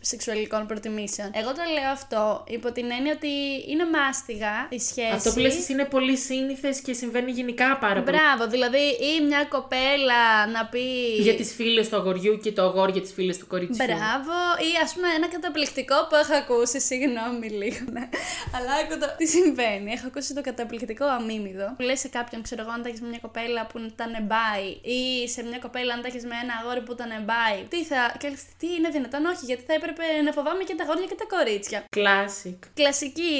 σεξουαλικών 0.00 0.66
προτιμήσεων. 0.66 1.30
Εγώ 1.34 1.52
το 1.52 1.62
λέω 1.72 1.90
αυτό 1.90 2.44
υπό 2.48 2.72
την 2.72 2.90
έννοια 2.90 3.12
ότι 3.12 3.32
είναι 3.70 3.84
μάστιγα 3.84 4.66
η 4.70 4.78
σχέση. 4.78 5.12
Αυτό 5.12 5.32
που 5.32 5.38
λες 5.38 5.56
εσύ 5.56 5.72
είναι 5.72 5.84
πολύ 5.84 6.16
σύνηθες 6.16 6.80
και 6.80 6.92
συμβαίνει 6.92 7.30
γενικά 7.30 7.78
πάρα 7.78 8.02
πολύ. 8.02 8.16
Μπράβο, 8.16 8.50
δηλαδή 8.50 8.78
ή 8.78 9.24
μια 9.26 9.44
κοπέλα 9.44 10.46
να 10.52 10.66
πει. 10.66 10.84
Για 11.20 11.34
τις 11.34 11.54
φίλες 11.54 11.88
του 11.88 11.96
αγοριού 11.96 12.38
και 12.42 12.52
το 12.52 12.62
αγόρι 12.62 12.92
για 12.92 13.00
τις 13.00 13.12
φίλες 13.12 13.38
του 13.38 13.46
κοριτσιού. 13.46 13.84
Μπράβο, 13.84 14.36
ή 14.68 14.70
ας 14.84 14.92
πούμε 14.94 15.08
ένα 15.16 15.28
καταπληκτικό 15.28 15.94
που 16.08 16.14
έχω 16.22 16.34
ακούσει, 16.34 16.80
συγγνώμη 16.80 17.25
λίγο, 17.32 17.84
ναι. 17.92 18.08
Αλλά 18.56 18.72
άκου 18.80 18.98
το. 18.98 19.06
Τι 19.16 19.26
συμβαίνει. 19.26 19.92
Έχω 19.92 20.06
ακούσει 20.06 20.34
το 20.34 20.40
καταπληκτικό 20.40 21.04
αμίμιδο. 21.04 21.74
Που 21.76 21.82
λες 21.82 21.98
σε 22.00 22.08
κάποιον, 22.08 22.42
ξέρω 22.42 22.62
εγώ, 22.62 22.70
αν 22.70 22.82
τα 22.82 22.88
έχεις 22.88 23.00
με 23.00 23.08
μια 23.08 23.18
κοπέλα 23.18 23.66
που 23.66 23.78
ήταν 23.78 24.12
μπάι, 24.28 24.66
ή 24.96 25.28
σε 25.28 25.42
μια 25.42 25.58
κοπέλα 25.58 25.94
αν 25.94 26.00
τα 26.02 26.08
έχεις 26.08 26.24
με 26.24 26.34
ένα 26.42 26.54
αγόρι 26.60 26.82
που 26.86 26.92
ήταν 26.92 27.10
μπάι. 27.24 27.58
Τι 27.68 27.84
θα. 27.84 28.14
Και 28.18 28.28
λες, 28.28 28.42
τι 28.60 28.66
είναι 28.76 28.88
δυνατόν, 28.88 29.24
όχι, 29.24 29.44
γιατί 29.50 29.62
θα 29.68 29.74
έπρεπε 29.74 30.04
να 30.24 30.32
φοβάμαι 30.32 30.62
και 30.68 30.74
τα 30.78 30.82
αγόρια 30.84 31.06
και 31.06 31.18
τα 31.22 31.26
κορίτσια. 31.34 31.78
Classic. 31.96 32.58
Κλασική 32.74 33.32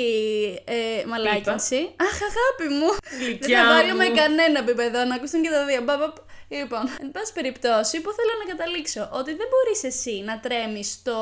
ε, 0.64 1.04
μαλάκινση. 1.06 1.80
Αχ, 2.06 2.18
αγάπη 2.30 2.66
μου. 2.78 2.88
Δεν 2.90 3.20
Γλυκιά 3.20 3.62
θα 3.62 3.68
βάλω 3.72 3.92
μου. 3.92 3.96
με 3.96 4.08
κανένα 4.20 4.58
επίπεδο 4.58 5.04
να 5.04 5.14
ακούσουν 5.14 5.42
και 5.42 5.50
τα 5.50 5.64
δύο. 5.68 5.82
Μπα, 5.82 5.96
μπα, 5.96 6.06
μπα. 6.06 6.25
Λοιπόν, 6.48 6.88
εν 7.00 7.10
πάση 7.10 7.32
περιπτώσει, 7.32 8.00
που 8.00 8.10
θέλω 8.12 8.34
να 8.42 8.54
καταλήξω, 8.54 9.08
ότι 9.12 9.34
δεν 9.34 9.46
μπορείς 9.50 9.84
εσύ 9.84 10.22
να 10.26 10.40
τρέμεις 10.40 11.02
το 11.02 11.18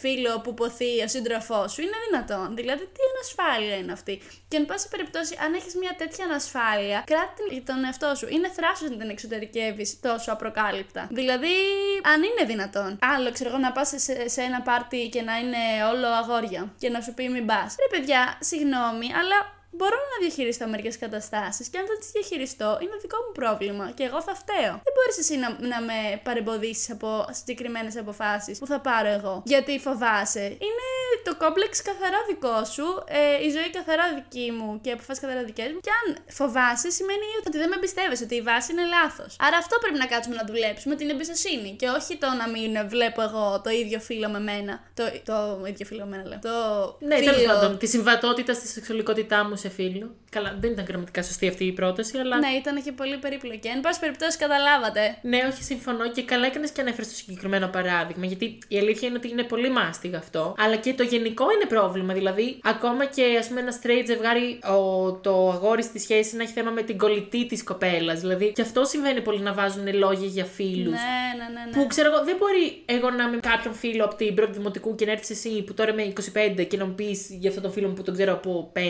φίλο 0.00 0.40
που 0.40 0.54
ποθεί 0.54 1.02
ο 1.04 1.08
σύντροφός 1.08 1.72
σου. 1.72 1.80
Είναι 1.80 1.98
δυνατόν. 2.10 2.56
Δηλαδή, 2.56 2.84
τι 2.84 3.00
ανασφάλεια 3.14 3.76
είναι 3.76 3.92
αυτή. 3.92 4.20
Και 4.48 4.56
εν 4.56 4.66
πάση 4.66 4.88
περιπτώσει, 4.88 5.36
αν 5.44 5.54
έχεις 5.54 5.74
μια 5.74 5.94
τέτοια 5.98 6.24
ανασφάλεια, 6.24 7.02
κράτη 7.06 7.32
την 7.36 7.52
για 7.52 7.62
τον 7.62 7.84
εαυτό 7.84 8.14
σου. 8.14 8.26
Είναι 8.30 8.48
θράσος 8.48 8.90
να 8.90 8.96
την 8.96 9.10
εξωτερικεύεις 9.10 10.00
τόσο 10.00 10.32
απροκάλυπτα. 10.32 11.08
Δηλαδή, 11.10 11.54
αν 12.12 12.22
είναι 12.22 12.44
δυνατόν. 12.46 12.98
Άλλο, 13.00 13.32
ξέρω 13.32 13.50
εγώ, 13.50 13.58
να 13.58 13.72
πας 13.72 13.88
σε, 13.96 14.28
σε 14.28 14.42
ένα 14.42 14.60
πάρτι 14.62 15.08
και 15.08 15.22
να 15.22 15.36
είναι 15.38 15.58
όλο 15.92 16.06
αγόρια 16.06 16.72
και 16.78 16.88
να 16.88 17.00
σου 17.00 17.14
πει 17.14 17.28
μην 17.28 17.46
πας. 17.46 17.74
Ρε 17.78 17.98
παιδιά, 17.98 18.38
συγγνώμη, 18.40 19.06
αλλά 19.20 19.57
Μπορώ 19.78 19.98
να 20.12 20.16
διαχειριστώ 20.24 20.64
μερικές 20.74 20.96
καταστάσεις 20.98 21.68
και 21.68 21.78
αν 21.80 21.86
δεν 21.90 21.98
τις 22.00 22.10
διαχειριστώ, 22.16 22.68
είναι 22.82 22.96
δικό 23.04 23.18
μου 23.24 23.32
πρόβλημα 23.40 23.84
και 23.96 24.04
εγώ 24.08 24.20
θα 24.28 24.34
φταίω. 24.40 24.74
Δεν 24.86 24.92
μπορείς 24.96 25.16
εσύ 25.22 25.34
να, 25.42 25.48
να 25.72 25.78
με 25.88 25.98
παρεμποδίσεις 26.26 26.90
από 26.96 27.08
συγκεκριμένες 27.38 27.94
αποφάσεις 28.02 28.58
που 28.58 28.66
θα 28.72 28.78
πάρω 28.88 29.08
εγώ. 29.18 29.34
Γιατί 29.52 29.72
φοβάσαι. 29.86 30.44
Είναι 30.66 30.86
το 31.26 31.32
κόμπλεξ 31.42 31.72
καθαρά 31.82 32.20
δικό 32.30 32.58
σου, 32.74 32.86
ε, 33.20 33.46
η 33.46 33.48
ζωή 33.56 33.70
καθαρά 33.78 34.04
δική 34.18 34.46
μου 34.56 34.68
και 34.82 34.88
οι 34.90 34.92
αποφάσεις 34.96 35.20
καθαρά 35.24 35.42
δικές 35.50 35.70
μου. 35.72 35.80
Και 35.86 35.94
αν 36.00 36.06
φοβάσαι, 36.38 36.88
σημαίνει 36.98 37.26
ότι 37.46 37.56
δεν 37.62 37.68
με 37.68 37.76
εμπιστεύεσαι, 37.78 38.24
ότι 38.24 38.34
η 38.42 38.44
βάση 38.50 38.68
είναι 38.72 38.84
λάθος. 38.96 39.30
Άρα 39.46 39.56
αυτό 39.62 39.74
πρέπει 39.82 39.98
να 40.04 40.06
κάτσουμε 40.12 40.34
να 40.40 40.44
δουλέψουμε, 40.50 40.94
την 41.00 41.08
εμπιστοσύνη. 41.14 41.70
Και 41.80 41.88
όχι 41.98 42.12
το 42.22 42.28
να 42.40 42.46
μην 42.54 42.72
βλέπω 42.88 43.20
εγώ 43.28 43.44
το 43.64 43.70
ίδιο 43.70 43.98
φίλο 44.08 44.28
με 44.28 44.40
μένα. 44.40 44.74
Το, 44.98 45.04
το 45.30 45.36
ίδιο 45.72 45.86
φίλο 45.90 46.04
με 46.04 46.10
μένα, 46.12 46.24
λέω. 46.30 46.38
Το 46.48 46.56
Ναι, 47.06 47.16
φίλο... 47.16 47.32
τέλο 47.32 47.46
πάντων. 47.52 47.78
Τη 47.78 47.86
συμβατότητα 47.86 48.52
στη 48.54 48.66
σεξουαλικότητά 48.66 49.44
μου 49.44 49.56
σε 49.56 49.67
φίλο. 49.68 50.14
Καλά, 50.30 50.56
δεν 50.60 50.70
ήταν 50.70 50.84
γραμματικά 50.88 51.22
σωστή 51.22 51.48
αυτή 51.48 51.64
η 51.64 51.72
πρόταση, 51.72 52.18
αλλά. 52.18 52.38
Ναι, 52.38 52.48
ήταν 52.48 52.82
και 52.82 52.92
πολύ 52.92 53.16
περίπλοκη. 53.16 53.68
Εν 53.68 53.80
πάση 53.80 54.00
περιπτώσει, 54.00 54.38
καταλάβατε. 54.38 55.18
Ναι, 55.22 55.38
όχι, 55.50 55.62
συμφωνώ 55.62 56.10
και 56.10 56.22
καλά 56.22 56.46
έκανες 56.46 56.70
και 56.70 56.80
ανέφερες 56.80 57.08
το 57.08 57.14
συγκεκριμένο 57.14 57.66
παράδειγμα. 57.68 58.26
Γιατί 58.26 58.58
η 58.68 58.78
αλήθεια 58.78 59.08
είναι 59.08 59.16
ότι 59.16 59.28
είναι 59.28 59.42
πολύ 59.42 59.70
μάστιγα 59.70 60.18
αυτό. 60.18 60.54
Αλλά 60.58 60.76
και 60.76 60.94
το 60.94 61.02
γενικό 61.02 61.44
είναι 61.50 61.64
πρόβλημα. 61.68 62.14
Δηλαδή, 62.14 62.58
ακόμα 62.62 63.04
και 63.04 63.36
ας 63.38 63.48
πούμε 63.48 63.60
ένα 63.60 63.72
straight 63.82 64.04
ζευγάρι, 64.06 64.58
ο, 64.76 65.12
το 65.12 65.50
αγόρι 65.50 65.82
στη 65.82 65.98
σχέση 65.98 66.36
να 66.36 66.42
έχει 66.42 66.52
θέμα 66.52 66.70
με 66.70 66.82
την 66.82 66.98
κολλητή 66.98 67.46
της 67.46 67.64
κοπέλας. 67.64 68.20
Δηλαδή, 68.20 68.52
και 68.52 68.62
αυτό 68.62 68.84
συμβαίνει 68.84 69.20
πολύ 69.20 69.40
να 69.40 69.52
βάζουν 69.52 69.94
λόγια 69.94 70.26
για 70.26 70.44
φίλους. 70.44 70.92
Ναι, 70.92 70.98
ναι, 71.36 71.60
ναι. 71.60 71.64
ναι. 71.64 71.72
Που 71.72 71.86
ξέρω 71.86 72.12
εγώ, 72.12 72.24
δεν 72.24 72.36
μπορεί 72.36 72.82
εγώ 72.84 73.10
να 73.10 73.24
είμαι 73.24 73.38
με 73.38 73.48
κάποιον 73.50 73.74
φίλο 73.74 74.04
από 74.04 74.14
την 74.14 74.34
πρώτη 74.34 74.52
δημοτικού 74.52 74.94
και 74.94 75.06
να 75.06 75.12
έρθεις 75.12 75.30
εσύ 75.30 75.62
που 75.62 75.74
τώρα 75.74 75.90
είμαι 75.90 76.12
25 76.58 76.66
και 76.68 76.76
να 76.76 76.86
μου 76.86 76.94
πεις 76.94 77.26
για 77.30 77.48
αυτόν 77.48 77.62
τον 77.62 77.72
φίλο 77.72 77.88
μου 77.88 77.94
που 77.94 78.02
τον 78.02 78.14
ξέρω 78.14 78.32
από 78.32 78.72
5. 78.76 78.80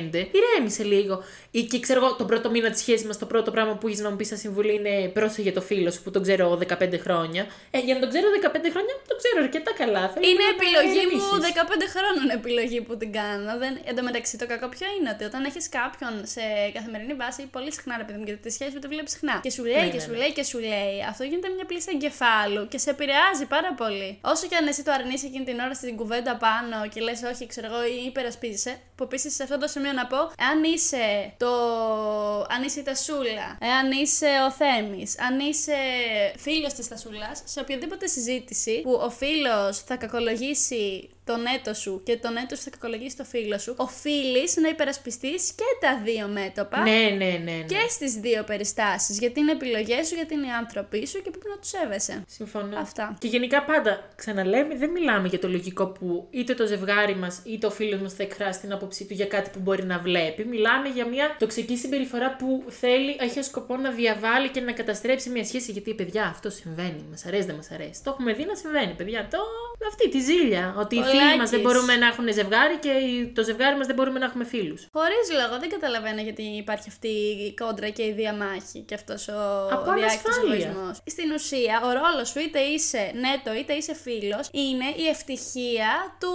Ηρέμησε 0.58 0.82
λίγο. 0.82 1.22
Ή 1.50 1.62
και 1.62 1.80
ξέρω 1.80 2.04
εγώ, 2.04 2.14
τον 2.14 2.26
πρώτο 2.26 2.50
μήνα 2.50 2.70
της 2.70 2.80
σχέσης 2.80 3.06
μας, 3.06 3.18
το 3.18 3.26
πρώτο 3.26 3.50
πράγμα 3.50 3.74
που 3.76 3.88
έχει 3.88 4.00
να 4.00 4.10
μου 4.10 4.16
πεις 4.16 4.28
σαν 4.28 4.38
συμβουλή 4.38 4.74
είναι 4.74 5.08
πρόσεχε 5.08 5.52
το 5.52 5.60
φίλο 5.60 5.90
σου 5.90 6.02
που 6.02 6.10
τον 6.10 6.22
ξέρω 6.22 6.58
15 6.68 6.98
χρόνια. 7.04 7.46
Ε, 7.70 7.78
για 7.78 7.94
να 7.94 8.00
τον 8.00 8.08
ξέρω 8.08 8.26
15 8.42 8.46
χρόνια, 8.74 8.94
τον 9.08 9.16
ξέρω 9.22 9.38
αρκετά 9.46 9.72
καλά. 9.82 10.02
Θέλω 10.12 10.24
Είναι 10.30 10.44
να 10.48 10.54
επιλογή 10.56 11.02
μου 11.10 11.20
ηρεμήσεις. 11.30 11.54
15 11.84 11.94
χρόνων 11.94 12.26
επιλογή 12.38 12.80
που 12.86 12.96
την 12.96 13.10
κάνω. 13.18 13.58
Δεν... 13.62 13.72
Εν 13.88 13.94
τω 13.96 14.02
μεταξύ, 14.02 14.34
το 14.42 14.46
κακό 14.52 14.66
ποιο 14.74 14.86
είναι 14.96 15.10
ότι 15.14 15.24
όταν 15.30 15.40
έχεις 15.48 15.64
κάποιον 15.78 16.12
σε 16.34 16.42
καθημερινή 16.76 17.14
βάση, 17.22 17.40
πολύ 17.56 17.70
συχνά 17.76 17.94
ρε 18.02 18.06
παιδί 18.06 18.18
μου, 18.20 18.26
γιατί 18.30 18.40
τη 18.46 18.50
σχέση 18.56 18.70
που 18.74 18.82
τη 18.84 18.88
βλέπει 18.92 19.10
συχνά. 19.16 19.34
Και 19.46 19.50
σου 19.56 19.64
λέει 19.72 19.82
Ναι, 19.84 19.88
και 19.94 20.00
ναι, 20.00 20.06
σου 20.06 20.10
ναι. 20.10 20.20
λέει 20.20 20.32
και 20.38 20.44
σου 20.50 20.58
λέει. 20.70 20.94
Αυτό 21.10 21.22
γίνεται 21.30 21.48
μια 21.56 21.66
πλήση 21.70 21.88
εγκεφάλου 21.94 22.62
και 22.72 22.78
σε 22.84 22.88
επηρεάζει 22.94 23.44
πάρα 23.54 23.70
πολύ. 23.80 24.10
Όσο 24.32 24.44
και 24.50 24.56
αν 24.60 24.66
εσύ 24.72 24.82
το 24.86 24.92
αρνείς 24.98 25.20
εκείνη 25.28 25.44
την 25.50 25.58
ώρα 25.64 25.74
στην 25.80 25.96
κουβέντα 26.00 26.32
πάνω 26.46 26.76
και 26.92 27.00
λες, 27.06 27.20
Όχι, 27.32 27.44
ξέρω 27.52 27.66
εγώ, 27.70 27.80
ή 27.94 27.96
υπερασπίζεσαι. 28.10 28.72
Που 28.96 29.02
επίσης 29.08 29.30
σε 29.34 29.42
αυτό 29.42 29.56
το 29.62 29.66
σημείο 29.74 29.92
να 30.00 30.06
πω, 30.12 30.20
αν 30.50 30.64
είσαι 30.64 31.32
το. 31.36 31.50
Αν 32.48 32.62
είσαι 32.64 32.80
η 32.80 32.82
Τασούλα, 32.82 33.58
αν 33.80 33.92
είσαι 33.92 34.26
ο 34.48 34.50
Θέμης, 34.50 35.18
αν 35.18 35.40
είσαι 35.40 35.76
φίλος 36.36 36.72
της 36.72 36.88
Τασούλας, 36.88 37.42
σε 37.44 37.60
οποιαδήποτε 37.60 38.06
συζήτηση 38.06 38.80
που 38.80 38.92
ο 38.92 39.10
φίλος 39.10 39.78
θα 39.78 39.96
κακολογήσει 39.96 41.10
τον 41.30 41.46
έτο 41.56 41.74
σου 41.74 42.00
και 42.04 42.16
τον 42.16 42.36
έτο 42.36 42.56
θα 42.56 42.70
κακολογήσει 42.70 43.16
το 43.16 43.24
φίλο 43.24 43.58
σου, 43.58 43.74
οφείλεις 43.76 44.56
να 44.56 44.68
υπερασπιστείς 44.68 45.52
και 45.52 45.68
τα 45.80 46.00
δύο 46.04 46.26
μέτωπα. 46.28 46.78
Ναι, 46.80 46.90
ναι, 46.90 47.24
ναι. 47.24 47.38
ναι. 47.44 47.64
Και 47.72 47.82
στις 47.88 48.12
δύο 48.14 48.44
περιστάσεις. 48.44 49.18
Γιατί 49.18 49.40
είναι 49.40 49.52
επιλογές 49.52 50.06
σου, 50.06 50.14
γιατί 50.14 50.34
είναι 50.34 50.46
οι 50.46 50.50
άνθρωποι 50.50 51.06
σου 51.06 51.22
και 51.22 51.30
πρέπει 51.30 51.48
να 51.48 51.58
τους 51.58 51.68
σέβεσαι. 51.68 52.24
Συμφωνώ. 52.26 52.78
Αυτά. 52.78 53.16
Και 53.20 53.28
γενικά 53.28 53.62
πάντα 53.62 54.08
ξαναλέμε, 54.16 54.74
δεν 54.76 54.90
μιλάμε 54.90 55.28
για 55.28 55.38
το 55.38 55.48
λογικό 55.48 55.86
που 55.86 56.26
είτε 56.30 56.54
το 56.54 56.66
ζευγάρι 56.66 57.16
μας 57.16 57.42
είτε 57.44 57.66
ο 57.66 57.70
φίλος 57.70 58.00
μας 58.00 58.12
θα 58.12 58.22
εκφράσει 58.22 58.60
την 58.60 58.72
άποψή 58.72 59.04
του 59.04 59.14
για 59.14 59.26
κάτι 59.26 59.50
που 59.50 59.58
μπορεί 59.58 59.84
να 59.84 59.98
βλέπει. 59.98 60.44
Μιλάμε 60.44 60.88
για 60.88 61.06
μια 61.06 61.36
τοξική 61.38 61.76
συμπεριφορά 61.76 62.36
που 62.36 62.64
θέλει, 62.68 63.16
έχει 63.20 63.38
ως 63.38 63.46
σκοπό 63.46 63.76
να 63.76 63.90
διαβάλει 63.90 64.48
και 64.48 64.60
να 64.60 64.72
καταστρέψει 64.72 65.30
μια 65.30 65.44
σχέση. 65.44 65.72
Γιατί, 65.72 65.94
παιδιά, 65.94 66.24
αυτό 66.24 66.50
συμβαίνει. 66.50 67.04
Μας 67.10 67.26
αρέσει, 67.26 67.46
δεν 67.46 67.56
μας 67.56 67.70
αρέσει. 67.70 68.02
Το 68.04 68.10
έχουμε 68.10 68.32
δει 68.32 68.44
να 68.44 68.54
συμβαίνει, 68.54 68.92
παιδιά. 68.94 69.28
Το... 69.30 69.38
Αυτή 69.88 70.08
τη 70.08 70.20
ζήλια. 70.20 70.74
Ότι 70.78 70.96
οι 70.96 71.02
φίλοι 71.18 71.38
μας 71.38 71.50
Πολλάκις. 71.50 71.50
δεν 71.50 71.60
μπορούμε 71.60 71.96
να 71.96 72.06
έχουν 72.06 72.32
ζευγάρι 72.32 72.76
και 72.84 72.88
οι- 72.90 73.32
το 73.36 73.42
ζευγάρι 73.42 73.76
μας 73.76 73.86
δεν 73.86 73.96
μπορούμε 73.96 74.18
να 74.18 74.24
έχουμε 74.24 74.44
φίλους. 74.44 74.80
Χωρίς 74.92 75.26
λόγο, 75.40 75.54
δεν 75.60 75.68
καταλαβαίνω 75.68 76.20
γιατί 76.20 76.42
υπάρχει 76.42 76.88
αυτή 76.88 77.08
η 77.48 77.54
κόντρα 77.60 77.88
και 77.88 78.02
η 78.02 78.12
διαμάχη 78.12 78.78
και 78.88 78.94
αυτός 78.94 79.28
ο 79.28 79.40
Από 79.76 79.92
διάκριτο 79.92 80.28
ανασφάλεια. 80.30 80.66
εγωισμός. 80.66 80.96
Στην 81.06 81.28
ουσία, 81.36 81.74
ο 81.84 81.90
ρόλος 82.00 82.28
σου, 82.28 82.38
είτε 82.38 82.60
είσαι 82.60 83.02
νέτο 83.24 83.50
είτε 83.58 83.72
είσαι 83.72 83.94
φίλος, 83.94 84.48
είναι 84.52 84.84
η 84.96 85.06
ευτυχία 85.14 85.90
του. 86.20 86.32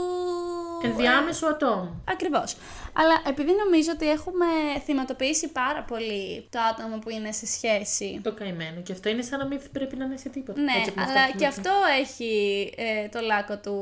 Ενδιάμεσου 0.83 1.47
ατόμου. 1.47 2.03
Ακριβώς. 2.11 2.55
Αλλά 2.95 3.21
επειδή 3.27 3.51
νομίζω 3.63 3.91
ότι 3.93 4.09
έχουμε 4.09 4.45
θυματοποιήσει 4.85 5.47
πάρα 5.47 5.81
πολύ 5.81 6.47
το 6.49 6.59
άτομο 6.71 6.97
που 6.99 7.09
είναι 7.09 7.31
σε 7.31 7.45
σχέση. 7.45 8.19
Το 8.23 8.33
καημένο. 8.33 8.81
Και 8.81 8.91
αυτό 8.91 9.09
είναι 9.09 9.21
σαν 9.21 9.39
να 9.39 9.45
μην 9.45 9.59
πρέπει 9.71 9.95
να 9.95 10.05
είναι 10.05 10.17
σε 10.17 10.29
τίποτα. 10.29 10.61
Ναι, 10.61 10.73
Έτσι, 10.77 10.89
από 10.89 11.01
αυτό 11.01 11.19
αλλά 11.19 11.25
που 11.31 11.37
και 11.37 11.45
έχουμε 11.45 11.57
αυτό 11.57 11.73
έχει 12.01 12.31
ε, 12.77 13.07
το 13.07 13.19
λάκκο 13.19 13.57
του. 13.57 13.75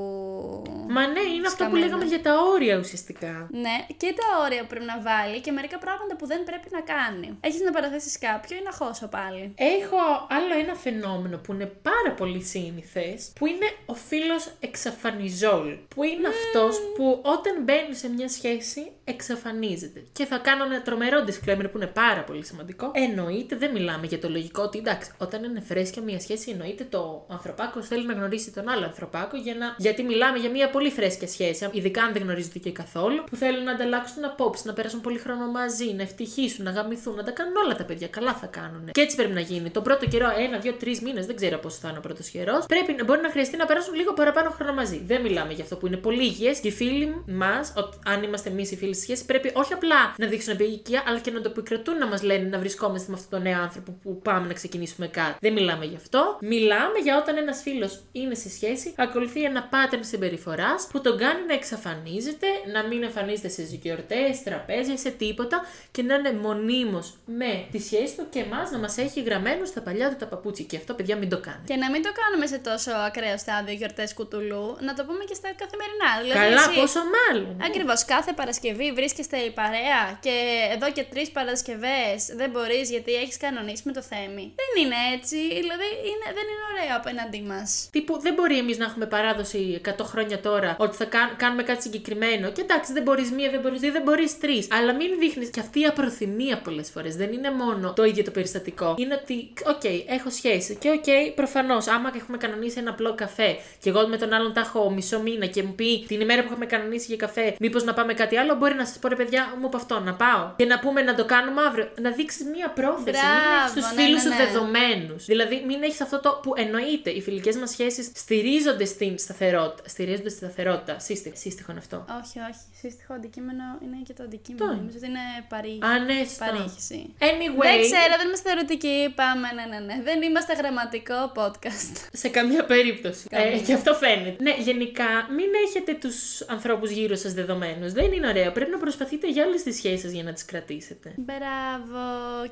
Μα 0.96 1.08
ναι, 1.08 1.20
είναι 1.20 1.48
αυτό 1.48 1.64
που 1.64 1.70
σκαμμένο. 1.70 1.86
λέγαμε 1.86 2.06
για 2.06 2.22
τα 2.22 2.34
όρια 2.54 2.78
ουσιαστικά. 2.78 3.48
Ναι, 3.52 3.76
και 3.98 4.14
τα 4.20 4.44
όρια 4.46 4.62
που 4.62 4.68
πρέπει 4.68 4.86
να 4.86 5.00
βάλει 5.02 5.42
και 5.42 5.52
μερικά 5.52 5.78
πράγματα 5.78 6.16
που 6.16 6.26
δεν 6.26 6.44
πρέπει 6.44 6.68
να 6.72 6.82
κάνει. 6.94 7.38
Έχεις 7.42 7.62
να 7.62 7.72
παραθέσεις 7.72 8.18
κάποιο 8.20 8.58
ή 8.58 8.62
να 8.64 8.72
χώσω 8.72 9.08
πάλι; 9.08 9.54
Έχω 9.56 9.98
άλλο 10.38 10.54
ένα 10.64 10.76
φαινόμενο 10.76 11.38
που 11.38 11.54
είναι 11.54 11.66
πάρα 11.66 12.12
πολύ 12.18 12.42
σύνηθε, 12.42 13.08
που 13.38 13.46
είναι 13.46 13.68
ο 13.86 13.94
φίλος 13.94 14.44
εξαφανιζόλ. 14.60 15.70
Που 15.94 16.04
είναι 16.04 16.28
αυτός 16.28 16.74
που 16.96 17.22
όταν 17.24 17.64
μπαίνεις 17.64 17.98
σε 17.98 18.10
μια 18.10 18.30
σχέση 18.30 18.92
εξαφανίζεται. 19.14 20.04
Και 20.12 20.26
θα 20.26 20.38
κάνω 20.38 20.64
ένα 20.64 20.82
τρομερό 20.82 21.20
disclaimer 21.28 21.68
που 21.72 21.78
είναι 21.78 21.92
πάρα 22.04 22.24
πολύ 22.24 22.46
σημαντικό. 22.46 22.92
Εννοείται, 22.94 23.56
δεν 23.56 23.72
μιλάμε 23.72 24.06
για 24.08 24.20
το 24.20 24.30
λογικό 24.30 24.62
ότι 24.64 24.78
εντάξει, 24.78 25.12
όταν 25.18 25.44
είναι 25.44 25.62
φρέσκια 25.68 26.02
μια 26.02 26.20
σχέση, 26.20 26.52
εννοείται 26.52 26.84
το 26.90 27.26
ανθρωπάκο 27.30 27.82
θέλει 27.82 28.06
να 28.06 28.14
γνωρίσει 28.14 28.52
τον 28.52 28.70
άλλο 28.70 28.86
ανθρωπάκο 28.86 29.38
για 29.38 29.56
να... 29.56 29.76
γιατί 29.78 30.04
μιλάμε 30.04 30.38
για 30.38 30.50
μια 30.50 30.70
πολύ 30.70 30.90
φρέσκια 30.90 31.28
σχέση, 31.28 31.70
ειδικά 31.72 32.04
αν 32.04 32.14
δεν 32.14 32.22
γνωρίζονται 32.22 32.60
και 32.60 32.72
καθόλου, 32.72 33.24
που 33.24 33.36
θέλουν 33.36 33.64
να 33.64 33.72
ανταλλάξουν 33.72 34.26
απόψει, 34.26 34.68
να 34.68 34.74
περάσουν 34.74 35.02
πολύ 35.02 35.18
χρόνο 35.18 35.48
μαζί, 35.48 35.94
να 35.94 36.02
ευτυχήσουν, 36.02 36.64
να 36.64 36.72
γαμηθούν, 36.72 37.16
να 37.16 37.24
τα 37.24 37.32
κάνουν 37.32 37.56
όλα 37.66 37.76
τα 37.76 37.84
παιδιά. 37.84 38.08
Καλά 38.08 38.34
θα 38.34 38.46
κάνουν. 38.46 38.90
Και 38.92 39.02
έτσι 39.02 39.16
πρέπει 39.16 39.34
να 39.34 39.40
γίνει. 39.40 39.70
Το 39.70 39.82
πρώτο 39.82 40.06
καιρό, 40.06 40.28
ένα, 40.38 40.58
δύο, 40.58 40.74
τρεις 40.74 41.02
μήνες, 41.02 41.26
δεν 41.26 41.36
ξέρω 41.36 41.58
πόσο 41.58 41.78
θα 41.82 41.90
είναι 41.90 41.98
ο 41.98 42.02
πρώτος 42.02 42.30
καιρός, 42.30 42.66
πρέπει 42.66 42.96
μπορεί 43.06 43.22
να 43.22 43.30
χρειαστεί 43.30 43.58
να 43.58 43.66
περάσουν 43.66 43.94
λίγο 43.94 44.14
παραπάνω 44.14 44.50
χρόνο 44.50 44.74
μαζί. 44.74 45.02
Δεν 45.06 45.22
μιλάμε 45.22 45.54
για 45.54 45.64
αυτό 45.64 45.76
που 45.76 45.88
είναι 45.88 45.98
πολύ 45.98 46.24
υγιές 46.24 46.60
και 46.60 46.68
οι 46.68 46.72
φίλοι 46.72 47.24
μας, 47.28 47.74
αν 48.06 48.24
είμαστε 48.24 48.50
εμείς 48.50 48.72
οι 48.72 48.78
φίλοι 48.78 48.96
στη 49.02 49.12
σχέση, 49.12 49.26
πρέπει 49.26 49.52
όχι 49.54 49.74
απλά 49.74 50.14
να 50.18 50.28
δείξουν 50.28 50.54
επικοινωνία, 50.54 51.04
αλλά 51.08 51.20
και 51.20 51.32
να 51.32 51.42
το 51.42 51.50
επικρατούν 51.50 51.98
να 51.98 52.08
μας 52.08 52.22
λένε 52.24 52.48
να 52.50 52.60
βρισκόμαστε 52.60 53.12
με 53.12 53.18
αυτόν 53.20 53.30
τον 53.32 53.42
νέο 53.52 53.62
άνθρωπο 53.62 53.92
που 54.04 54.22
πάμε 54.22 54.48
να 54.48 54.54
ξεκινήσουμε 54.54 55.08
κάτι. 55.08 55.38
Δεν 55.42 55.54
μιλάμε 55.54 55.86
γι' 55.86 55.96
αυτό. 55.96 56.38
Μιλάμε 56.42 56.98
για 57.04 57.18
όταν 57.18 57.38
ένας 57.38 57.62
φίλος 57.62 58.02
είναι 58.12 58.36
σε 58.36 58.50
σχέση, 58.50 58.94
ακολουθεί 58.98 59.44
ένα 59.44 59.70
pattern 59.72 60.00
συμπεριφοράς 60.02 60.88
που 60.92 61.02
τον 61.02 61.18
κάνει 61.18 61.46
να 61.48 61.54
εξαφανίζεται, 61.54 62.48
να 62.74 62.84
μην 62.88 63.04
εμφανίζεται 63.04 63.48
σε 63.50 63.62
γιορτές, 63.82 64.44
τραπέζια, 64.44 64.98
σε 64.98 65.10
τίποτα 65.10 65.62
και 65.92 66.02
να 66.02 66.16
είναι 66.16 66.34
μονίμως 66.34 67.14
με 67.26 67.66
τη 67.72 67.80
σχέση 67.80 68.16
του 68.18 68.26
και 68.30 68.40
εμάς 68.40 68.72
να 68.72 68.78
μας 68.78 68.98
έχει 68.98 69.22
γραμμένο 69.22 69.66
στα 69.66 69.82
παλιά 69.82 70.10
του 70.10 70.16
τα 70.16 70.26
παπούτσια. 70.26 70.66
Και 70.66 70.78
αυτό, 70.78 70.94
παιδιά, 70.94 71.16
μην 71.18 71.30
το 71.30 71.40
κάνετε. 71.40 71.64
Και 71.74 71.76
να 71.76 71.90
μην 71.90 72.02
το 72.04 72.10
κάνουμε 72.22 72.46
σε 72.48 72.58
τόσο 72.58 72.92
ακραίο 73.08 73.38
στάδιο 73.38 73.74
γιορτές 73.74 74.14
κουτουλού, 74.14 74.78
να 74.88 74.94
το 74.94 75.04
πούμε 75.08 75.24
και 75.30 75.34
στα 75.34 75.50
καθημερινά. 75.62 76.10
Δηλαδή, 76.22 76.40
Καλά, 76.40 76.70
εσύ- 76.70 76.80
πόσο 76.80 77.00
μάλλον. 77.18 77.56
Ακριβώς. 77.68 78.06
Κάθε 78.06 78.34
Παρασκευή 78.34 78.81
βρίσκεστε 78.92 79.38
η 79.38 79.52
παρέα 79.52 80.02
και 80.26 80.36
εδώ 80.76 80.92
και 80.92 81.04
τρεις 81.04 81.30
Παρασκευές 81.32 82.18
δεν 82.36 82.50
μπορείς 82.50 82.90
γιατί 82.90 83.14
έχεις 83.14 83.38
κανονίσει 83.38 83.84
με 83.86 83.92
το 83.92 84.02
Θέμη. 84.02 84.46
Δεν 84.62 84.70
είναι 84.84 84.96
έτσι. 85.16 85.38
Δηλαδή 85.38 85.88
είναι, 86.10 86.28
δεν 86.38 86.46
είναι 86.52 86.66
ωραίο 86.72 86.96
απέναντί 86.98 87.42
μας. 87.42 87.90
Τύπου 87.92 88.20
δεν 88.20 88.34
μπορεί 88.34 88.58
εμείς 88.58 88.78
να 88.78 88.86
έχουμε 88.86 89.06
παράδοση 89.06 89.82
100 89.86 90.04
χρόνια 90.12 90.40
τώρα 90.40 90.76
ότι 90.80 90.96
θα 90.96 91.06
κάν- 91.06 91.36
κάνουμε 91.38 91.64
κάτι 91.64 91.82
συγκεκριμένο. 91.82 92.52
Και 92.52 92.62
εντάξει, 92.62 92.94
δεν 92.94 93.04
μπορείς 93.04 93.32
μία, 93.32 93.50
δεν 93.50 93.60
μπορείς 93.60 93.80
δύο, 93.80 93.92
δεν 93.92 94.02
μπορείς 94.02 94.38
τρεις. 94.40 94.68
Αλλά 94.72 94.94
μην 94.94 95.20
δείχνεις 95.20 95.50
και 95.50 95.60
αυτή 95.60 95.80
η 95.80 95.86
απροθυμία 95.86 96.58
πολλές 96.62 96.90
φορές. 96.90 97.16
Δεν 97.16 97.32
είναι 97.34 97.52
μόνο 97.52 97.94
το 97.94 98.04
ίδιο 98.04 98.24
το 98.24 98.32
περιστατικό. 98.32 98.96
Είναι 98.98 99.20
ότι, 99.24 99.54
οκ, 99.66 99.84
έχω 100.08 100.30
σχέση. 100.30 100.76
Και 100.76 100.90
οκ, 100.90 101.34
προφανώς, 101.36 101.88
άμα 101.88 102.12
έχουμε 102.16 102.38
κανονίσει 102.38 102.80
ένα 102.80 102.90
απλό 102.90 103.16
καφέ 103.16 103.58
και 103.80 103.90
εγώ 103.90 104.08
με 104.08 104.18
τον 104.18 104.34
άλλον 104.34 104.54
τα 104.54 104.62
έχω 104.62 104.90
μισό 104.92 105.20
μήνα 105.22 105.46
και 105.46 105.64
μου 105.64 105.74
πει 105.76 106.06
την 106.08 106.22
ημέρα 106.22 106.42
που 106.42 106.48
έχουμε 106.52 106.66
κανονίσει 106.66 107.06
για 107.08 107.16
καφέ, 107.16 107.56
μήπως 107.60 107.84
να 107.84 107.94
πάμε 107.94 108.14
κάτι 108.14 108.38
άλλο, 108.38 108.56
μπορεί 108.56 108.71
να 108.74 108.86
σας 108.86 108.98
πω 109.00 109.08
ρε 109.08 109.16
παιδιά 109.16 109.54
μου 109.60 109.66
από 109.66 109.78
αυτό 109.78 110.00
να 110.00 110.14
πάω. 110.14 110.52
Και 110.56 110.66
να 110.66 110.80
πούμε 110.80 111.02
να 111.02 111.16
το 111.16 111.26
κάνουμε 111.26 111.62
αύριο. 111.62 111.90
Να 112.02 112.10
δείξεις 112.12 112.46
μία 112.46 112.70
πρόθεση. 112.70 113.02
μην 113.04 113.12
Μπράβο, 113.12 113.66
έχει 113.66 113.74
του 113.74 113.96
ναι, 113.96 114.02
φίλους 114.02 114.24
ναι, 114.24 114.32
σου 114.32 114.38
ναι. 114.38 114.46
δεδομένους. 114.46 115.26
Δηλαδή, 115.26 115.64
μην 115.68 115.84
έχεις 115.84 116.02
αυτό 116.02 116.20
το 116.20 116.40
που 116.44 116.54
εννοείται. 116.58 117.10
Οι 117.10 117.22
φιλικές 117.22 117.56
μας 117.56 117.70
σχέσεις 117.70 118.12
στηρίζονται 118.16 118.86
στην 118.86 119.18
σταθερότητα. 119.18 119.90
Στηρίζονται 119.90 120.30
στη 120.30 120.38
σταθερότητα. 120.38 121.00
Σύστηχο, 121.00 121.36
σύστηχο 121.36 121.72
είναι 121.72 121.80
αυτό. 121.80 122.06
Όχι, 122.22 122.40
όχι. 122.50 122.64
Σύστοιχο 122.82 123.14
αντικείμενο 123.14 123.64
είναι 123.84 123.98
και 124.08 124.14
το 124.14 124.24
αντικείμενο. 124.24 124.72
Το. 124.72 124.76
Νομίζω 124.78 124.98
ότι 124.98 125.08
είναι 125.08 125.26
παρή... 125.50 125.80
Α, 125.90 126.00
ναι, 126.00 126.18
σωστά. 126.24 126.46
παρήχηση. 126.46 127.00
Anyway, 127.20 127.66
Δεν 127.70 127.82
ξέρω, 127.82 128.14
δεν 128.20 128.28
είμαστε 128.28 128.52
ερωτικοί. 128.52 129.14
Πάμε, 129.16 129.48
ναι, 129.58 129.66
ναι, 129.72 129.80
ναι. 129.86 130.02
Δεν 130.04 130.22
είμαστε 130.22 130.54
γραμματικό 130.54 131.20
podcast. 131.36 131.96
σε 132.12 132.28
καμία 132.30 132.64
περίπτωση. 132.66 133.30
Καμία. 133.30 133.52
Ε, 133.52 133.58
και 133.58 133.74
αυτό 133.74 133.94
φαίνεται. 133.94 134.44
Ναι, 134.44 134.54
γενικά, 134.60 135.10
μην 135.36 135.50
έχετε 135.68 135.94
τους 135.94 136.42
ανθρώπους 136.42 136.90
γύρω 136.90 137.16
σας 137.16 137.34
δεδομένους. 137.34 137.92
Δεν 137.92 138.12
είναι 138.12 138.28
ωραίο. 138.28 138.52
Πρέπει 138.62 138.76
να 138.76 138.86
προσπαθείτε 138.88 139.28
για 139.30 139.46
όλες 139.46 139.64
τις 139.64 139.76
σχέσεις 139.76 140.12
για 140.14 140.24
να 140.24 140.34
τις 140.34 140.46
κρατήσετε. 140.46 141.14
Μπράβο. 141.18 142.04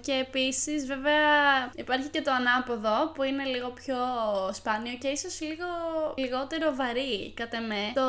Και 0.06 0.12
επίσης, 0.26 0.86
βέβαια, 0.86 1.24
υπάρχει 1.76 2.10
και 2.10 2.22
το 2.22 2.32
ανάποδο 2.32 3.12
που 3.14 3.24
είναι 3.24 3.44
λίγο 3.44 3.70
πιο 3.70 3.98
σπάνιο 4.54 4.96
και 5.02 5.08
ίσως 5.08 5.42
λίγο 5.42 5.70
λιγότερο 6.18 6.76
βαρύ. 6.76 7.34
Κατά 7.42 7.60
με. 7.62 7.82
Το... 8.00 8.08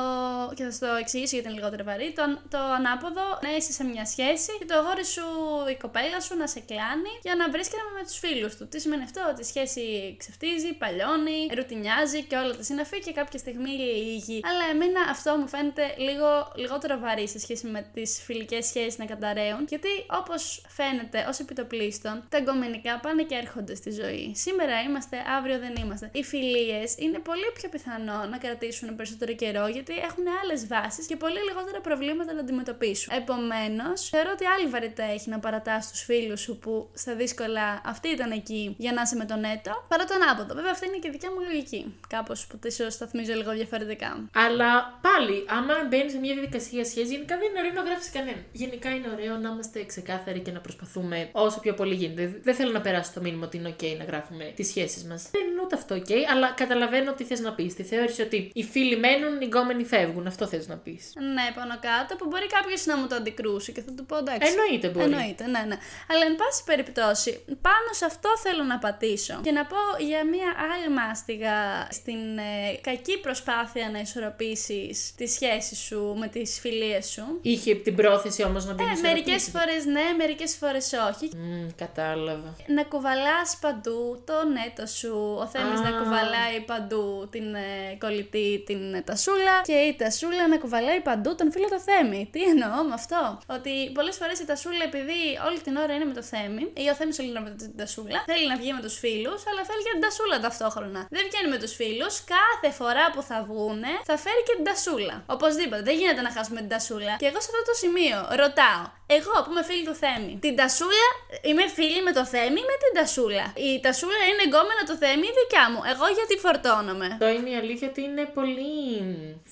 Και 0.57 0.63
θα 0.65 0.71
σου 0.71 0.79
το 0.79 0.91
εξηγήσω 1.03 1.35
γιατί 1.37 1.49
είναι 1.49 1.59
λιγότερο 1.59 1.85
βαρύ. 1.85 2.13
Το, 2.19 2.25
το 2.55 2.59
ανάποδο 2.79 3.25
να 3.45 3.51
είσαι 3.57 3.73
σε 3.73 3.85
μια 3.85 4.05
σχέση 4.13 4.51
και 4.59 4.67
το 4.71 4.75
αγόρι 4.81 5.07
σου, 5.15 5.27
η 5.75 5.77
κοπέλα 5.85 6.21
σου 6.21 6.37
να 6.37 6.47
σε 6.55 6.61
κλάνει 6.71 7.13
για 7.27 7.35
να 7.41 7.45
βρίσκεται 7.55 7.83
με 7.99 8.03
τους 8.07 8.19
φίλους 8.19 8.53
του. 8.57 8.69
Τι 8.69 8.79
σημαίνει 8.81 9.03
αυτό, 9.03 9.21
ότι 9.33 9.41
η 9.47 9.49
σχέση 9.53 9.83
ξεφτίζει, 10.19 10.71
παλιώνει, 10.83 11.39
ρουτινιάζει 11.57 12.21
και 12.29 12.37
όλα 12.37 12.53
τα 12.57 12.63
συναφή 12.63 12.99
και 13.07 13.13
κάποια 13.13 13.39
στιγμή 13.39 13.71
λύγει. 13.71 14.41
Αλλά 14.51 14.65
εμένα 14.75 15.01
αυτό 15.15 15.31
μου 15.39 15.49
φαίνεται 15.49 15.85
λίγο 16.07 16.29
λιγότερο 16.63 16.95
βαρύ 17.05 17.29
σε 17.29 17.39
σχέση 17.39 17.67
με 17.67 17.90
τις 17.95 18.21
φιλικές 18.25 18.67
σχέσεις 18.67 18.99
να 18.99 19.05
καταραίουν. 19.05 19.67
Γιατί 19.69 19.89
όπως 20.21 20.65
φαίνεται 20.69 21.27
ως 21.29 21.39
επιτοπλίστων, 21.39 22.25
τα 22.29 22.37
εγκομενικά 22.37 22.99
πάνε 23.01 23.23
και 23.23 23.35
έρχονται 23.35 23.75
στη 23.75 23.91
ζωή. 23.91 24.33
Σήμερα 24.35 24.81
είμαστε, 24.81 25.17
αύριο 25.39 25.59
δεν 25.59 25.75
είμαστε. 25.83 26.11
Οι 26.13 26.23
φιλίες 26.23 26.95
είναι 26.99 27.19
πολύ 27.19 27.51
πιο 27.55 27.69
πιθανό 27.69 28.25
να 28.31 28.39
κρατήσουν 28.39 28.97
περισσότερο 28.97 29.33
καιρό 29.33 29.67
γιατί 29.67 29.95
έχουν 29.95 30.25
άλλες 30.43 30.67
βάσεις 30.67 31.07
και 31.07 31.17
πολύ 31.17 31.41
λιγότερα 31.49 31.81
προβλήματα 31.81 32.33
να 32.33 32.41
αντιμετωπίσουν. 32.41 33.17
Επομένως, 33.17 34.09
θεωρώ 34.09 34.31
ότι 34.33 34.45
άλλη 34.45 34.67
βαρύτητα 34.69 35.05
έχει 35.05 35.31
να 35.31 35.39
παρατάς 35.39 35.91
τους 35.91 36.03
φίλους 36.03 36.41
σου 36.41 36.59
που 36.59 36.91
στα 36.95 37.15
δύσκολα 37.15 37.81
αυτοί 37.85 38.09
ήταν 38.09 38.31
εκεί 38.31 38.75
για 38.79 38.93
να 38.93 39.03
είσαι 39.03 39.17
με 39.17 39.25
τον 39.25 39.45
έτο, 39.45 39.85
παρά 39.89 40.05
τον 40.05 40.29
άποδο. 40.31 40.55
Βέβαια, 40.55 40.71
αυτή 40.71 40.87
είναι 40.87 40.97
και 40.97 41.09
η 41.09 41.11
δικιά 41.11 41.31
μου 41.31 41.41
λογική. 41.41 41.95
Κάπως 42.09 42.47
που 42.47 42.59
τη 42.59 42.71
σταθμίζω 42.71 43.35
λίγο 43.35 43.53
διαφορετικά. 43.53 44.29
Αλλά 44.35 44.99
πάλι, 45.07 45.45
άμα 45.49 45.75
μπαίνεις 45.89 46.13
σε 46.13 46.19
μια 46.19 46.35
διαδικασία 46.35 46.85
σχέση, 46.85 47.13
γενικά 47.15 47.35
δεν 47.39 47.49
είναι 47.49 47.59
ωραίο 47.59 47.73
να 47.83 47.91
γράφεις 47.91 48.11
κανέναν. 48.11 48.45
Γενικά 48.53 48.89
είναι 48.91 49.09
ωραίο 49.15 49.37
να 49.37 49.49
είμαστε 49.49 49.85
ξεκάθαροι 49.85 50.41
και 50.41 50.51
να 50.51 50.61
προσπαθούμε 50.61 51.29
όσο 51.33 51.61
πιο 51.61 51.75
πολύ 51.75 51.95
γίνεται. 51.95 52.41
Δεν 52.43 52.55
θέλω 52.55 52.73
να 52.73 52.81
περάσω 52.81 53.11
το 53.15 53.21
μήνυμα 53.21 53.47
ότι 53.47 53.57
είναι 53.57 53.75
OK 53.79 53.85
να 53.99 54.05
γράφουμε 54.05 54.53
τις 54.57 54.69
σχέσεις 54.69 55.05
μας. 55.05 55.31
Δεν 55.31 55.43
είναι 55.47 55.61
ούτε 55.65 55.75
αυτό 55.75 55.97
OK, 55.97 56.13
αλλά 56.33 56.51
καταλαβαίνω 56.51 57.13
τι 57.13 57.25
θες 57.25 57.41
να 57.41 57.53
πεις. 57.53 57.75
Τη 57.75 57.83
θεώρηση 57.83 58.23
ότι 58.23 58.51
οι 58.55 58.65
φίλοι 58.65 58.97
μένουν, 58.97 59.41
οι 59.41 59.45
γκόμενοι 59.45 59.85
φεύγουν. 59.85 60.27
Αυτό 60.27 60.47
θες 60.47 60.69
να 60.69 60.77
πεις. 60.77 61.13
Ναι, 61.35 61.47
πάνω 61.55 61.75
κάτω, 61.81 62.17
που 62.17 62.27
μπορεί 62.27 62.47
κάποιος 62.47 62.87
να 62.87 62.97
μου 62.97 63.07
το 63.07 63.15
αντικρούσει 63.15 63.73
και 63.73 63.81
θα 63.81 63.93
του 63.93 64.07
πω 64.07 64.17
εντάξει. 64.17 64.53
Εννοείται 64.53 64.89
μπορεί. 64.89 65.05
Εννοείται, 65.05 65.45
ναι, 65.45 65.63
ναι. 65.67 65.77
Αλλά 66.11 66.25
εν 66.31 66.37
πάση 66.37 66.65
περιπτώσει, 66.65 67.45
πάνω 67.47 67.89
σε 67.91 68.05
αυτό 68.05 68.29
θέλω 68.43 68.63
να 68.63 68.79
πατήσω 68.79 69.41
και 69.43 69.51
να 69.51 69.67
πω 69.67 69.77
για 69.99 70.25
μία 70.25 70.51
άλλη 70.73 70.95
μάστιγα 70.95 71.87
στην 71.91 72.39
ε, 72.39 72.79
κακή 72.81 73.19
προσπάθεια 73.21 73.91
να 73.91 73.99
ισορροπήσεις 74.01 75.15
τη 75.15 75.27
σχέση 75.27 75.75
σου 75.77 76.15
με 76.19 76.29
τις 76.29 76.59
φιλίες 76.61 77.07
σου. 77.07 77.39
Είχε 77.43 77.70
την 77.77 77.95
πρόθεση 77.95 78.43
όμως 78.45 78.65
να 78.65 78.75
την 78.75 78.87
Ε, 78.87 78.93
ισορροπήσει. 78.93 79.15
μερικές 79.15 79.43
φορές 79.55 79.85
ναι, 79.85 80.05
μερικές 80.17 80.57
φορές 80.61 80.87
όχι. 81.11 81.27
Μμμ, 81.37 81.67
κατάλαβα. 81.77 82.51
Να 82.77 82.83
κουβαλάς 82.85 83.49
παντού 83.61 84.23
το 84.27 84.37
νέτο 84.57 84.87
σου. 84.87 85.15
Ο 85.43 85.47
Θέμης 85.53 85.81
να 85.81 85.89
Α. 85.89 85.99
κουβαλάει 86.03 86.57
παντού 86.73 87.29
την 87.35 87.55
ε, 87.55 87.69
κολλητή, 88.05 88.63
την 88.67 88.95
ε, 88.95 89.01
τασούλα. 89.11 89.55
Και 89.71 89.79
η 89.91 89.93
τασούλα 90.03 90.49
να 90.49 90.57
κουβαλάει 90.59 91.01
παντού 91.01 91.35
τον 91.35 91.49
φίλο 91.53 91.69
το 91.75 91.81
Θέμη. 91.89 92.21
Τι 92.33 92.41
εννοώ 92.53 92.79
με 92.89 92.95
αυτό; 93.01 93.23
Ότι 93.57 93.73
πολλές 93.97 94.17
φορές 94.21 94.39
η 94.45 94.47
τασούλα, 94.53 94.83
επειδή 94.91 95.21
όλη 95.49 95.59
την 95.67 95.75
ώρα 95.83 95.93
είναι 95.97 96.05
με 96.11 96.15
το 96.21 96.23
Θέμη, 96.33 96.63
ή 96.83 96.85
ο 96.93 96.95
Θέμης 96.99 97.17
όλη 97.19 97.29
την 97.29 97.37
ώρα 97.41 97.45
με 97.51 97.55
την 97.63 97.77
τασούλα, 97.83 98.19
θέλει 98.31 98.47
να 98.53 98.57
βγει 98.61 98.73
με 98.79 98.83
τους 98.87 98.97
φίλους, 99.03 99.41
αλλά 99.49 99.61
θέλει 99.69 99.83
και 99.87 99.93
την 99.97 100.03
τασούλα 100.07 100.37
ταυτόχρονα. 100.47 101.01
Δεν 101.17 101.23
βγαίνει 101.29 101.49
με 101.55 101.59
τους 101.63 101.73
φίλους, 101.81 102.15
κάθε 102.37 102.69
φορά 102.79 103.05
που 103.15 103.21
θα 103.29 103.37
βγούνε 103.49 103.93
θα 104.09 104.17
φέρει 104.25 104.43
και 104.47 104.55
την 104.59 104.65
τασούλα. 104.71 105.15
Οπωσδήποτε, 105.37 105.83
δεν 105.89 105.95
γίνεται 106.01 106.23
να 106.27 106.31
χάσουμε 106.37 106.59
την 106.65 106.71
τασούλα. 106.77 107.13
Και 107.23 107.27
εγώ 107.31 107.41
σε 107.45 107.49
αυτό 107.51 107.60
το 107.69 107.75
σημείο 107.83 108.19
ρωτάω, 108.43 108.85
εγώ 109.19 109.35
που 109.43 109.51
είμαι 109.53 109.65
φίλη 109.69 109.85
του 109.89 109.97
Θέμη, 110.03 110.33
την 110.45 110.55
τασούλα 110.61 111.09
είμαι 111.49 111.65
φίλη 111.77 112.01
με 112.09 112.13
το 112.19 112.25
Θέμη 112.33 112.59
ή 112.65 112.67
με 112.71 112.77
την 112.83 112.93
τασούλα; 112.99 113.47
Η 113.69 113.71
τασούλα 113.87 114.23
είναι 114.31 114.43
εγκόμενα 114.47 114.83
το 114.91 114.95
Θέμη 115.03 115.27
ή 115.31 115.35
δικιά 115.41 115.65
μου; 115.73 115.81
Εγώ 115.93 116.07
γιατί 116.19 116.35
φορτώνομαι; 116.45 117.09
Το 117.25 117.29
είναι 117.37 117.51
η 117.55 117.57
αλήθεια 117.63 117.87
ότι 117.93 118.01
είναι 118.09 118.25
πολύ 118.39 118.75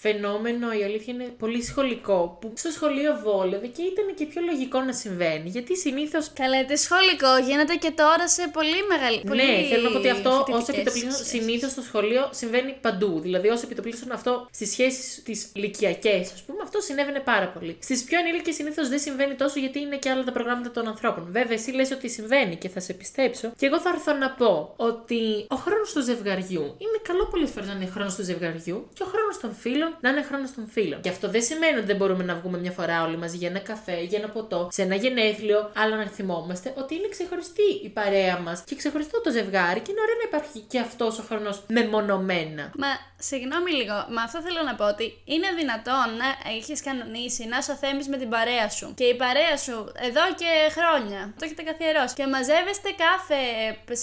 φαινόμενο, 0.05 0.67
η 0.81 0.83
αλήθεια 0.89 1.13
είναι 1.15 1.29
πολύ 1.43 1.61
σχολικό. 1.71 2.19
Που 2.41 2.47
στο 2.63 2.71
σχολείο 2.77 3.11
βόλευε 3.25 3.67
και 3.77 3.83
ήταν 3.93 4.07
και 4.19 4.25
πιο 4.31 4.41
λογικό 4.51 4.79
να 4.89 4.93
συμβαίνει. 5.03 5.49
Γιατί 5.57 5.73
συνήθως. 5.85 6.25
Καλά, 6.41 6.59
τι 6.69 6.77
σχολικό 6.87 7.33
γίνεται 7.49 7.75
και 7.85 7.91
τώρα 8.03 8.27
σε 8.37 8.45
πολύ 8.57 8.81
μεγάλη. 8.93 9.19
Ναι, 9.41 9.51
θέλω 9.71 9.83
να 9.83 9.91
πω 9.95 9.99
ότι 10.03 10.11
αυτό 10.19 10.31
ω 10.31 10.45
φοιτητικές 10.45 10.69
επιτοπλίστων 10.69 11.13
σχέσεις. 11.13 11.29
συνήθως 11.35 11.71
στο 11.71 11.83
σχολείο 11.83 12.23
συμβαίνει 12.41 12.73
παντού. 12.81 13.13
Δηλαδή, 13.27 13.49
ω 13.49 13.59
επιτοπλίστων 13.65 14.13
αυτό 14.13 14.33
στις 14.53 14.71
σχέσεις 14.71 15.23
τις 15.23 15.51
ηλικιακές, 15.55 16.33
ας 16.33 16.43
πούμε, 16.47 16.59
αυτό 16.63 16.81
συνέβαινε 16.81 17.21
πάρα 17.21 17.49
πολύ. 17.49 17.77
Στι 17.83 17.98
πιο 18.05 18.19
ενήλικες 18.19 18.55
συνήθως 18.55 18.89
δεν 18.89 18.99
συμβαίνει 18.99 19.35
τόσο 19.35 19.59
γιατί 19.59 19.79
είναι 19.81 19.97
και 19.97 20.11
άλλα 20.11 20.25
τα 20.25 20.33
προγράμματα 20.33 20.71
των 20.71 20.89
ανθρώπων. 20.89 21.25
Βέβαια, 21.31 21.53
εσύ 21.53 21.71
λες 21.71 21.91
ότι 21.91 22.09
συμβαίνει 22.11 22.57
και 22.57 22.69
θα 22.69 22.81
σε 22.81 22.93
πιστέψω. 22.93 23.53
Και 23.57 23.67
εγώ 23.67 23.81
θα 23.81 23.89
έρθω 23.89 24.13
να 24.13 24.31
πω 24.31 24.75
ότι 24.77 25.47
ο 25.49 25.57
χρόνος 25.57 25.93
του 25.93 26.03
ζευγαριού 26.03 26.63
είναι 26.63 26.99
καλό 27.03 27.27
πολλέ 27.27 27.47
φορέ 27.47 27.67
να 27.67 27.73
είναι 27.73 27.87
χρόνος 27.87 28.15
του 28.15 28.25
ζευγαριού 28.25 28.89
και 28.95 29.03
ο 29.03 29.07
χρόνος 29.07 29.39
των 29.41 29.55
φίλων 29.55 29.97
να 30.01 30.09
είναι 30.11 30.23
χρόνος 30.23 30.55
των 30.55 30.69
φίλων. 30.69 31.01
Και 31.01 31.09
αυτό 31.09 31.31
δεν 31.31 31.43
σημαίνει 31.43 31.77
ότι 31.77 31.87
δεν 31.87 31.97
μπορούμε 31.97 32.25
να 32.25 32.35
βγούμε 32.35 32.59
μια 32.59 32.71
φορά 32.71 33.05
όλοι 33.05 33.17
μαζί 33.17 33.37
για 33.37 33.49
ένα 33.49 33.59
καφέ, 33.59 34.01
για 34.01 34.19
ένα 34.19 34.29
ποτό, 34.29 34.69
σε 34.73 34.83
ένα 34.83 34.95
γενέθλιο, 34.95 35.71
αλλά 35.77 35.97
να 35.97 36.07
θυμόμαστε 36.07 36.75
ότι 36.77 36.95
είναι 36.95 37.09
ξεχωριστή 37.09 37.69
η 37.83 37.89
παρέα 37.89 38.39
μας 38.39 38.63
και 38.67 38.75
ξεχωριστό 38.75 39.21
το 39.21 39.31
ζευγάρι 39.31 39.81
και 39.81 39.91
είναι 39.91 40.01
ωραίο 40.01 40.17
να 40.23 40.27
υπάρχει 40.29 40.59
και 40.69 40.79
αυτός 40.79 41.19
ο 41.19 41.23
χρόνος 41.23 41.63
μεμονωμένα. 41.69 42.73
Μα 42.77 42.87
συγγνώμη 43.19 43.71
λίγο, 43.81 43.97
με 44.15 44.21
αυτό 44.27 44.39
θέλω 44.47 44.63
να 44.69 44.75
πω 44.79 44.85
ότι 44.95 45.07
είναι 45.35 45.49
δυνατόν 45.61 46.07
να 46.23 46.29
έχεις 46.57 46.79
κανονίσει 46.89 47.43
να 47.53 47.59
σου 47.65 47.75
θέμει 47.83 48.05
με 48.13 48.17
την 48.23 48.29
παρέα 48.35 48.69
σου. 48.77 48.87
Και 49.01 49.07
η 49.15 49.17
παρέα 49.23 49.57
σου 49.65 49.77
εδώ 50.09 50.25
και 50.41 50.51
χρόνια 50.77 51.21
το 51.39 51.43
έχετε 51.47 51.63
καθιερώσει. 51.71 52.15
Και 52.19 52.27
μαζεύεστε 52.35 52.91
κάθε 53.07 53.39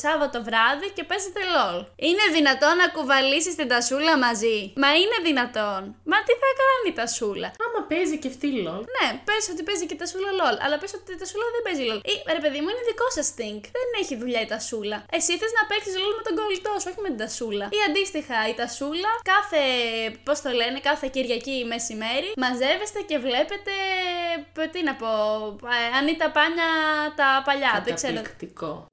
Σάββατο 0.03 0.37
βράδυ 0.47 0.87
και 0.95 1.03
παίζετε 1.09 1.41
LOL. 1.53 1.77
Είναι 2.09 2.25
δυνατόν 2.37 2.75
να 2.81 2.87
κουβαλήσεις 2.95 3.53
την 3.59 3.67
τασούλα 3.73 4.13
μαζί; 4.25 4.57
Μα 4.83 4.89
είναι 5.01 5.17
δυνατόν. 5.29 5.81
Μα 6.11 6.17
τι 6.27 6.33
θα 6.41 6.49
κάνει 6.61 6.87
η 6.93 6.95
τασούλα; 7.01 7.49
Άμα 7.65 7.79
παίζει 7.91 8.15
και 8.21 8.29
αυτή 8.33 8.47
LOL. 8.65 8.83
Ναι, 8.95 9.07
πες 9.27 9.43
ότι 9.53 9.61
παίζει 9.67 9.85
και 9.89 9.95
η 9.97 10.01
τασούλα 10.03 10.29
LOL. 10.39 10.55
Αλλά 10.63 10.75
πες 10.81 10.91
ότι 10.97 11.11
η 11.17 11.19
τασούλα 11.23 11.45
δεν 11.55 11.61
παίζει 11.65 11.83
LOL. 11.89 12.01
Ή 12.11 12.15
ρε 12.37 12.41
παιδί 12.43 12.59
μου, 12.61 12.69
είναι 12.71 12.83
δικό 12.91 13.07
σας 13.17 13.27
think. 13.37 13.61
Δεν 13.77 13.87
έχει 14.01 14.13
δουλειά 14.21 14.41
η 14.47 14.49
τασούλα. 14.55 14.97
Εσύ 15.17 15.31
θες 15.41 15.53
να 15.59 15.63
παίξεις 15.69 15.93
LOL 16.01 16.13
με 16.19 16.23
τον 16.27 16.33
κολλητό 16.39 16.73
σου, 16.79 16.87
όχι 16.91 17.01
με 17.05 17.09
την 17.13 17.19
τασούλα. 17.23 17.65
Ή 17.77 17.79
αντίστοιχα, 17.87 18.37
η 18.51 18.55
τασούλα 18.61 19.04
κάθε, 19.31 19.61
πώς 20.27 20.37
το 20.45 20.49
λένε, 20.59 20.77
κάθε 20.89 21.05
Κυριακή 21.15 21.57
μεσημέρι 21.73 22.29
μαζεύεστε 22.43 22.99
και 23.09 23.17
βλέπετε. 23.25 23.73
Τι 24.73 24.79
να 24.89 24.93
πω, 25.01 25.11
ε, 25.77 25.79
αν 25.97 26.05
τα 26.21 26.29
πάνια 26.37 26.69
τα 27.19 27.29
παλιά. 27.47 27.73
Δεν 27.85 27.93
ξέρω. 27.99 28.19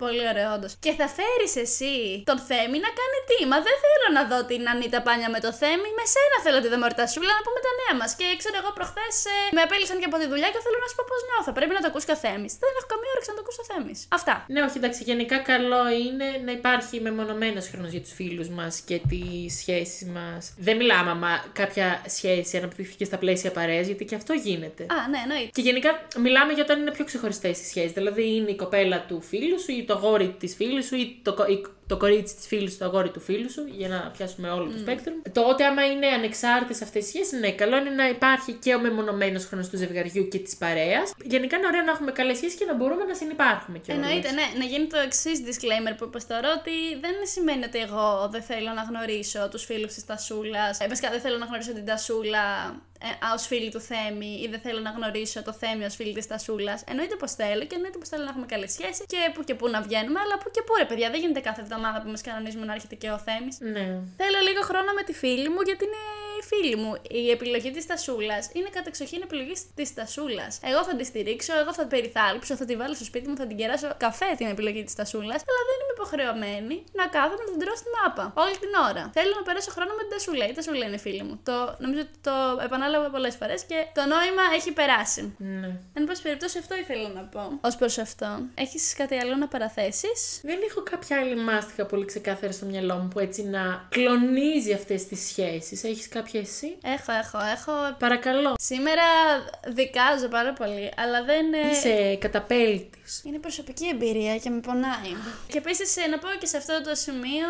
Πολύ 0.05 0.25
ωραίο, 0.33 0.49
όντως. 0.57 0.73
Και 0.85 0.93
θα 1.01 1.07
φέρεις 1.17 1.53
εσύ 1.65 1.95
τον 2.31 2.39
Θέμη 2.49 2.79
να 2.87 2.91
κάνει 3.01 3.19
τι; 3.29 3.39
Μα 3.53 3.59
δεν 3.67 3.77
θέλω 3.85 4.09
να 4.19 4.23
δω 4.31 4.39
την 4.51 4.63
Ανίτα 4.73 5.01
Πάνια 5.07 5.29
με 5.35 5.41
το 5.45 5.51
Θέμη. 5.61 5.89
Με 5.99 6.05
σένα 6.15 6.37
θέλω 6.45 6.59
τη 6.65 6.69
Δεμορτασούλα 6.75 7.33
να 7.39 7.43
πούμε 7.47 7.61
τα 7.67 7.73
νέα 7.81 7.95
μας. 8.01 8.11
Και 8.19 8.27
ξέρω 8.41 8.57
εγώ 8.61 8.71
προχθές 8.79 9.15
ε, 9.35 9.37
με 9.57 9.61
απέλησαν 9.67 9.97
και 10.01 10.09
από 10.11 10.17
τη 10.23 10.27
δουλειά 10.33 10.49
και 10.55 10.61
θέλω 10.65 10.79
να 10.85 10.89
σου 10.91 10.97
πω 10.99 11.05
πώς 11.11 11.21
νιώθω. 11.29 11.51
Πρέπει 11.59 11.75
να 11.77 11.83
το 11.85 11.89
ακούσει 11.91 12.07
και 12.09 12.17
ο 12.19 12.21
Θέμης. 12.25 12.53
Δεν 12.63 12.73
έχω 12.79 12.89
καμία 12.93 13.11
όρεξη 13.15 13.29
να 13.33 13.37
το 13.39 13.43
ακούσει 13.45 13.61
ο 13.65 13.67
Θέμης. 13.71 13.99
Αυτά. 14.19 14.35
Ναι, 14.53 14.61
όχι, 14.67 14.77
εντάξει. 14.81 15.01
Γενικά 15.11 15.37
καλό 15.53 15.83
είναι 16.05 16.29
να 16.47 16.53
υπάρχει 16.59 16.95
μεμονωμένος 17.07 17.65
χρόνος 17.71 17.91
για 17.95 18.03
τους 18.05 18.15
φίλους 18.19 18.49
μας 18.59 18.73
και 18.89 18.97
τις 19.11 19.51
σχέσεις 19.61 20.02
μας. 20.05 20.55
Δεν 20.59 20.77
μιλάμε 20.77 21.11
άμα 21.11 21.45
κάποια 21.53 22.03
σχέση 22.07 22.57
αναπτύχθηκε 22.57 23.05
στα 23.05 23.19
πλαίσια 23.19 23.51
παρέας, 23.51 23.87
γιατί 23.87 24.05
και 24.05 24.15
αυτό 24.15 24.33
γίνεται. 24.33 24.83
Α, 24.83 25.09
ναι, 25.11 25.19
εννοείται. 25.23 25.51
Και 25.53 25.61
γενικά 25.61 26.07
μιλάμε 26.19 26.53
για 26.53 26.63
όταν 26.63 26.81
είναι 26.81 26.91
πιο 26.91 27.05
ξεχωριστές 27.05 27.61
οι 27.61 27.65
σχέσεις. 27.65 27.93
Δηλαδή 27.93 28.35
είναι 28.35 28.51
η 28.51 28.57
κοπέλα 28.57 29.05
του 29.09 29.21
φίλου 29.21 29.61
σου 29.61 29.73
ή 29.73 29.85
το 29.85 29.95
γόρι 29.95 30.35
της 30.39 30.55
φίλη 30.55 30.83
σου 30.83 30.97
ή 30.97 31.21
το, 31.23 31.37
η, 31.49 31.67
το 31.87 31.97
κορίτσι 31.97 32.35
της 32.35 32.47
φίλης 32.47 32.73
σου, 32.73 32.79
το 32.79 32.85
αγόρι 32.85 33.11
του 33.11 33.21
φίλου 33.21 33.51
σου, 33.51 33.65
για 33.71 33.89
να 33.89 33.99
πιάσουμε 34.17 34.51
όλο 34.51 34.65
το 34.65 34.77
spectrum. 34.87 35.31
Τότε, 35.33 35.65
άμα 35.65 35.87
είναι 35.87 36.07
ανεξάρτητες 36.07 36.83
αυτές 36.83 37.05
οι 37.05 37.09
σχέσεις, 37.09 37.41
ναι, 37.41 37.53
καλό 37.53 37.77
είναι 37.77 37.91
να 37.91 38.09
υπάρχει 38.09 38.53
και 38.53 38.75
ο 38.75 38.81
μεμονωμένος 38.81 39.45
χρόνος 39.45 39.69
του 39.69 39.77
ζευγαριού 39.77 40.29
και 40.29 40.39
της 40.39 40.57
παρέας. 40.57 41.13
Γενικά 41.25 41.57
είναι 41.57 41.67
ωραίο 41.67 41.83
να 41.83 41.91
έχουμε 41.91 42.13
καλές 42.13 42.37
σχέσεις 42.37 42.59
και 42.59 42.65
να 42.65 42.75
μπορούμε 42.75 43.05
να 43.05 43.15
συνεπάρχουμε 43.15 43.79
κιόλα. 43.79 44.01
Εννοείται, 44.01 44.31
ναι. 44.33 44.47
Να 44.59 44.65
γίνει 44.65 44.87
το 44.87 44.99
εξής 44.99 45.41
disclaimer 45.47 45.95
που 45.99 46.05
είπα 46.05 46.21
τώρα, 46.29 46.49
ότι 46.59 46.77
δεν 47.01 47.15
σημαίνει 47.25 47.65
ότι 47.65 47.79
εγώ 47.79 48.29
δεν 48.31 48.43
θέλω 48.43 48.71
να 48.73 48.83
γνωρίσω 48.83 49.49
τους 49.51 49.65
φίλους 49.65 49.93
της 49.95 50.05
Τασούλας. 50.05 50.81
Ε, 50.81 50.87
βασικά 50.89 51.11
δεν 51.11 51.21
θέλω 51.21 51.39
να 51.39 51.45
γνωρίσω 51.45 51.73
την 51.73 51.85
Τασούλα 51.85 52.45
ε, 53.09 53.35
ως 53.35 53.47
φίλη 53.47 53.71
του 53.71 53.81
Θέμη 53.81 54.41
ή 54.45 54.47
δεν 54.49 54.61
θέλω 54.61 54.81
να 54.81 54.91
γνωρίσω 54.91 55.43
το 55.43 55.53
Θέμη 55.53 55.85
ως 55.85 55.95
φίλη 55.95 56.13
της 56.13 56.27
Τασούλας. 56.27 56.85
Εννοείται 56.91 57.17
πως 57.17 57.33
θέλω 57.33 57.65
και 57.65 57.75
εννοείται 57.75 57.99
πως 57.99 58.09
θέλω 58.09 58.25
να 58.25 58.31
έχουμε 58.31 58.47
καλή 58.47 58.69
σχέση 58.69 59.03
και 59.07 59.21
που 59.35 59.43
και 59.45 59.55
που 59.55 59.69
να 59.69 59.81
βγαίνουμε, 59.87 60.19
αλλά 60.25 60.39
που 60.39 60.51
και 60.55 60.63
που 60.67 60.73
ρε 60.79 60.85
παιδιά. 60.85 61.11
Δεν 61.11 61.21
γίνεται 61.21 61.41
κάθε 61.41 61.61
εβδομάδα 61.61 62.03
που 62.03 62.11
μας 62.11 62.21
κανονίζουμε 62.21 62.65
να 62.65 62.73
έρχεται 62.75 62.95
και 62.95 63.11
ο 63.11 63.19
Θέμης. 63.19 63.57
Ναι. 63.61 63.85
Θέλω 64.21 64.39
λίγο 64.49 64.61
χρόνο 64.71 64.91
με 64.99 65.03
τη 65.03 65.13
φίλη 65.13 65.49
μου 65.49 65.61
γιατί 65.69 65.85
είναι 65.89 66.03
η 66.41 66.43
φίλη 66.51 66.77
μου. 66.83 66.93
Η 67.23 67.31
επιλογή 67.31 67.71
της 67.71 67.87
Τασούλας 67.87 68.51
είναι 68.53 68.69
κατεξοχήν 68.79 69.21
επιλογή 69.23 69.57
της 69.75 69.95
Τασούλας. 69.95 70.61
Εγώ 70.71 70.85
θα 70.85 70.97
τη 70.97 71.05
στηρίξω, 71.05 71.53
εγώ 71.63 71.73
θα 71.75 71.83
την 71.87 71.93
περιθάλψω, 71.97 72.57
θα 72.57 72.65
τη 72.65 72.77
βάλω 72.77 72.95
στο 72.95 73.05
σπίτι 73.05 73.29
μου, 73.29 73.37
θα 73.37 73.47
την 73.47 73.57
κεράσω 73.57 73.89
καφέ 73.97 74.31
την 74.37 74.47
επιλογή 74.47 74.83
της 74.85 74.95
Τασούλας, 74.95 75.41
αλλά 75.49 75.63
δεν 75.69 75.77
είμαι 75.81 75.82
υποχρεωμένη 76.07 76.77
να 76.99 77.05
κάθομαι 77.15 77.43
να 77.47 77.51
την 77.53 77.59
τρώω 77.63 77.77
στην 77.83 77.95
άπα 78.07 78.25
όλη 78.45 78.57
την 78.65 78.73
ώρα. 78.89 79.03
Θέλω 79.17 79.33
να 79.41 79.43
περάσω 79.49 79.71
χρόνο 79.77 79.93
με 79.99 80.03
την 80.07 80.11
Τασούλα. 80.15 80.45
Η 80.51 80.53
Τασούλα 80.59 80.85
είναι 80.87 80.97
φίλη 81.07 81.23
μου. 81.29 81.35
Το, 81.49 81.57
νομίζω 81.85 82.01
ότι 82.07 82.17
το 82.29 82.35
επανάλαβα 82.67 83.09
πολλές 83.15 83.35
φορές 83.41 83.61
και 83.71 83.79
το 83.99 84.03
νόημα 84.15 84.45
έχει 84.59 84.71
περάσει. 84.81 85.23
Ναι. 85.61 85.71
Εν 85.99 86.03
πάση 86.07 86.23
περιπτώσει, 86.23 86.59
αυτό 86.59 86.75
ήθελα 86.83 87.09
να 87.09 87.23
πω. 87.35 87.43
Ω 87.69 87.71
προς 87.79 87.99
αυτό, 88.07 88.29
έχεις 88.55 88.95
κάτι 89.01 89.15
άλλο 89.23 89.35
να 89.43 89.47
παραθέσεις; 89.49 90.41
Δεν 90.43 90.59
έχω 90.69 90.81
κάποια 90.83 91.19
άλλη 91.21 91.37
μάστιγα 91.37 91.85
πολύ 91.87 92.05
ξεκάθαρη 92.05 92.53
στο 92.53 92.67
μυαλό 92.67 92.95
μου 92.95 93.09
που 93.09 93.19
έτσι 93.19 93.43
να 93.45 93.87
κλονίζει 93.89 94.73
αυτές 94.73 95.07
τις 95.07 95.21
σχέσεις. 95.29 95.85
Έχεις 95.85 96.09
κάποια 96.09 96.41
εσύ; 96.41 96.69
Έχω, 96.83 97.13
έχω, 97.13 97.39
έχω. 97.57 97.73
Παρακαλώ. 97.99 98.55
Σήμερα 98.61 99.03
δικάζω 99.67 100.29
πάρα 100.29 100.53
πολύ, 100.53 100.93
αλλά 100.97 101.23
δεν. 101.25 101.53
ε, 101.53 101.71
Είσαι 101.71 102.17
καταπέλτης. 102.17 103.23
Είναι 103.25 103.39
προσωπική 103.39 103.87
εμπειρία 103.89 104.37
και 104.39 104.51
με 104.51 104.61
πονάει. 104.61 105.13
Και 105.49 105.59
επίσης 105.59 105.92
να 106.11 106.19
πω 106.19 106.29
και 106.41 106.47
σε 106.47 106.57
αυτό 106.57 106.83
το 106.83 106.95
σημείο, 106.95 107.49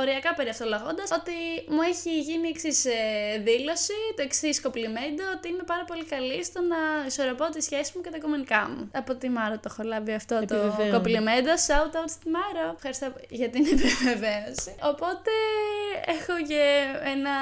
οριακά 0.00 0.34
περί 0.34 0.48
αυτολογώντα, 0.48 1.04
ότι 1.18 1.36
μου 1.74 1.82
έχει 1.92 2.20
γίνει 2.20 2.46
η 2.48 2.50
εξής 2.54 2.80
δήλωση, 3.44 3.96
το 4.16 4.22
εξής 4.22 4.60
κοπλιμέντο, 4.60 5.24
ότι 5.36 5.48
είμαι 5.48 5.62
πάρα 5.72 5.84
πολύ 5.84 6.04
καλή 6.04 6.44
στο 6.44 6.60
να 6.60 6.76
ισορροπώ 7.06 7.44
τη 7.54 7.60
σχέση 7.62 7.92
μου 7.94 8.00
και 8.02 8.10
τα 8.10 8.16
οικονομικά 8.16 8.68
μου. 8.68 8.90
Από 8.94 9.14
τη 9.14 9.28
Μάρο 9.28 9.54
το 9.54 9.68
έχω 9.72 9.82
λάβει 9.82 10.12
αυτό 10.12 10.34
το 10.34 10.54
Επιβεβαίω. 10.54 10.92
κοπλιμέντο. 10.92 11.52
Shout 11.66 11.92
out 12.00 12.08
στη 12.16 12.26
Μάρο. 12.36 12.66
Ευχαριστώ 12.76 13.06
για 13.28 13.48
την 13.50 13.62
επιβεβαίωση. 13.74 14.70
Οπότε 14.82 15.30
έχω 16.16 16.34
και 16.48 16.62
ένα 17.14 17.34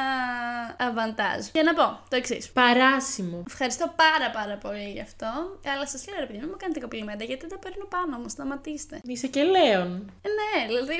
αβαντάζ. 0.86 1.42
Για 1.52 1.62
να 1.62 1.74
πω 1.74 1.86
το 2.10 2.16
εξής. 2.16 2.50
Παράσιμο. 2.52 3.42
Ευχαριστώ 3.46 3.92
πάρα 3.96 4.30
πάρα 4.38 4.56
πολύ 4.56 4.90
γι' 4.96 5.00
αυτό. 5.00 5.30
Αλλά 5.72 5.86
σας 5.86 6.06
λέω 6.08 6.18
ρε 6.20 6.26
παιδιά, 6.26 6.40
μην 6.40 6.50
μου 6.52 6.56
κάνετε 6.62 6.80
κοπλιμέντα 6.80 7.24
γιατί 7.24 7.46
τα 7.46 7.58
παίρνω 7.58 7.84
πάνω 7.84 8.18
μου. 8.18 8.28
Σταματήστε. 8.28 9.00
Είσαι 9.04 9.26
και 9.26 9.42
λέον. 9.42 9.90
Ε, 10.36 10.60
ναι, 10.60 10.66
δηλαδή. 10.66 10.94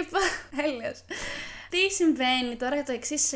Έλεος. 0.57 1.05
Τι 1.71 1.91
συμβαίνει 1.91 2.57
τώρα 2.57 2.83
το 2.83 2.93
εξής 2.93 3.33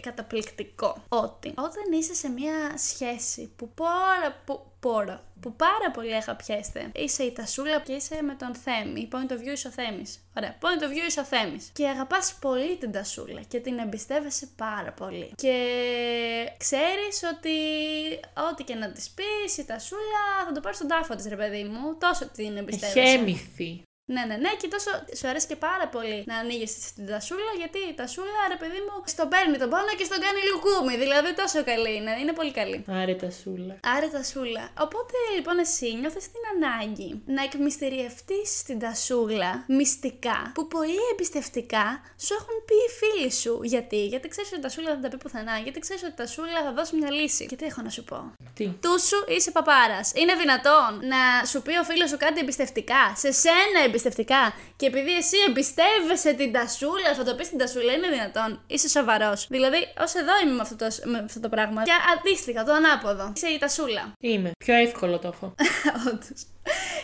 καταπληκτικό; 0.00 1.04
Ότι 1.08 1.48
όταν 1.56 1.98
είσαι 1.98 2.14
σε 2.14 2.28
μια 2.28 2.74
σχέση 2.76 3.52
που 3.56 3.70
πάρα, 3.74 4.42
που, 4.44 4.72
πόρο, 4.80 5.20
που 5.40 5.52
πάρα 5.52 5.90
πολύ 5.92 6.14
αγαπιέστε, 6.14 6.90
είσαι 6.94 7.22
η 7.22 7.32
Τασούλα 7.32 7.80
και 7.80 7.92
είσαι 7.92 8.22
με 8.22 8.34
τον 8.34 8.54
Θέμη. 8.54 9.08
Point 9.12 9.32
of 9.32 9.34
view 9.34 9.52
είσαι 9.52 9.68
ο 9.68 9.70
Θέμης. 9.70 10.18
Ωραία. 10.36 10.58
Point 10.60 10.82
of 10.82 10.86
view 10.86 11.06
είσαι 11.08 11.20
ο 11.20 11.24
Θέμης. 11.24 11.70
Και 11.72 11.88
αγαπάς 11.88 12.38
πολύ 12.40 12.76
την 12.76 12.92
Τασούλα 12.92 13.40
και 13.48 13.60
την 13.60 13.78
εμπιστεύεσαι 13.78 14.48
πάρα 14.56 14.92
πολύ. 14.92 15.32
Και 15.36 15.54
ξέρεις 16.56 17.22
ότι 17.34 17.56
ό,τι 18.50 18.64
και 18.64 18.74
να 18.74 18.92
της 18.92 19.10
πεις 19.10 19.56
η 19.56 19.64
Τασούλα 19.64 20.44
θα 20.46 20.52
το 20.52 20.60
πάρει 20.60 20.74
στον 20.74 20.88
τάφο 20.88 21.14
της 21.14 21.26
ρε 21.28 21.36
παιδί 21.36 21.64
μου. 21.64 21.96
Τόσο 21.98 22.26
την 22.26 22.56
εμπιστεύεσαι. 22.56 23.00
Χέμηθη. 23.00 23.82
Ναι, 24.14 24.22
ναι, 24.28 24.36
ναι, 24.44 24.52
και 24.60 24.68
τόσο 24.74 24.90
σου 25.18 25.26
αρέσει 25.30 25.46
και 25.46 25.58
πάρα 25.68 25.86
πολύ 25.94 26.18
να 26.30 26.36
ανοίγεις 26.42 26.72
στην 26.90 27.06
τασούλα, 27.06 27.52
γιατί 27.62 27.78
η 27.92 27.94
τασούλα, 28.00 28.40
ρε 28.52 28.58
παιδί 28.60 28.80
μου, 28.86 28.94
στον 29.12 29.28
παίρνει 29.32 29.56
τον 29.62 29.68
πόνο 29.72 29.92
και 29.98 30.06
στον 30.10 30.18
κάνει 30.24 30.40
λουκούμι. 30.50 30.94
Δηλαδή 31.04 31.30
τόσο 31.42 31.58
καλή 31.70 31.92
είναι, 31.98 32.12
είναι 32.22 32.34
πολύ 32.38 32.52
καλή. 32.60 32.78
Άρε 33.02 33.14
τα 33.14 33.30
σούλα. 33.40 33.74
Άρα 33.94 34.08
τασούλα. 34.16 34.64
Οπότε 34.84 35.16
λοιπόν 35.36 35.58
εσύ 35.58 35.88
νιώθεις 36.00 36.24
την 36.34 36.42
ανάγκη 36.52 37.10
να 37.36 37.42
εκμυστηριευτείς 37.48 38.48
την 38.66 38.78
τασούλα 38.84 39.50
μυστικά 39.78 40.38
που 40.54 40.62
πολύ 40.68 41.02
εμπιστευτικά 41.12 41.86
σου 42.24 42.32
έχουν 42.38 42.56
πει 42.66 42.76
οι 42.86 42.90
φίλοι 43.00 43.32
σου. 43.42 43.54
Γιατί, 43.62 44.00
γιατί 44.06 44.28
ξέρεις 44.28 44.48
ότι 44.50 44.60
η 44.60 44.62
τασούλα 44.62 44.88
δεν 44.94 45.02
τα 45.04 45.08
πει 45.08 45.16
πουθενά, 45.16 45.54
γιατί 45.58 45.78
ξέρεις 45.78 46.02
ότι 46.02 46.12
η 46.12 46.20
τασούλα 46.22 46.58
θα 46.66 46.72
δώσει 46.72 46.96
μια 46.96 47.10
λύση. 47.10 47.46
Και 47.46 47.56
τι 47.56 47.64
έχω 47.64 47.82
να 47.82 47.90
σου 47.96 48.04
πω; 48.04 48.32
Τι; 48.54 48.64
Του 48.84 48.94
σου 49.08 49.18
είσαι 49.34 49.50
παπάρας. 49.50 50.12
Είναι 50.14 50.34
δυνατόν 50.34 50.90
να 51.12 51.20
σου 51.50 51.62
πει 51.62 51.72
ο 51.82 51.84
φίλος 51.84 52.08
σου 52.10 52.16
κάτι 52.16 52.40
εμπιστευτικά, 52.40 53.02
σε 53.16 53.32
σένα 53.32 53.78
εμπιστευτικά, 53.84 53.98
και 54.76 54.86
επειδή 54.86 55.16
εσύ 55.16 55.36
εμπιστεύεσαι 55.48 56.32
την 56.32 56.52
τασούλα, 56.52 57.14
θα 57.16 57.24
το 57.24 57.34
πεις 57.34 57.48
την 57.48 57.58
τασούλα, 57.58 57.92
είναι 57.92 58.08
δυνατόν. 58.08 58.62
Είσαι 58.66 58.88
σοβαρός. 58.88 59.46
Δηλαδή, 59.50 59.76
ως 60.00 60.14
εδώ 60.14 60.32
είμαι 60.42 60.54
με 60.54 60.60
αυτό, 60.60 60.76
το, 60.76 60.86
με 61.04 61.18
αυτό 61.18 61.40
το 61.40 61.48
πράγμα. 61.48 61.82
Και 61.82 61.92
αντίστοιχα, 62.16 62.64
το 62.64 62.72
ανάποδο. 62.72 63.32
Είσαι 63.36 63.46
η 63.46 63.58
τασούλα. 63.58 64.12
Είμαι. 64.20 64.50
Πιο 64.58 64.74
εύκολο 64.74 65.18
το 65.18 65.28
έχω. 65.34 65.54
Όντως. 66.08 66.46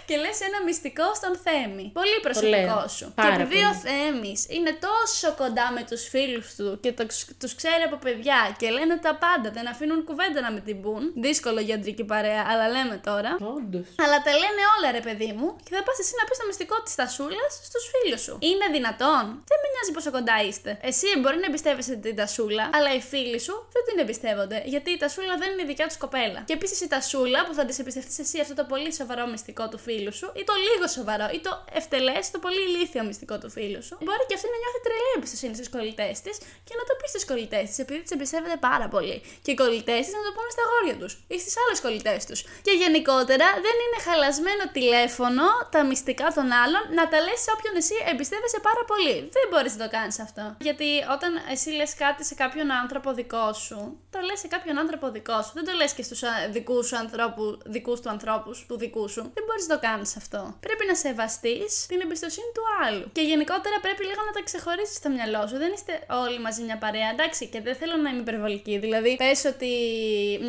Και 0.09 0.17
λες 0.17 0.39
ένα 0.49 0.59
μυστικό 0.69 1.07
στον 1.21 1.35
Θέμη. 1.45 1.87
Πολύ 2.01 2.19
προσωπικό 2.27 2.79
λέω. 2.79 2.89
σου. 2.97 3.07
Πάρα 3.15 3.37
και 3.37 3.43
επειδή 3.43 3.65
ο 3.65 3.69
πολύ. 3.69 3.83
Θέμης 3.85 4.41
είναι 4.57 4.73
τόσο 4.87 5.29
κοντά 5.43 5.67
με 5.77 5.83
τους 5.91 6.03
φίλους 6.13 6.49
του 6.59 6.69
και 6.83 6.93
τους 7.41 7.55
ξέρει 7.61 7.83
από 7.89 7.97
παιδιά 8.05 8.41
και 8.61 8.69
λένε 8.77 8.97
τα 9.07 9.13
πάντα, 9.25 9.49
δεν 9.57 9.67
αφήνουν 9.73 9.99
κουβέντα 10.09 10.41
να 10.47 10.51
με 10.57 10.61
την 10.67 10.77
πούν. 10.83 11.03
Δύσκολο 11.27 11.61
για 11.67 11.75
αντρική 11.79 12.05
παρέα, 12.13 12.43
αλλά 12.51 12.67
λέμε 12.75 12.97
τώρα. 13.09 13.31
Όντως. 13.57 13.87
Αλλά 14.05 14.17
τα 14.27 14.33
λένε 14.43 14.63
όλα, 14.75 14.89
ρε 14.99 15.03
παιδί 15.07 15.31
μου, 15.39 15.49
και 15.65 15.73
θα 15.77 15.83
πας 15.87 15.99
εσύ 16.03 16.13
να 16.21 16.25
πεις 16.29 16.39
το 16.41 16.47
μυστικό 16.51 16.77
της 16.85 16.95
τασούλας 17.01 17.53
στους 17.69 17.85
φίλους 17.93 18.23
σου. 18.27 18.35
Είναι 18.51 18.67
δυνατόν; 18.77 19.25
Δεν 19.51 19.59
με 19.63 19.69
νοιάζει 19.73 19.93
πόσο 19.97 20.11
κοντά 20.17 20.37
είστε. 20.49 20.71
Εσύ 20.91 21.07
μπορεί 21.21 21.37
να 21.43 21.47
εμπιστεύεσαι 21.51 21.95
την 22.05 22.17
τασούλα, 22.21 22.65
αλλά 22.77 22.91
οι 22.97 23.01
φίλοι 23.11 23.41
σου 23.47 23.55
δεν 23.75 23.83
την 23.89 23.97
εμπιστεύονται. 24.03 24.59
Γιατί 24.73 24.89
η 24.97 24.99
τασούλα 25.05 25.35
δεν 25.41 25.49
είναι 25.53 25.63
η 25.67 25.69
δικιά 25.73 25.87
τους 25.91 25.99
κοπέλα. 26.05 26.41
Και 26.49 26.57
επίσης 26.59 26.79
η 26.87 26.89
τασούλα 26.95 27.39
που 27.47 27.55
θα 27.59 27.65
της 27.69 27.79
εμπιστευτείς 27.79 28.19
εσύ 28.19 28.37
αυτό 28.41 28.55
το 28.55 28.65
πολύ 28.73 28.91
σοβαρό 29.01 29.25
μυστικό 29.27 29.46
του 29.53 29.79
φίλου 29.79 29.97
φίλου 29.97 30.13
σου, 30.21 30.29
ή 30.41 30.43
το 30.49 30.55
λίγο 30.69 30.87
σοβαρό, 30.97 31.27
ή 31.37 31.41
το 31.47 31.53
ευτελές, 31.79 32.25
το 32.35 32.39
πολύ 32.45 32.63
ηλίθιο 32.69 33.03
μυστικό 33.09 33.37
του 33.43 33.51
φίλου 33.57 33.81
σου, 33.87 33.95
μπορεί 34.05 34.25
και 34.29 34.37
αυτή 34.39 34.49
να 34.55 34.59
νιώθει 34.63 34.81
τρελή 34.87 35.11
εμπιστοσύνη 35.17 35.55
στους 35.59 35.71
κολλητές 35.75 36.15
της 36.25 36.37
και 36.67 36.75
να 36.79 36.85
το 36.89 36.93
πεις 36.99 37.11
στους 37.13 37.25
κολλητές 37.31 37.65
της, 37.69 37.79
επειδή 37.85 38.01
τι 38.05 38.11
εμπιστεύεται 38.17 38.59
πάρα 38.69 38.87
πολύ. 38.95 39.17
Και 39.45 39.51
οι 39.53 39.59
κολλητές 39.63 40.03
της 40.07 40.15
να 40.19 40.23
το 40.27 40.31
πούνε 40.37 40.51
στα 40.57 40.65
γόρια 40.71 40.97
τους 41.03 41.13
ή 41.35 41.37
στις 41.43 41.55
άλλες 41.63 41.79
κολλητές 41.85 42.21
τους. 42.29 42.41
Και 42.67 42.73
γενικότερα 42.83 43.47
δεν 43.67 43.77
είναι 43.85 43.99
χαλασμένο 44.07 44.65
τηλέφωνο 44.79 45.45
τα 45.75 45.81
μυστικά 45.91 46.27
των 46.37 46.47
άλλων 46.63 46.83
να 46.99 47.05
τα 47.11 47.19
λες 47.27 47.39
σε 47.45 47.51
όποιον 47.57 47.75
εσύ 47.83 47.97
εμπιστεύεσαι 48.11 48.59
πάρα 48.69 48.83
πολύ. 48.91 49.17
Δεν 49.37 49.45
μπορείς 49.51 49.73
να 49.77 49.81
το 49.85 49.89
κάνεις 49.97 50.17
αυτό. 50.27 50.45
Γιατί 50.69 50.89
όταν 51.15 51.31
εσύ 51.55 51.69
λες 51.79 51.93
κάτι 52.05 52.23
σε 52.31 52.35
κάποιον 52.43 52.67
άνθρωπο 52.83 53.09
δικό 53.21 53.47
σου, 53.65 53.79
το 54.15 54.19
λες 54.29 54.39
σε 54.43 54.49
κάποιον 54.55 54.77
άνθρωπο 54.83 55.05
δικό 55.17 55.39
σου. 55.45 55.53
Δεν 55.59 55.65
το 55.69 55.73
λες 55.81 55.93
και 55.97 56.05
στους 56.09 56.21
δικούς 56.57 56.85
σου 56.89 56.97
ανθρώπου, 57.05 57.45
δικούς 57.75 57.99
του 58.03 58.11
ανθρώπους, 58.15 58.57
του 58.69 58.77
δικού 58.83 59.05
σου. 59.15 59.23
Δεν 59.37 59.45
μπορείς 59.47 59.67
να 59.67 59.73
το 59.75 59.79
κάνεις 59.89 60.11
αυτό. 60.21 60.41
Πρέπει 60.67 60.85
να 60.91 60.95
σεβαστείς 61.05 61.71
την 61.91 61.99
εμπιστοσύνη 62.05 62.51
του 62.57 62.65
άλλου. 62.85 63.05
Και 63.17 63.23
γενικότερα 63.31 63.77
πρέπει 63.87 64.03
λίγο 64.11 64.23
να 64.29 64.33
τα 64.37 64.43
ξεχωρίσεις 64.49 64.97
στο 65.03 65.09
μυαλό 65.17 65.43
σου. 65.49 65.57
Δεν 65.63 65.71
είστε 65.77 65.93
όλοι 66.25 66.39
μαζί 66.47 66.61
μια 66.69 66.79
παρέα. 66.85 67.09
Εντάξει, 67.15 67.43
και 67.53 67.61
δεν 67.67 67.75
θέλω 67.81 67.97
να 68.05 68.09
είμαι 68.11 68.23
υπερβολική. 68.27 68.75
Δηλαδή, 68.85 69.13
πες 69.23 69.41
ότι 69.53 69.73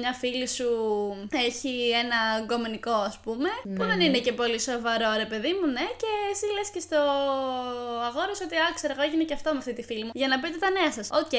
μια 0.01 0.13
φίλη 0.21 0.47
σου 0.57 0.69
έχει 1.47 1.73
ένα 2.03 2.19
γκομενικό, 2.45 2.97
ας 3.09 3.17
πούμε, 3.23 3.49
που 3.75 3.83
δεν 3.91 3.99
είναι 4.05 4.19
και 4.25 4.33
πολύ 4.41 4.59
σοβαρό, 4.69 5.09
ρε 5.23 5.27
παιδί 5.31 5.51
μου, 5.57 5.67
ναι, 5.77 5.85
και 6.01 6.11
εσύ 6.31 6.45
λες 6.55 6.69
και 6.73 6.81
στο 6.87 6.99
αγόρι 8.07 8.33
σου 8.37 8.45
ότι 8.47 8.55
α, 8.69 8.77
ξέρω 8.77 8.93
εγώ, 8.95 9.03
έγινε 9.07 9.23
και 9.29 9.35
αυτό 9.39 9.49
με 9.55 9.59
αυτή 9.63 9.73
τη 9.77 9.83
φίλη 9.89 10.03
μου. 10.05 10.11
Για 10.13 10.27
να 10.31 10.35
πείτε 10.41 10.57
τα 10.65 10.69
νέα 10.77 10.91
σας. 10.97 11.07
Οκ, 11.21 11.35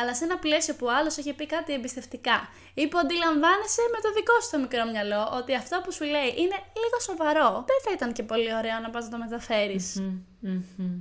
αλλά 0.00 0.12
σε 0.18 0.22
ένα 0.28 0.36
πλαίσιο 0.44 0.74
που 0.78 0.86
άλλος 0.98 1.14
έχει 1.20 1.32
πει 1.38 1.46
κάτι 1.54 1.70
εμπιστευτικά 1.78 2.36
ή 2.74 2.84
που 2.90 2.98
αντιλαμβάνεσαι 3.02 3.82
με 3.94 3.98
το 4.04 4.08
δικό 4.18 4.36
σου 4.42 4.50
το 4.54 4.58
μικρό 4.64 4.84
μυαλό 4.92 5.22
ότι 5.38 5.52
αυτό 5.62 5.76
που 5.84 5.90
σου 5.96 6.04
λέει 6.14 6.28
είναι 6.42 6.56
λίγο 6.82 6.91
σοβαρό. 7.00 7.50
Δεν 7.50 7.78
θα 7.84 7.90
ήταν 7.94 8.12
και 8.12 8.22
πολύ 8.22 8.54
ωραίο 8.54 8.78
να 8.82 8.90
πας 8.90 9.04
να 9.04 9.10
το 9.10 9.18
μεταφέρεις. 9.18 10.02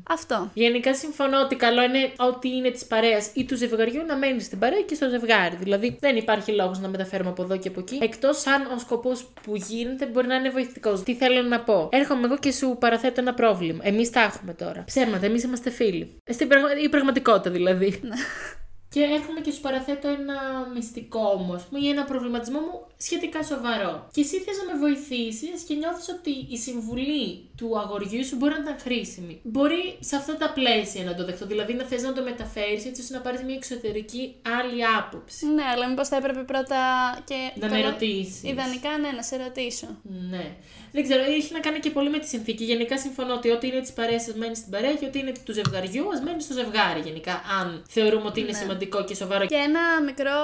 Αυτό. 0.10 0.50
Γενικά 0.54 0.96
συμφωνώ 0.96 1.40
ότι 1.40 1.56
καλό 1.56 1.84
είναι 1.84 2.12
ότι 2.18 2.50
είναι 2.50 2.70
της 2.70 2.86
παρέας 2.86 3.32
ή 3.34 3.46
του 3.46 3.56
ζευγαριού 3.56 4.06
να 4.06 4.18
μένει 4.18 4.42
στην 4.42 4.60
παρέα 4.60 4.82
και 4.82 4.96
στο 4.96 5.10
ζευγάρι. 5.10 5.56
Δηλαδή 5.56 5.98
δεν 6.00 6.16
υπάρχει 6.16 6.52
λόγος 6.52 6.80
να 6.80 6.88
μεταφέρουμε 6.88 7.30
από 7.30 7.44
εδώ 7.44 7.58
και 7.58 7.68
από 7.68 7.80
εκεί. 7.80 8.00
Εκτός 8.02 8.48
αν 8.48 8.62
ο 8.76 8.80
σκοπός 8.80 9.28
που 9.44 9.56
γίνεται 9.56 10.06
μπορεί 10.06 10.28
να 10.28 10.36
είναι 10.36 10.50
βοηθητικός. 10.50 11.04
Τι 11.04 11.16
θέλω 11.16 11.42
να 11.42 11.60
πω; 11.60 11.90
Έρχομαι 11.92 12.26
εγώ 12.26 12.38
και 12.38 12.52
σου 12.52 12.78
παραθέτω 12.80 13.22
ένα 13.22 13.34
πρόβλημα. 13.34 13.80
Εμείς 13.84 14.10
τα 14.10 14.22
έχουμε 14.22 14.54
τώρα. 14.54 14.84
Ψέματα, 14.86 15.26
εμείς 15.26 15.44
είμαστε 15.44 15.70
φίλοι. 15.70 16.18
Στην 16.30 16.48
πραγμα... 16.48 16.68
Η 16.84 16.90
πραγματικότητα 16.90 17.50
δηλαδή. 17.50 18.00
Ναι. 18.96 19.06
Και 19.06 19.14
έρχομαι 19.14 19.40
και 19.40 19.52
σου 19.52 19.62
παραθέτω 19.62 20.08
ένα 20.08 20.38
μυστικό 20.76 21.20
όμως 21.40 21.62
ή 21.84 21.90
ένα 21.90 22.04
προβληματισμό 22.04 22.60
μου 22.60 22.86
σχετικά 22.98 23.44
σοβαρό. 23.44 24.08
Και 24.14 24.22
εσύ 24.22 24.38
θες 24.38 24.58
να 24.58 24.74
με 24.74 24.80
βοηθήσεις 24.80 25.62
και 25.68 25.74
νιώθεις 25.74 26.08
ότι 26.18 26.34
η 26.50 26.58
συμβουλή 26.58 27.50
του 27.58 27.80
αγοριού 27.80 28.26
σου 28.26 28.36
μπορεί 28.36 28.54
να 28.54 28.60
ήταν 28.60 28.80
χρήσιμη. 28.80 29.40
Μπορεί 29.44 29.98
σε 30.00 30.16
αυτά 30.16 30.38
τα 30.38 30.52
πλαίσια 30.54 31.04
να 31.04 31.16
το 31.16 31.26
δεχτώ. 31.26 31.46
Δηλαδή 31.46 31.74
να 31.74 31.84
θες 31.84 32.02
να 32.04 32.14
το 32.14 32.22
μεταφέρεις 32.24 32.86
έτσι 32.86 33.02
ώστε 33.02 33.14
να 33.14 33.22
πάρεις 33.22 33.42
μια 33.44 33.56
εξωτερική 33.56 34.36
άλλη 34.60 34.86
άποψη. 35.00 35.46
Ναι, 35.46 35.64
αλλά 35.74 35.88
μήπως 35.90 36.08
θα 36.08 36.16
έπρεπε 36.16 36.44
πρώτα 36.44 36.80
και. 37.26 37.52
Να 37.60 37.70
με 37.70 37.82
ρωτήσεις. 37.82 38.44
Ιδανικά, 38.44 38.98
ναι, 38.98 39.12
να 39.16 39.24
σε 39.24 39.36
ρωτήσω. 39.44 39.88
Ναι. 40.30 40.46
Δεν 40.94 41.04
ξέρω, 41.04 41.24
έχει 41.24 41.54
να 41.54 41.60
κάνει 41.60 41.80
και 41.80 41.90
πολύ 41.90 42.10
με 42.10 42.20
τη 42.20 42.28
συνθήκη. 42.28 42.64
Γενικά 42.64 42.98
συμφωνώ 42.98 43.34
ότι 43.34 43.50
ό,τι 43.50 43.68
είναι 43.68 43.80
της 43.80 43.94
παρέας, 43.94 44.28
ας 44.28 44.36
μένει 44.36 44.56
στην 44.56 44.72
παρέα 44.72 44.94
και 44.94 45.06
ό,τι 45.06 45.20
είναι 45.20 45.32
του 45.46 45.54
ζευγαριού, 45.54 46.10
ας 46.14 46.22
μένει 46.22 46.42
στο 46.42 46.54
ζευγάρι 46.54 47.02
γενικά. 47.04 47.42
Αν 47.62 47.84
θεωρούμε 47.88 48.26
ότι 48.28 48.40
είναι 48.40 48.52
Ναι. 48.52 48.58
σημαντικό 48.58 48.80
και 48.86 49.16
σοβαρό. 49.16 49.46
Και 49.46 49.56
ένα 49.56 50.02
μικρό 50.06 50.36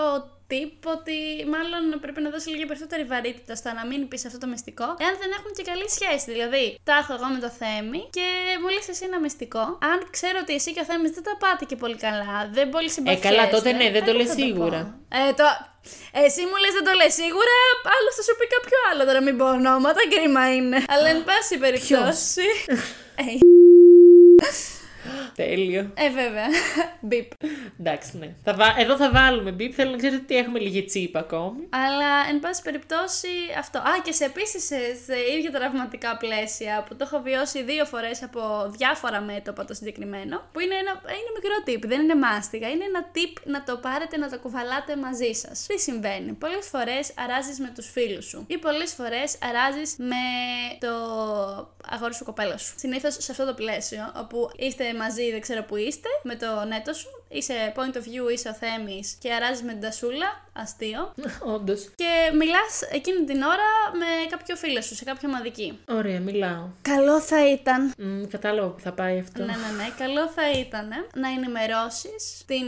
tip 0.52 0.82
ότι 0.96 1.18
μάλλον 1.56 1.84
πρέπει 2.04 2.22
να 2.22 2.30
δώσει 2.30 2.50
λίγο 2.50 2.66
περισσότερη 2.72 3.04
βαρύτητα 3.04 3.54
στο 3.56 3.70
να 3.80 3.84
μην 3.90 4.08
πεις 4.08 4.26
αυτό 4.26 4.38
το 4.44 4.48
μυστικό, 4.54 4.88
εάν 5.04 5.14
δεν 5.22 5.30
έχουν 5.38 5.52
και 5.58 5.64
καλή 5.72 5.88
σχέση. 5.98 6.28
Δηλαδή, 6.36 6.66
τα 6.88 6.94
έχω 7.02 7.12
εγώ 7.18 7.28
με 7.36 7.40
το 7.46 7.50
Θέμη 7.60 8.02
και 8.18 8.28
μου 8.62 8.68
λες 8.76 8.88
εσύ 8.94 9.04
ένα 9.10 9.20
μυστικό. 9.26 9.64
Αν 9.92 9.98
ξέρω 10.16 10.38
ότι 10.44 10.54
εσύ 10.60 10.70
και 10.76 10.82
ο 10.84 10.88
Θέμης 10.90 11.12
δεν 11.18 11.24
τα 11.30 11.36
πάτε 11.44 11.64
και 11.70 11.76
πολύ 11.84 11.98
καλά, 12.06 12.36
δεν 12.58 12.66
πολύ 12.76 12.90
συμπαθιέστε. 12.96 13.28
καλά, 13.28 13.44
τότε 13.56 13.70
ναι, 13.80 13.88
δεν 13.96 14.04
το 14.08 14.12
εγώ 14.12 14.20
λες 14.20 14.28
θα 14.32 14.38
σίγουρα. 14.42 14.80
πω. 14.84 15.18
Ε, 15.20 15.34
το... 15.40 15.46
Εσύ 16.26 16.42
μου 16.50 16.58
λες 16.64 16.74
δεν 16.78 16.86
το 16.88 16.94
λες 17.00 17.14
σίγουρα, 17.22 17.56
άλλο 17.96 18.10
θα 18.18 18.22
σου 18.28 18.34
πει 18.40 18.46
κάποιο 18.56 18.78
άλλο. 18.90 19.02
Τώρα 19.10 19.22
μην 19.26 19.36
πω 19.40 19.46
ονόματα, 19.58 20.02
κρίμα 20.14 20.44
είναι. 20.56 20.78
Αλλά 20.94 21.08
εν 21.16 21.22
πάση 21.28 21.54
περιπτώσει. 21.64 22.48
ε, 25.36 25.46
Τέλειο. 25.46 25.92
ε, 25.96 26.10
βέβαια. 26.10 26.48
Μπιπ. 27.08 27.32
Εντάξει, 27.80 28.18
ναι. 28.18 28.36
Θα 28.44 28.54
βα... 28.54 28.76
Εδώ 28.78 28.96
θα 28.96 29.12
βάλουμε 29.12 29.52
μπιπ. 29.52 29.72
Θέλω 29.76 29.92
να 29.92 29.98
ξέρετε 29.98 30.22
ότι 30.24 30.36
έχουμε 30.38 30.60
λίγη 30.60 30.84
τσίπα 30.84 31.20
ακόμη. 31.20 31.68
Αλλά, 31.70 32.30
εν 32.30 32.40
πάση 32.40 32.62
περιπτώσει, 32.62 33.28
αυτό. 33.58 33.80
Α, 33.80 33.92
και 34.04 34.12
σε 34.12 34.26
επίσης 34.26 34.66
σε, 34.66 34.76
σε 35.06 35.16
ίδια 35.38 35.52
τραυματικά 35.52 36.18
πλαίσια 36.18 36.84
που 36.88 36.96
το 36.96 37.08
έχω 37.12 37.22
βιώσει 37.22 37.64
δύο 37.64 37.86
φορές 37.86 38.24
από 38.24 38.42
διάφορα 38.78 39.22
μέτωπα 39.22 39.66
το 39.66 39.74
συγκεκριμένο. 39.74 40.42
Που 40.52 40.60
είναι 40.60 40.76
ένα 40.76 40.92
είναι 40.92 41.32
μικρό 41.38 41.56
tip, 41.66 41.90
δεν 41.90 42.02
είναι 42.02 42.16
μάστιγα. 42.16 42.68
Είναι 42.70 42.84
ένα 42.84 43.12
tip 43.16 43.42
να 43.44 43.64
το 43.64 43.78
πάρετε 43.78 44.18
να 44.18 44.30
το 44.30 44.40
κουβαλάτε 44.40 44.96
μαζί 44.98 45.32
σας. 45.34 45.66
Τι 45.68 45.80
συμβαίνει; 45.80 46.32
Πολλές 46.32 46.68
φορές 46.68 47.12
αράζεις 47.18 47.60
με 47.60 47.72
τους 47.76 47.90
φίλους 47.92 48.26
σου. 48.26 48.44
Ή 48.48 48.58
πολλές 48.58 48.94
φορές 48.94 49.38
αράζεις 49.50 49.96
με 49.98 50.16
το 50.80 50.94
αγόρι 51.92 52.14
σου 52.14 52.24
κοπέλα 52.24 52.58
σου. 52.58 52.74
Συνήθως 52.78 53.14
σε 53.20 53.32
αυτό 53.32 53.46
το 53.46 53.54
πλαίσιο, 53.54 54.12
όπου 54.18 54.50
είστε 54.58 54.94
μαζί, 54.94 55.07
δεν 55.16 55.42
ξέρω 55.42 55.64
που 55.64 55.76
είστε, 55.76 56.10
με 56.24 56.36
το 56.36 56.66
νέτο 56.68 56.94
σου, 56.94 57.10
είσαι 57.30 57.74
point 57.76 57.96
of 57.96 58.00
view, 58.00 58.32
είσαι 58.34 58.50
ο 58.50 58.54
Θέμης 58.54 59.18
και 59.20 59.34
αράζεις 59.34 59.64
με 59.64 59.72
την 59.72 59.82
τασούλα, 59.82 60.50
αστείο. 60.54 61.14
Όντως. 61.56 61.90
Και 61.96 62.12
μιλάς 62.38 62.82
εκείνη 62.92 63.24
την 63.24 63.42
ώρα 63.42 63.70
με 63.94 64.06
κάποιο 64.30 64.56
φίλο 64.56 64.82
σου, 64.82 64.96
σε 64.96 65.04
κάποια 65.04 65.30
ομαδική. 65.30 65.80
Ωραία, 65.90 66.20
μιλάω. 66.20 66.68
Καλό 66.82 67.22
θα 67.22 67.52
ήταν. 67.52 67.94
Μ, 67.98 68.24
κατάλαβα 68.24 68.68
που 68.68 68.80
θα 68.80 68.92
πάει 68.92 69.20
αυτό. 69.20 69.40
Ναι, 69.40 69.46
ναι, 69.46 69.84
ναι. 69.84 69.90
Καλό 69.98 70.28
θα 70.28 70.52
ήταν 70.52 70.90
να 71.14 71.30
ενημερώσεις 71.30 72.44
την 72.46 72.66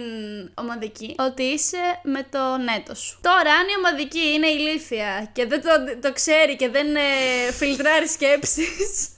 ομαδική 0.53 1.15
ότι 1.19 1.43
είσαι 1.43 1.99
με 2.03 2.27
το 2.31 2.57
νέτο 2.57 2.95
σου. 2.95 3.19
Τώρα, 3.21 3.51
αν 3.53 3.67
η 3.67 3.75
ομαδική 3.77 4.25
είναι 4.33 4.47
ηλίθια 4.47 5.29
και 5.33 5.45
δεν 5.45 5.61
το, 5.61 5.69
το 6.01 6.13
ξέρει 6.13 6.55
και 6.55 6.69
δεν 6.69 6.95
ε, 6.95 7.51
φιλτράρει 7.51 8.07
σκέψεις. 8.07 9.09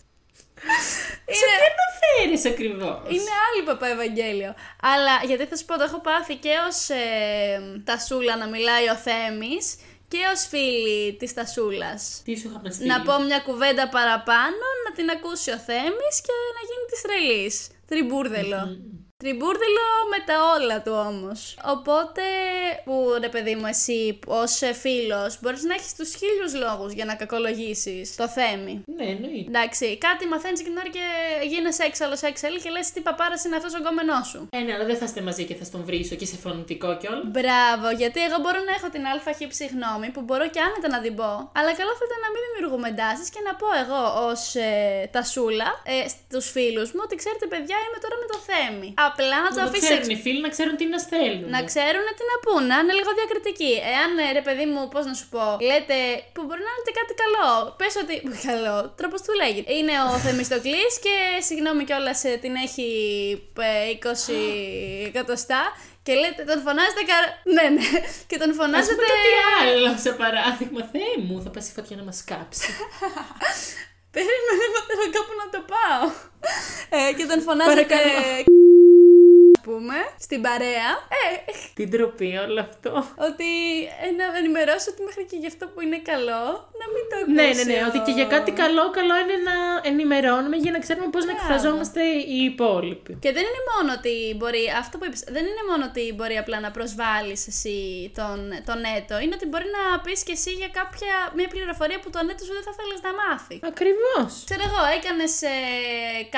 Σε 1.40 1.46
τι 1.46 1.68
αναφέρει 1.72 2.54
ακριβώς; 2.54 3.02
Είναι 3.10 3.32
άλλη 3.46 3.66
παπά 3.66 3.88
Ευαγγέλιο. 3.88 4.54
Αλλά 4.82 5.14
γιατί 5.26 5.46
θα 5.46 5.56
σου 5.56 5.66
πω, 5.66 5.78
το 5.78 5.84
έχω 5.84 6.00
πάθει 6.00 6.36
και 6.36 6.54
ως 6.68 6.90
ε, 6.90 7.82
τασούλα 7.84 8.36
να 8.38 8.48
μιλάει 8.48 8.90
ο 8.90 8.96
Θέμης 8.96 9.76
και 10.08 10.18
ως 10.34 10.48
φίλη 10.48 11.16
της 11.20 11.34
τασούλα. 11.34 12.00
Τι 12.24 12.38
σου 12.38 12.48
είχα 12.48 12.62
να 12.64 12.72
στείλει. 12.72 12.88
Να 12.88 13.02
πω 13.02 13.20
μια 13.20 13.40
κουβέντα 13.40 13.90
παραπάνω, 13.90 14.66
να 14.86 14.92
την 14.96 15.10
ακούσει 15.10 15.52
ο 15.52 15.58
Θέμης 15.58 16.16
και 16.26 16.34
να 16.56 16.62
γίνει 16.70 16.86
της 16.92 17.02
τρελής. 17.02 17.56
Τrimπούρδελο. 17.88 18.62
Τrimπούρδελο 19.24 19.88
με 20.14 20.20
τα 20.28 20.36
όλα 20.56 20.78
του 20.82 20.94
όμως. 21.10 21.40
Οπότε, 21.76 22.24
που 22.86 22.94
ρε 23.20 23.30
παιδί 23.34 23.56
μου, 23.56 23.68
εσύ 23.74 24.20
ως 24.28 24.54
φίλος 24.82 25.32
μπορείς 25.42 25.64
να 25.64 25.74
έχεις 25.74 25.96
τους 25.96 26.10
χίλιους 26.20 26.54
λόγους 26.64 26.92
για 26.98 27.06
να 27.06 27.14
κακολογήσεις 27.22 28.16
το 28.16 28.28
Θέμη. 28.36 28.76
Ναι, 28.98 29.06
εννοείται. 29.16 29.50
Εντάξει, 29.52 29.86
κάτι 30.08 30.24
μαθαίνεις 30.32 30.60
και 30.62 30.70
την 30.70 30.78
ώρα 30.78 30.92
και 30.98 31.06
γίνεσαι 31.52 31.84
έξαλλος 31.90 32.22
έξαλλη 32.22 32.60
και 32.64 32.70
λες 32.76 32.92
τι 32.94 33.00
παπάρας 33.08 33.44
είναι 33.46 33.56
αυτός 33.60 33.74
ο 33.78 33.80
γκόμενό 33.84 34.20
σου. 34.32 34.40
Ε, 34.58 34.60
ναι, 34.66 34.74
αλλά 34.76 34.86
δεν 34.90 34.98
θα 35.02 35.06
είστε 35.06 35.22
μαζί 35.22 35.44
και 35.50 35.56
θα 35.60 35.66
στον 35.70 35.82
βρίσω 35.88 36.16
και 36.16 36.28
σε 36.32 36.38
φωνητικό 36.44 36.90
κιόλας. 36.98 37.26
Μπράβο, 37.36 37.88
γιατί 38.02 38.20
εγώ 38.28 38.38
μπορώ 38.44 38.60
να 38.68 38.74
έχω 38.78 38.88
την 38.96 39.04
αλφα 39.12 39.32
χύψη 39.40 39.66
γνώμη 39.74 40.08
που 40.16 40.22
μπορώ 40.28 40.46
και 40.54 40.62
άνετα 40.68 40.88
να 40.96 41.00
την 41.06 41.14
πω. 41.20 41.32
Αλλά 41.60 41.72
καλό 41.80 41.94
θα 42.00 42.04
ήταν 42.10 42.20
να 42.26 42.30
μην 42.34 42.42
δημιουργούμε 42.48 42.88
εντάσεις 42.94 43.28
και 43.34 43.42
να 43.48 43.54
πω 43.60 43.68
εγώ 43.84 44.02
ως 44.30 44.42
ε, 44.56 44.70
τασούλα 45.16 45.70
ε, 45.94 45.98
στους 46.14 46.46
φίλους 46.56 46.90
μου 46.94 47.02
ότι 47.08 47.16
ξέρετε, 47.22 47.46
παιδιά, 47.54 47.78
είμαι 47.86 48.00
τώρα 48.04 48.16
με 48.22 48.28
το 48.32 48.38
θέμη. 48.50 48.90
Απλά 49.12 49.38
να 49.46 49.50
το 49.56 49.60
Να 49.60 49.64
το 49.64 49.70
αφήσεις 49.70 49.90
ξέρουν 49.90 50.10
οι 50.16 50.20
φίλοι 50.24 50.42
να 50.48 50.52
ξέρουν 50.56 50.76
τι 50.80 50.86
να 50.94 51.00
στέλνουν. 51.06 51.48
να 51.56 51.62
ξέρουν 51.70 52.06
τι 52.18 52.24
να 52.32 52.36
πούν, 52.44 52.64
να 52.72 52.76
είναι 52.82 52.94
λίγο 53.00 53.12
διακριτικοί. 53.20 53.74
Εάν 53.96 54.12
ε, 54.24 54.26
ρε 54.38 54.44
παιδί 54.48 54.66
μου, 54.72 54.82
πώς 54.94 55.04
να 55.10 55.14
σου 55.20 55.28
πω, 55.34 55.46
λέτε 55.70 55.98
που 56.34 56.42
μπορεί 56.46 56.62
να 56.68 56.72
είναι 56.74 56.86
και 56.88 56.96
κάτι 57.00 57.14
καλό. 57.24 57.50
Πες 57.80 57.94
ότι. 58.04 58.16
Καλό, 58.50 58.78
τρόπος 59.00 59.20
του 59.26 59.34
λέγει. 59.42 59.62
Είναι 59.78 59.96
ο 60.10 60.12
Θεμιστοκλής 60.26 60.94
και 61.06 61.16
συγγνώμη 61.48 61.82
κιόλας 61.90 62.20
την 62.44 62.54
έχει 62.66 62.88
ε, 63.70 63.72
20 64.30 64.34
εκατοστά. 65.10 65.62
Και 66.06 66.14
λέτε, 66.22 66.44
τον 66.52 66.60
φωνάζετε 66.66 67.04
καρ... 67.12 67.24
Ναι, 67.56 67.66
ναι. 67.76 67.88
Και 68.30 68.38
τον 68.42 68.50
Ας 68.50 68.56
πούμε 68.56 68.62
φωνάζετε. 68.66 69.04
κάτι 69.12 69.34
άλλο, 69.62 69.92
σε 70.06 70.12
παράδειγμα. 70.22 70.82
Θεέ 70.92 71.14
μου, 71.26 71.42
θα 71.44 71.50
πας 71.54 71.66
η 71.70 71.72
φωτιά 71.78 71.96
να 72.00 72.04
μας 72.10 72.20
κάψει. 72.30 72.68
Περίμενε, 74.16 74.66
μα 74.74 74.80
θέλω 74.88 75.06
κάπου 75.18 75.34
να 75.42 75.48
το 75.54 75.60
πάω. 75.74 76.04
Ε, 76.98 77.14
και 77.18 77.26
τον 77.26 77.42
φωνάζετε. 77.42 77.96
Πούμε, 79.66 79.98
στην 80.26 80.40
παρέα. 80.48 80.90
Ε, 81.22 81.28
Την 81.78 81.90
ντροπή 81.90 82.30
όλο 82.46 82.60
αυτό. 82.68 82.92
ότι 83.30 83.50
ε, 84.06 84.08
να 84.20 84.26
ενημερώσω 84.42 84.88
ότι 84.94 85.02
μέχρι 85.08 85.24
και 85.32 85.38
γι' 85.44 85.48
αυτό 85.54 85.64
που 85.72 85.80
είναι 85.86 86.00
καλό, 86.12 86.44
να 86.82 86.86
μην 86.94 87.04
το 87.10 87.16
ακούσει. 87.22 87.38
Ναι, 87.40 87.48
ναι, 87.58 87.64
ναι. 87.72 87.78
ο- 87.84 87.88
Ότι 87.90 88.00
και 88.08 88.14
για 88.20 88.28
κάτι 88.36 88.52
καλό, 88.62 88.84
καλό 89.00 89.16
είναι 89.24 89.38
να 89.50 89.56
ενημερώνουμε 89.92 90.56
για 90.64 90.72
να 90.76 90.80
ξέρουμε 90.86 91.08
πώς 91.16 91.24
να 91.26 91.34
Μπράβο. 91.34 91.40
εκφραζόμαστε 91.42 92.02
οι 92.34 92.40
υπόλοιποι. 92.52 93.12
Και 93.24 93.32
δεν 93.38 93.44
είναι 93.50 93.64
μόνο 93.74 93.90
ότι 94.00 94.14
μπορεί, 94.38 94.64
αυτό 94.84 94.94
που 94.98 95.06
είπες, 95.08 95.22
δεν 95.36 95.44
είναι 95.50 95.64
μόνο 95.70 95.84
ότι 95.92 96.04
μπορεί 96.18 96.36
απλά 96.44 96.58
να 96.66 96.72
προσβάλλεις 96.78 97.42
εσύ 97.52 97.78
τον, 98.20 98.40
τον 98.70 98.80
έτο, 98.98 99.16
είναι 99.24 99.36
ότι 99.40 99.48
μπορεί 99.52 99.68
να 99.80 99.84
πεις 100.06 100.20
και 100.28 100.34
εσύ 100.40 100.52
για 100.62 100.70
κάποια, 100.80 101.14
μια 101.38 101.48
πληροφορία 101.54 102.00
που 102.04 102.10
τον 102.16 102.24
έτος 102.32 102.46
σου 102.48 102.54
δεν 102.58 102.66
θα 102.68 102.74
θέλεις 102.80 103.00
να 103.08 103.12
μάθει. 103.22 103.56
Ακριβώς. 103.72 104.30
Ξέρω 104.50 104.64
εγώ, 104.70 104.82
έκανες 104.98 105.34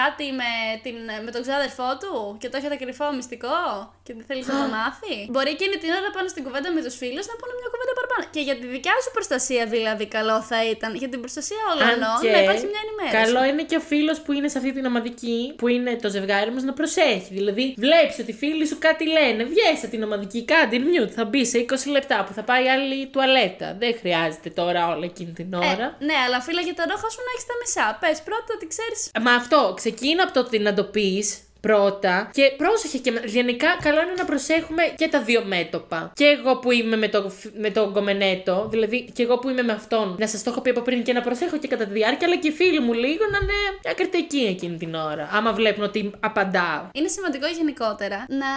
κάτι 0.01 0.25
με, 0.39 0.51
την, 0.85 0.97
με 1.25 1.31
τον 1.35 1.41
ξάδερφό 1.45 1.89
του 2.01 2.11
και 2.39 2.47
το 2.49 2.55
έχετε 2.59 2.75
κρυφό 2.75 3.07
μυστικό 3.19 3.57
και 4.05 4.13
δεν 4.17 4.23
θέλεις 4.29 4.45
να 4.51 4.55
το 4.61 4.67
μάθει. 4.77 5.15
Μπορεί 5.33 5.49
εκείνη 5.57 5.75
την 5.83 5.89
ώρα 5.99 6.09
πάνω 6.15 6.27
στην 6.33 6.43
κουβέντα 6.45 6.69
με 6.77 6.81
τους 6.85 6.95
φίλους 7.01 7.25
να 7.31 7.35
πούνε 7.39 7.53
μια 7.59 7.69
κουβέντα 7.73 7.93
παραπάνω. 7.99 8.23
Και 8.35 8.41
για 8.47 8.55
τη 8.59 8.65
δικιά 8.75 8.95
σου 9.03 9.11
προστασία 9.17 9.63
δηλαδή, 9.75 10.05
καλό 10.17 10.37
θα 10.49 10.59
ήταν. 10.73 10.89
Για 11.01 11.09
την 11.13 11.19
προστασία 11.23 11.61
όλων 11.71 11.85
να 12.33 12.39
υπάρχει 12.43 12.65
μια 12.71 12.81
ενημέρωση. 12.85 13.15
καλό 13.21 13.41
είναι 13.49 13.63
και 13.69 13.77
ο 13.81 13.83
φίλος 13.91 14.17
που 14.23 14.31
είναι 14.37 14.47
σε 14.53 14.57
αυτή 14.59 14.71
την 14.77 14.85
ομαδική, 14.91 15.39
που 15.59 15.67
είναι 15.75 15.91
το 16.03 16.09
ζευγάρι 16.15 16.51
μας, 16.55 16.63
να 16.69 16.73
προσέχει. 16.79 17.31
Δηλαδή, 17.39 17.65
βλέπεις 17.85 18.15
ότι 18.23 18.31
οι 18.31 18.37
φίλοι 18.41 18.65
σου 18.67 18.77
κάτι 18.87 19.03
λένε. 19.15 19.41
Βγαίνει 19.53 19.77
από 19.83 19.91
την 19.95 20.03
ομαδική, 20.07 20.39
κάντε 20.51 20.77
mute. 20.87 21.11
Θα 21.17 21.23
μπει 21.25 21.41
σε 21.45 21.57
20 21.57 21.91
λεπτά 21.95 22.17
που 22.25 22.33
θα 22.37 22.43
πάει 22.49 22.65
άλλη 22.75 23.07
τουαλέτα. 23.13 23.67
Δεν 23.79 23.91
χρειάζεται 23.99 24.49
τώρα 24.49 24.81
όλα 24.93 25.05
εκείνη 25.11 25.31
την 25.31 25.53
ώρα. 25.53 25.85
Ε, 25.99 26.05
ναι, 26.07 26.17
αλλά 26.25 26.41
φίλα 26.41 26.61
για 26.61 26.75
τα 26.79 26.83
ρόχα 26.89 27.07
σου 27.13 27.21
να 27.27 27.31
έχεις 27.33 27.45
τα 27.49 27.55
μισά. 27.61 27.97
Πες 28.01 28.21
πρώτα 28.27 28.51
ότι 28.55 28.67
ξέρεις. 28.67 29.11
Μα 29.21 29.31
αυτό, 29.31 29.73
ξεκίνα 29.75 30.23
από 30.23 30.33
το 30.33 30.39
ότι 30.39 30.59
να 30.59 30.73
το 30.73 30.83
πεις 30.83 31.43
πρώτα 31.67 32.29
και 32.33 32.51
πρόσεχε 32.57 32.97
και 32.97 33.11
με- 33.11 33.21
γενικά 33.25 33.67
καλό 33.81 34.01
είναι 34.01 34.13
να 34.17 34.25
προσέχουμε 34.25 34.83
και 34.95 35.07
τα 35.07 35.21
δύο 35.21 35.43
μέτωπα. 35.45 36.11
Και 36.15 36.25
εγώ 36.25 36.57
που 36.57 36.71
είμαι 36.71 36.95
με, 36.97 37.07
το, 37.09 37.31
με 37.57 37.69
τον 37.69 37.93
κομμενέτο, 37.93 38.67
δηλαδή 38.71 39.09
και 39.13 39.23
εγώ 39.23 39.39
που 39.39 39.49
είμαι 39.49 39.61
με 39.63 39.71
αυτόν, 39.73 40.15
να 40.19 40.27
σας 40.27 40.43
το 40.43 40.49
έχω 40.49 40.61
πει 40.61 40.69
από 40.69 40.81
πριν 40.81 41.03
και 41.03 41.13
να 41.13 41.21
προσέχω 41.21 41.57
και 41.57 41.67
κατά 41.67 41.85
τη 41.85 41.91
διάρκεια, 41.91 42.27
αλλά 42.27 42.37
και 42.37 42.47
οι 42.47 42.51
φίλοι 42.51 42.79
μου 42.79 42.93
λίγο 42.93 43.23
να 43.31 43.37
είναι 43.41 43.53
μια 43.83 43.93
κριτική 43.93 44.43
εκείνη 44.53 44.77
την 44.77 44.95
ώρα. 44.95 45.29
Άμα 45.31 45.53
βλέπουν 45.53 45.83
ότι 45.83 46.11
απαντάω. 46.19 46.83
Είναι 46.93 47.07
σημαντικό 47.07 47.47
γενικότερα 47.47 48.25
να 48.29 48.51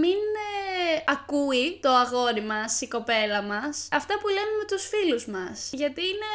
μην 0.00 0.18
ε, 0.48 1.02
ακούει 1.16 1.78
το 1.82 1.90
αγόρι 1.90 2.42
μας, 2.42 2.80
η 2.80 2.88
κοπέλα 2.88 3.42
μας, 3.42 3.88
αυτά 3.92 4.14
που 4.20 4.28
λέμε 4.28 4.52
με 4.60 4.64
τους 4.70 4.82
φίλους 4.92 5.24
μας. 5.26 5.70
Γιατί 5.72 6.00
είναι, 6.12 6.30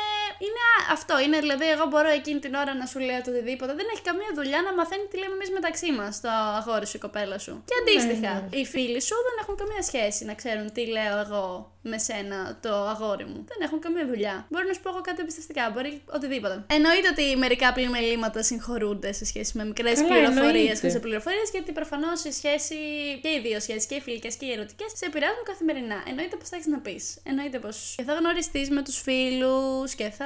είναι 0.45 0.61
α- 0.75 0.87
αυτό, 0.95 1.13
είναι 1.25 1.37
δηλαδή 1.39 1.65
εγώ 1.75 1.85
μπορώ 1.91 2.09
εκείνη 2.19 2.39
την 2.39 2.53
ώρα 2.61 2.73
να 2.75 2.85
σου 2.85 2.99
λέω 2.99 3.21
το 3.25 3.29
οτιδήποτε. 3.31 3.73
Δεν 3.79 3.87
έχει 3.93 4.01
καμία 4.09 4.31
δουλειά 4.35 4.59
να 4.67 4.71
μαθαίνει 4.79 5.05
τι 5.11 5.17
λέμε 5.21 5.33
εμείς 5.33 5.49
μεταξύ 5.57 5.91
μας, 5.99 6.16
το 6.21 6.29
αγόρι 6.29 6.87
σου, 6.87 6.97
η 6.97 6.99
κοπέλα 6.99 7.37
σου. 7.39 7.63
Και 7.65 7.73
αντίστοιχα, 7.81 8.47
οι 8.49 8.65
φίλοι 8.65 9.01
σου 9.01 9.15
δεν 9.15 9.35
έχουν 9.41 9.55
καμία 9.55 9.81
σχέση 9.81 10.25
να 10.25 10.33
ξέρουν 10.33 10.71
τι 10.71 10.87
λέω 10.87 11.17
εγώ 11.17 11.71
με 11.87 11.97
σένα, 11.97 12.57
το 12.61 12.73
αγόρι 12.93 13.25
μου. 13.25 13.39
Δεν 13.51 13.59
έχουν 13.65 13.79
καμία 13.79 14.05
δουλειά. 14.07 14.45
Μπορεί 14.49 14.65
να 14.67 14.73
σου 14.73 14.81
πω 14.81 14.89
εγώ 14.89 15.01
κάτι 15.01 15.21
εμπιστευτικά, 15.21 15.63
μπορεί 15.73 16.01
οτιδήποτε. 16.17 16.63
Εννοείται 16.67 17.07
ότι 17.11 17.37
μερικά 17.37 17.73
πλημελήματα 17.73 18.43
συγχωρούνται 18.43 19.11
σε 19.13 19.25
σχέση 19.25 19.57
με 19.57 19.63
μικρές 19.65 19.95
Καλά, 20.01 20.07
πληροφορίες 20.07 20.55
εννοείται. 20.55 20.79
και 20.81 20.89
σε 20.89 20.99
πληροφορίες, 20.99 21.49
γιατί 21.51 21.71
προφανώς 21.71 22.23
η 22.23 22.31
σχέση 22.31 22.75
και 23.21 23.29
οι 23.29 23.39
δύο 23.43 23.59
σχέσεις, 23.59 23.85
και 23.85 23.95
οι 23.95 24.01
φιλικέ 24.01 24.27
και 24.39 24.45
οι 24.45 24.51
ερωτικές, 24.51 24.91
σε 24.95 25.05
επηρεάζουν 25.05 25.43
καθημερινά. 25.43 26.03
Εννοείται 26.09 26.35
πως 26.35 26.49
θα 26.49 26.55
έχεις 26.55 26.67
να 26.67 26.79
πεις. 26.79 27.17
Εννοείται 27.23 27.59
πως 27.59 27.93
και 27.97 28.03
θα 28.03 28.13
γνωριστείς 28.13 28.69
με 28.69 28.81
τους 28.83 28.97
φίλους 29.01 29.95
και 29.95 30.09
θα 30.09 30.25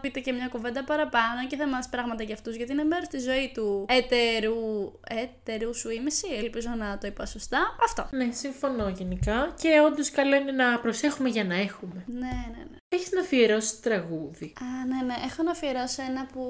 πείτε 0.00 0.20
και 0.20 0.32
μια 0.32 0.48
κουβέντα 0.48 0.84
παραπάνω 0.84 1.46
και 1.48 1.56
θα 1.56 1.66
μάθει 1.66 1.88
πράγματα 1.90 2.22
για 2.22 2.34
αυτούς, 2.34 2.54
γιατί 2.56 2.72
είναι 2.72 2.84
μέρος 2.84 3.08
της 3.08 3.22
ζωής 3.22 3.50
του 3.54 3.86
έτερου. 3.88 4.92
έτερου 5.08 5.74
σου 5.74 5.90
είμαι 5.90 6.06
εσύ, 6.06 6.26
ελπίζω 6.42 6.70
να 6.78 6.98
το 6.98 7.06
είπα 7.06 7.26
σωστά. 7.26 7.76
Αυτό. 7.84 8.08
Ναι, 8.10 8.28
συμφωνώ 8.32 8.88
γενικά. 8.88 9.54
Και 9.60 9.68
όντως 9.86 10.10
καλό 10.10 10.36
είναι 10.36 10.52
να 10.52 10.77
προσέχουμε 10.78 11.28
για 11.28 11.44
να 11.44 11.54
έχουμε. 11.54 12.04
Ναι, 12.06 12.18
ναι, 12.18 12.62
ναι. 12.70 12.76
Έχεις 12.90 13.10
να 13.12 13.20
αφιερώσεις 13.20 13.80
τραγούδι. 13.80 14.52
Α, 14.60 14.86
ναι, 14.86 15.06
ναι. 15.06 15.14
Έχω 15.30 15.42
να 15.42 15.50
αφιερώσω 15.50 16.02
ένα 16.08 16.26
που 16.32 16.42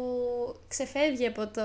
ξεφεύγει 0.68 1.26
από 1.26 1.46
το 1.46 1.62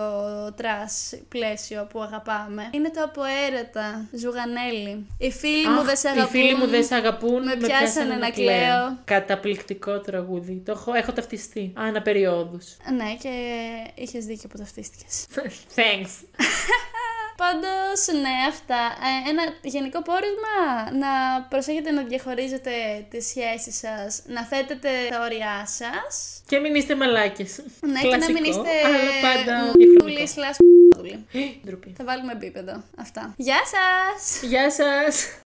trash 0.54 1.14
πλαίσιο 1.28 1.88
που 1.90 2.02
αγαπάμε. 2.02 2.70
Είναι 2.72 2.90
το 2.90 3.04
από 3.04 3.22
έρωτα, 3.48 4.06
Ζουγανέλη. 4.12 5.08
Οι 5.18 5.32
φίλοι 5.32 5.68
μου 5.68 5.80
Αχ, 5.80 5.86
δεν 5.86 5.98
σε 5.98 6.08
Οι 6.08 6.12
αγαπούν. 6.12 6.30
φίλοι 6.32 6.56
μου 6.56 6.68
δεν 6.68 6.84
σε 6.84 6.96
αγαπούν. 6.96 7.44
με 7.44 7.56
πιάσανε 7.56 8.16
να 8.16 8.30
κλαίω. 8.30 8.98
Καταπληκτικό 9.06 10.00
τραγούδι. 10.00 10.62
Το 10.66 10.72
έχω, 10.72 10.94
έχω 10.94 11.12
ταυτιστεί. 11.12 11.74
Ανά 11.76 11.99
περιόδους. 11.99 12.78
Ναι, 12.96 13.16
και 13.22 13.30
είχες 13.96 14.26
δίκιο 14.26 14.50
που 14.50 14.58
ταυτίστηκες. 14.58 15.26
Thanks. 15.78 16.14
Πάντως, 17.38 18.22
ναι, 18.22 18.36
αυτά. 18.48 18.82
Ε, 19.26 19.30
ένα 19.30 19.44
γενικό 19.62 20.02
πόρισμα 20.02 20.58
να 20.92 21.42
προσέχετε 21.50 21.92
να 21.92 22.04
διαχωρίζετε 22.04 22.72
τις 23.10 23.28
σχέσεις 23.28 23.78
σας, 23.78 24.22
να 24.26 24.42
θέτετε 24.44 24.90
τα 25.10 25.20
όρια 25.24 25.66
σας. 25.66 26.42
Και 26.48 26.60
μην 26.60 26.76
είστε 26.76 26.96
μαλάκες. 26.96 27.64
Ναι, 27.82 28.00
και 28.02 28.16
να 28.16 28.32
μην 28.32 28.44
είστε 28.44 28.70
Αλλά 28.86 28.98
πάντα 29.22 29.64
μουδούλη 29.66 30.28
slash 30.36 30.58
π***δουλη. 30.96 31.26
Ντροπή. 31.66 31.94
Θα 31.98 32.04
βάλουμε 32.04 32.32
επίπεδο. 32.32 32.84
Αυτά. 32.98 33.34
Γεια 33.38 33.60
σας! 33.74 34.42
Γεια 34.42 34.72
σας. 34.72 35.42